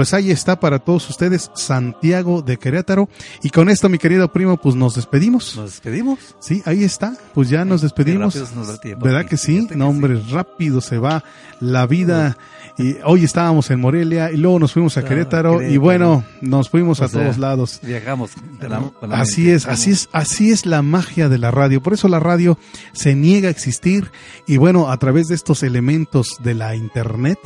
Pues 0.00 0.14
ahí 0.14 0.30
está 0.30 0.58
para 0.58 0.78
todos 0.78 1.10
ustedes 1.10 1.50
Santiago 1.54 2.40
de 2.40 2.56
Querétaro. 2.56 3.10
Y 3.42 3.50
con 3.50 3.68
esto, 3.68 3.90
mi 3.90 3.98
querido 3.98 4.32
primo, 4.32 4.56
pues 4.56 4.74
nos 4.74 4.94
despedimos. 4.94 5.54
Nos 5.56 5.72
despedimos. 5.72 6.18
Sí, 6.38 6.62
ahí 6.64 6.84
está. 6.84 7.12
Pues 7.34 7.50
ya 7.50 7.66
nos 7.66 7.82
despedimos. 7.82 8.34
Nos 8.56 8.80
tiempo. 8.80 9.04
¿Verdad 9.04 9.26
que 9.26 9.36
sí? 9.36 9.66
Que 9.66 9.76
No, 9.76 9.90
hombre, 9.90 10.18
rápido 10.30 10.80
se 10.80 10.96
va 10.96 11.22
la 11.60 11.86
vida. 11.86 12.38
Y 12.78 12.96
hoy 13.04 13.24
estábamos 13.24 13.70
en 13.70 13.78
Morelia 13.78 14.32
y 14.32 14.38
luego 14.38 14.58
nos 14.58 14.72
fuimos 14.72 14.96
a 14.96 15.00
Ah, 15.00 15.04
Querétaro, 15.04 15.60
y 15.60 15.76
bueno, 15.76 16.24
nos 16.40 16.70
fuimos 16.70 17.00
O 17.00 17.04
a 17.04 17.08
sea, 17.08 17.20
todos 17.20 17.36
lados. 17.36 17.80
Viajamos. 17.82 18.30
de 18.58 18.70
la- 18.70 18.80
con 18.80 19.10
la 19.10 19.20
Así 19.20 19.42
mente. 19.42 19.56
es, 19.56 19.66
así 19.66 19.90
es, 19.90 20.08
así 20.12 20.50
es 20.50 20.64
la 20.64 20.80
magia 20.80 21.28
de 21.28 21.36
la 21.36 21.50
radio. 21.50 21.82
Por 21.82 21.92
eso 21.92 22.08
la 22.08 22.20
radio 22.20 22.56
se 22.94 23.14
niega 23.14 23.48
a 23.48 23.50
existir 23.50 24.10
y 24.46 24.56
bueno, 24.56 24.90
a 24.90 24.96
través 24.96 25.28
de 25.28 25.34
estos 25.34 25.62
elementos 25.62 26.38
de 26.42 26.54
la 26.54 26.74
internet 26.74 27.38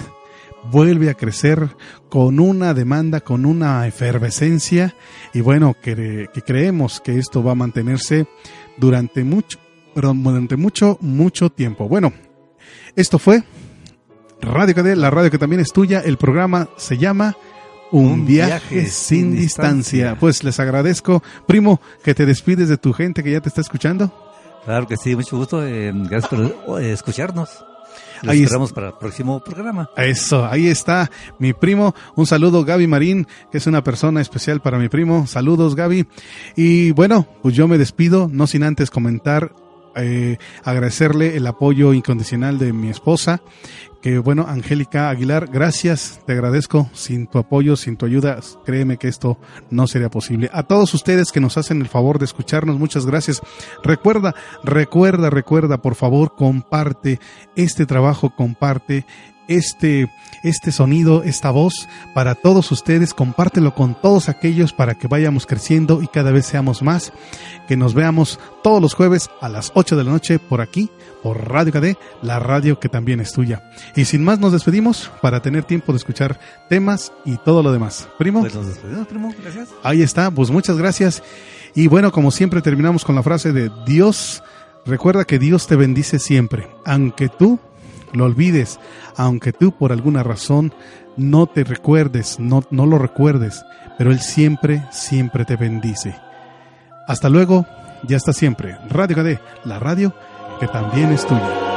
vuelve 0.70 1.10
a 1.10 1.14
crecer 1.14 1.76
con 2.08 2.40
una 2.40 2.74
demanda, 2.74 3.20
con 3.20 3.44
una 3.46 3.86
efervescencia 3.86 4.94
y 5.32 5.40
bueno, 5.40 5.76
que, 5.80 6.28
que 6.32 6.42
creemos 6.42 7.00
que 7.00 7.18
esto 7.18 7.42
va 7.42 7.52
a 7.52 7.56
mantenerse 7.56 8.26
durante 8.76 9.24
mucho, 9.24 9.58
perdón, 9.94 10.22
durante 10.22 10.56
mucho, 10.56 10.98
mucho 11.00 11.50
tiempo. 11.50 11.88
Bueno, 11.88 12.12
esto 12.96 13.18
fue 13.18 13.42
Radio 14.40 14.74
KD, 14.74 14.96
la 14.96 15.10
radio 15.10 15.30
que 15.30 15.38
también 15.38 15.60
es 15.60 15.72
tuya. 15.72 16.00
El 16.00 16.16
programa 16.18 16.68
se 16.76 16.98
llama 16.98 17.36
Un, 17.92 18.06
Un 18.06 18.26
viaje, 18.26 18.74
viaje 18.74 18.90
sin 18.90 19.30
sin 19.30 19.30
distancia. 19.36 19.72
distancia. 20.10 20.20
Pues 20.20 20.44
les 20.44 20.60
agradezco, 20.60 21.22
primo, 21.46 21.80
que 22.02 22.14
te 22.14 22.26
despides 22.26 22.68
de 22.68 22.76
tu 22.76 22.92
gente 22.92 23.22
que 23.22 23.32
ya 23.32 23.40
te 23.40 23.48
está 23.48 23.60
escuchando. 23.60 24.12
Claro 24.64 24.86
que 24.86 24.96
sí, 24.96 25.14
mucho 25.14 25.36
gusto. 25.36 25.64
eh, 25.66 25.92
gracias 25.94 26.28
por 26.28 26.82
eh, 26.82 26.92
escucharnos. 26.92 27.64
Los 28.24 28.32
Ahí 28.32 28.38
es- 28.38 28.44
esperamos 28.44 28.72
para 28.72 28.88
el 28.88 28.94
próximo 28.94 29.40
programa. 29.42 29.88
Eso, 29.96 30.44
ahí 30.46 30.66
está 30.68 31.10
mi 31.38 31.52
primo. 31.52 31.94
Un 32.16 32.26
saludo, 32.26 32.64
Gaby 32.64 32.86
Marín, 32.86 33.26
que 33.52 33.58
es 33.58 33.66
una 33.66 33.84
persona 33.84 34.20
especial 34.20 34.60
para 34.60 34.78
mi 34.78 34.88
primo. 34.88 35.26
Saludos, 35.26 35.74
Gaby. 35.76 36.06
Y 36.56 36.90
bueno, 36.92 37.26
pues 37.42 37.54
yo 37.54 37.68
me 37.68 37.78
despido, 37.78 38.28
no 38.32 38.46
sin 38.46 38.62
antes 38.64 38.90
comentar, 38.90 39.52
eh, 39.96 40.38
agradecerle 40.64 41.36
el 41.36 41.46
apoyo 41.46 41.92
incondicional 41.92 42.58
de 42.58 42.72
mi 42.72 42.88
esposa, 42.90 43.40
que 44.04 44.18
bueno, 44.18 44.44
Angélica 44.46 45.08
Aguilar, 45.08 45.48
gracias, 45.50 46.20
te 46.26 46.34
agradezco. 46.34 46.90
Sin 46.92 47.26
tu 47.26 47.38
apoyo, 47.38 47.74
sin 47.74 47.96
tu 47.96 48.04
ayuda, 48.04 48.38
créeme 48.66 48.98
que 48.98 49.08
esto 49.08 49.38
no 49.70 49.86
sería 49.86 50.10
posible. 50.10 50.50
A 50.52 50.64
todos 50.64 50.92
ustedes 50.92 51.32
que 51.32 51.40
nos 51.40 51.56
hacen 51.56 51.80
el 51.80 51.88
favor 51.88 52.18
de 52.18 52.26
escucharnos, 52.26 52.78
muchas 52.78 53.06
gracias. 53.06 53.40
Recuerda, 53.82 54.34
recuerda, 54.62 55.30
recuerda, 55.30 55.78
por 55.78 55.94
favor, 55.94 56.34
comparte 56.36 57.18
este 57.56 57.86
trabajo, 57.86 58.28
comparte 58.28 59.06
este, 59.48 60.10
este 60.42 60.72
sonido, 60.72 61.22
esta 61.22 61.50
voz 61.50 61.88
para 62.14 62.34
todos 62.34 62.70
ustedes, 62.72 63.14
compártelo 63.14 63.74
con 63.74 63.94
todos 63.94 64.28
aquellos 64.28 64.72
para 64.72 64.94
que 64.94 65.08
vayamos 65.08 65.46
creciendo 65.46 66.02
y 66.02 66.08
cada 66.08 66.30
vez 66.30 66.46
seamos 66.46 66.82
más, 66.82 67.12
que 67.68 67.76
nos 67.76 67.94
veamos 67.94 68.38
todos 68.62 68.80
los 68.80 68.94
jueves 68.94 69.30
a 69.40 69.48
las 69.48 69.72
8 69.74 69.96
de 69.96 70.04
la 70.04 70.10
noche 70.10 70.38
por 70.38 70.60
aquí, 70.60 70.90
por 71.22 71.48
Radio 71.48 71.72
KD, 71.72 71.96
la 72.22 72.38
radio 72.38 72.78
que 72.78 72.88
también 72.88 73.20
es 73.20 73.32
tuya. 73.32 73.70
Y 73.96 74.04
sin 74.04 74.24
más 74.24 74.38
nos 74.38 74.52
despedimos 74.52 75.10
para 75.22 75.40
tener 75.40 75.64
tiempo 75.64 75.92
de 75.92 75.98
escuchar 75.98 76.38
temas 76.68 77.12
y 77.24 77.36
todo 77.38 77.62
lo 77.62 77.72
demás. 77.72 78.08
Primo. 78.18 78.40
Pues 78.40 78.54
nos 78.54 78.66
despedimos, 78.66 79.06
primo. 79.06 79.34
Gracias. 79.42 79.68
Ahí 79.82 80.02
está, 80.02 80.30
pues 80.30 80.50
muchas 80.50 80.76
gracias. 80.76 81.22
Y 81.74 81.88
bueno, 81.88 82.12
como 82.12 82.30
siempre 82.30 82.62
terminamos 82.62 83.04
con 83.04 83.14
la 83.14 83.22
frase 83.22 83.52
de 83.52 83.70
Dios, 83.86 84.42
recuerda 84.86 85.24
que 85.24 85.38
Dios 85.38 85.66
te 85.66 85.76
bendice 85.76 86.18
siempre, 86.18 86.68
aunque 86.84 87.28
tú 87.28 87.58
lo 88.14 88.24
olvides, 88.24 88.80
aunque 89.16 89.52
tú 89.52 89.72
por 89.72 89.92
alguna 89.92 90.22
razón 90.22 90.72
no 91.16 91.46
te 91.46 91.64
recuerdes, 91.64 92.40
no, 92.40 92.62
no 92.70 92.86
lo 92.86 92.98
recuerdes, 92.98 93.64
pero 93.98 94.10
Él 94.10 94.20
siempre, 94.20 94.84
siempre 94.90 95.44
te 95.44 95.56
bendice. 95.56 96.16
Hasta 97.06 97.28
luego, 97.28 97.66
ya 98.04 98.16
está 98.16 98.32
siempre. 98.32 98.76
Radio 98.88 99.16
KD, 99.16 99.66
la 99.66 99.78
radio 99.78 100.14
que 100.60 100.68
también 100.68 101.12
es 101.12 101.26
tuya. 101.26 101.73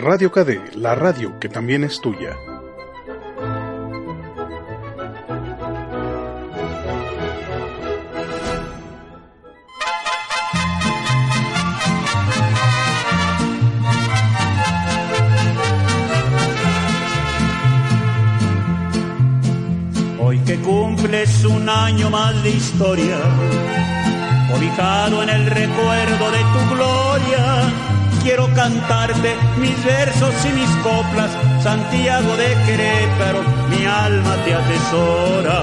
Radio 0.00 0.32
KD, 0.32 0.76
la 0.76 0.94
radio 0.94 1.38
que 1.38 1.50
también 1.50 1.84
es 1.84 2.00
tuya. 2.00 2.34
Hoy 20.18 20.38
que 20.46 20.58
cumples 20.60 21.44
un 21.44 21.68
año 21.68 22.08
más 22.08 22.42
de 22.42 22.50
historia, 22.50 23.18
ubicado 24.56 25.22
en 25.22 25.28
el 25.28 25.44
recuerdo 25.44 26.30
de 26.30 26.38
tu 26.38 26.74
gloria, 26.74 27.90
quiero 28.22 28.46
cantar 28.54 28.99
mis 29.60 29.84
versos 29.84 30.34
y 30.46 30.52
mis 30.52 30.70
coplas, 30.82 31.30
Santiago 31.62 32.36
de 32.36 32.48
Querétaro, 32.66 33.42
mi 33.68 33.84
alma 33.84 34.36
te 34.44 34.54
atesora. 34.54 35.58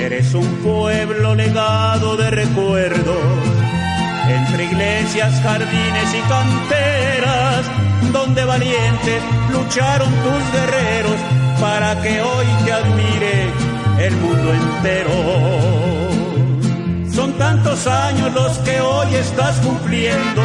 Eres 0.00 0.32
un 0.34 0.46
pueblo 0.64 1.34
legado 1.34 2.16
de 2.16 2.30
recuerdos, 2.30 3.24
entre 4.28 4.64
iglesias, 4.64 5.40
jardines 5.42 6.14
y 6.14 6.20
canteras, 6.28 7.66
donde 8.12 8.44
valientes 8.44 9.22
lucharon 9.52 10.08
tus 10.08 10.52
guerreros 10.52 11.20
para 11.60 12.00
que 12.00 12.22
hoy 12.22 12.46
te 12.64 12.72
admire 12.72 13.52
el 14.06 14.16
mundo 14.16 14.54
entero. 14.54 15.88
Son 17.12 17.32
tantos 17.32 17.86
años 17.88 18.32
los 18.32 18.58
que 18.58 18.80
hoy 18.80 19.14
estás 19.16 19.58
cumpliendo, 19.58 20.42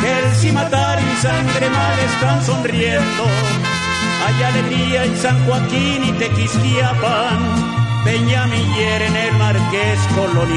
que 0.00 0.18
el 0.18 0.34
cimatar 0.34 0.98
y 1.00 1.16
sangre 1.22 1.70
mal 1.70 1.98
están 1.98 2.44
sonriendo. 2.44 3.24
Hay 4.26 4.42
alegría 4.42 5.04
en 5.04 5.16
San 5.16 5.44
Joaquín 5.46 6.04
y 6.04 6.12
Tequisquiapan, 6.12 8.04
Peñamiller 8.04 9.02
en 9.02 9.16
el 9.16 9.32
Marqués 9.34 10.00
Colón 10.14 10.50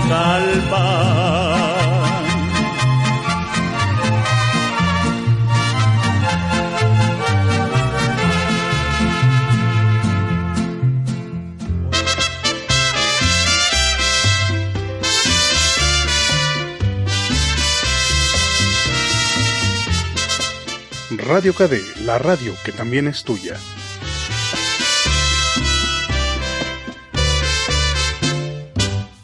Radio 21.29 21.53
KD, 21.53 22.05
la 22.05 22.17
radio 22.17 22.55
que 22.65 22.71
también 22.71 23.07
es 23.07 23.23
tuya. 23.23 23.55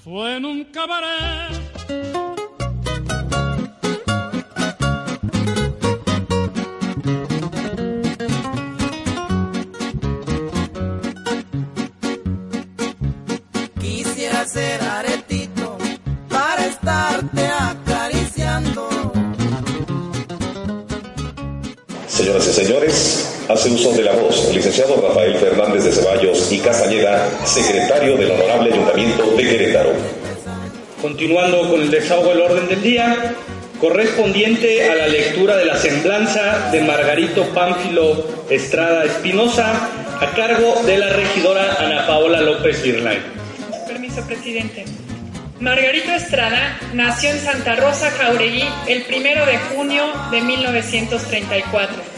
Fue 0.03 0.37
en 0.37 0.45
un 0.45 0.65
cabaret. 0.65 1.64
Secretario 27.55 28.17
del 28.17 28.31
Honorable 28.31 28.73
Ayuntamiento 28.73 29.31
de 29.31 29.43
Querétaro. 29.43 29.93
Continuando 31.01 31.69
con 31.69 31.81
el 31.81 31.89
desahogo 31.89 32.29
del 32.29 32.41
orden 32.41 32.67
del 32.67 32.81
día, 32.83 33.33
correspondiente 33.79 34.89
a 34.89 34.95
la 34.95 35.07
lectura 35.07 35.55
de 35.55 35.65
la 35.65 35.77
semblanza 35.77 36.69
de 36.71 36.81
Margarito 36.81 37.45
Pánfilo 37.53 38.27
Estrada 38.49 39.05
Espinosa, 39.05 39.89
a 40.19 40.31
cargo 40.35 40.81
de 40.85 40.97
la 40.97 41.09
regidora 41.09 41.77
Ana 41.79 42.05
Paola 42.05 42.41
López 42.41 42.83
Virlay. 42.83 43.19
Permiso, 43.87 44.25
presidente. 44.27 44.83
Margarito 45.61 46.11
Estrada 46.11 46.77
nació 46.93 47.29
en 47.29 47.39
Santa 47.39 47.77
Rosa, 47.77 48.11
Jauregui, 48.11 48.65
el 48.87 49.03
primero 49.03 49.45
de 49.45 49.57
junio 49.57 50.03
de 50.29 50.41
1934. 50.41 52.14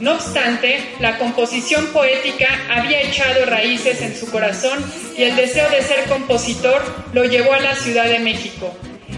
No 0.00 0.14
obstante, 0.14 0.80
la 1.00 1.18
composición 1.18 1.86
poética 1.88 2.46
había 2.70 3.00
echado 3.02 3.46
raíces 3.46 4.00
en 4.00 4.16
su 4.16 4.30
corazón 4.30 4.78
y 5.16 5.24
el 5.24 5.34
deseo 5.34 5.68
de 5.70 5.82
ser 5.82 6.04
compositor 6.04 6.80
lo 7.12 7.24
llevó 7.24 7.52
a 7.52 7.60
la 7.60 7.74
Ciudad 7.74 8.04
de 8.04 8.20
México, 8.20 8.72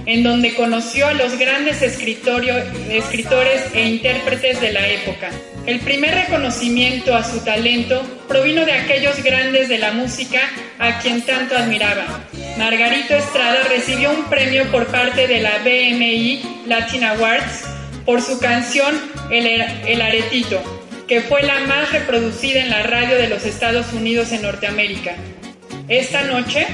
en 0.07 0.23
donde 0.23 0.55
conoció 0.55 1.07
a 1.07 1.13
los 1.13 1.39
grandes 1.39 1.83
escritores 1.83 3.63
e 3.75 3.89
intérpretes 3.89 4.61
de 4.63 4.73
la 4.73 4.89
época. 4.89 5.31
El 5.67 5.81
primer 5.81 6.15
reconocimiento 6.15 7.15
a 7.15 7.25
su 7.25 7.41
talento 7.45 8.03
provino 8.27 8.65
de 8.65 8.73
aquellos 8.73 9.23
grandes 9.23 9.69
de 9.69 9.79
la 9.79 9.93
música 9.93 10.41
a 10.79 10.99
quien 11.01 11.21
tanto 11.21 11.59
admiraba. 11.59 12.25
Margarito 12.57 13.15
Estrada 13.15 13.65
recibió 13.69 14.11
un 14.11 14.25
premio 14.31 14.71
por 14.73 14.87
parte 14.87 15.27
de 15.27 15.43
la 15.43 15.59
BMI 15.59 16.63
Latin 16.67 17.05
Awards 17.05 17.70
por 18.05 18.23
su 18.23 18.39
canción 18.39 18.95
El, 19.31 20.03
Aretito, 20.03 20.61
que 21.07 21.21
fue 21.21 21.43
la 21.43 21.61
más 21.61 21.93
reproducida 21.93 22.61
en 22.63 22.71
la 22.71 22.83
radio 22.83 23.17
de 23.17 23.29
los 23.29 23.45
Estados 23.45 23.93
Unidos 23.93 24.33
en 24.33 24.43
Norteamérica. 24.43 25.17
Esta 25.89 26.23
noche, 26.23 26.67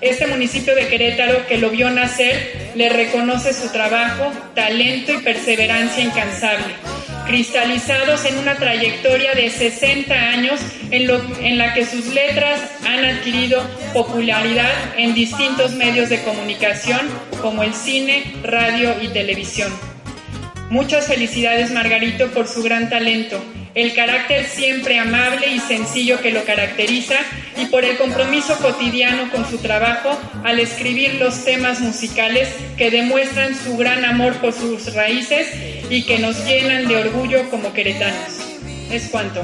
este 0.00 0.26
municipio 0.26 0.74
de 0.74 0.88
Querétaro 0.88 1.46
que 1.46 1.58
lo 1.58 1.70
vio 1.70 1.90
nacer 1.90 2.72
le 2.74 2.88
reconoce 2.88 3.52
su 3.52 3.68
trabajo, 3.70 4.32
talento 4.54 5.12
y 5.12 5.18
perseverancia 5.18 6.02
incansable, 6.02 6.74
cristalizados 7.26 8.24
en 8.24 8.38
una 8.38 8.56
trayectoria 8.56 9.34
de 9.34 9.50
60 9.50 10.14
años 10.14 10.60
en 10.90 11.58
la 11.58 11.72
que 11.72 11.86
sus 11.86 12.06
letras 12.12 12.60
han 12.84 13.04
adquirido 13.04 13.62
popularidad 13.92 14.72
en 14.96 15.14
distintos 15.14 15.72
medios 15.72 16.08
de 16.08 16.22
comunicación 16.22 17.00
como 17.40 17.62
el 17.62 17.74
cine, 17.74 18.34
radio 18.42 18.96
y 19.00 19.08
televisión. 19.08 19.93
Muchas 20.70 21.06
felicidades 21.06 21.70
Margarito 21.70 22.30
por 22.30 22.48
su 22.48 22.62
gran 22.62 22.88
talento, 22.88 23.42
el 23.74 23.94
carácter 23.94 24.46
siempre 24.46 24.98
amable 24.98 25.48
y 25.48 25.58
sencillo 25.58 26.20
que 26.20 26.30
lo 26.30 26.44
caracteriza 26.44 27.16
y 27.56 27.66
por 27.66 27.84
el 27.84 27.96
compromiso 27.96 28.56
cotidiano 28.58 29.30
con 29.30 29.48
su 29.48 29.58
trabajo 29.58 30.18
al 30.42 30.60
escribir 30.60 31.16
los 31.16 31.44
temas 31.44 31.80
musicales 31.80 32.48
que 32.76 32.90
demuestran 32.90 33.54
su 33.54 33.76
gran 33.76 34.04
amor 34.04 34.34
por 34.36 34.52
sus 34.52 34.94
raíces 34.94 35.48
y 35.90 36.04
que 36.04 36.18
nos 36.18 36.44
llenan 36.44 36.88
de 36.88 36.96
orgullo 36.96 37.50
como 37.50 37.72
queretanos. 37.72 38.58
Es 38.90 39.08
cuanto. 39.08 39.42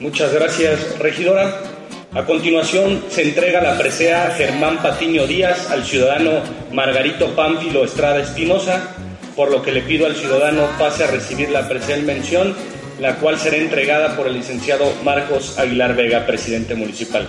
Muchas 0.00 0.32
gracias, 0.32 0.98
regidora. 0.98 1.67
A 2.14 2.24
continuación 2.24 3.04
se 3.10 3.22
entrega 3.22 3.60
la 3.60 3.76
presea 3.76 4.30
Germán 4.30 4.78
Patiño 4.78 5.26
Díaz 5.26 5.70
al 5.70 5.84
ciudadano 5.84 6.40
Margarito 6.72 7.36
Pánfilo 7.36 7.84
Estrada 7.84 8.22
Espinosa, 8.22 8.94
por 9.36 9.50
lo 9.50 9.62
que 9.62 9.72
le 9.72 9.82
pido 9.82 10.06
al 10.06 10.16
ciudadano 10.16 10.68
pase 10.78 11.04
a 11.04 11.08
recibir 11.08 11.50
la 11.50 11.68
presea 11.68 11.96
en 11.96 12.06
mención, 12.06 12.54
la 12.98 13.16
cual 13.16 13.38
será 13.38 13.58
entregada 13.58 14.16
por 14.16 14.26
el 14.26 14.34
licenciado 14.34 14.90
Marcos 15.04 15.58
Aguilar 15.58 15.94
Vega, 15.96 16.26
presidente 16.26 16.74
municipal. 16.74 17.28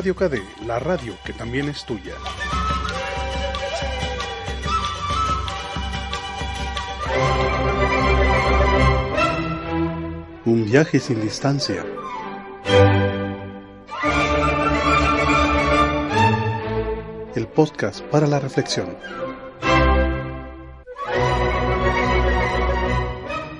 Radio 0.00 0.16
KD, 0.16 0.64
la 0.66 0.78
radio 0.78 1.14
que 1.26 1.34
también 1.34 1.68
es 1.68 1.84
tuya. 1.84 2.14
Un 10.46 10.64
viaje 10.64 11.00
sin 11.00 11.20
distancia. 11.20 11.84
El 17.34 17.46
podcast 17.48 18.02
para 18.04 18.26
la 18.26 18.40
reflexión. 18.40 18.96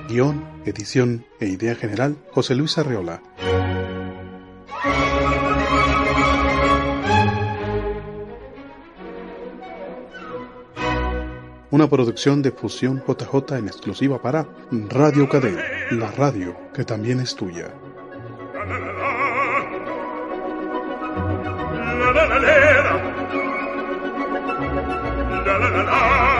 Guión, 0.09 0.43
edición 0.65 1.27
e 1.39 1.49
idea 1.49 1.75
general, 1.75 2.17
José 2.31 2.55
Luis 2.55 2.79
Arreola. 2.79 3.21
una 11.71 11.89
producción 11.89 12.43
de 12.43 12.51
Fusión 12.51 13.03
JJ 13.07 13.57
en 13.59 13.67
exclusiva 13.69 14.21
para 14.21 14.47
Radio 14.71 15.29
Cadena, 15.29 15.63
la 15.93 16.11
radio 16.11 16.57
que 16.75 16.85
también 16.85 17.21
es 17.21 17.35
tuya. 17.35 17.73
la 18.55 18.69
la 25.49 25.59
la 25.59 25.83
la 25.85 26.40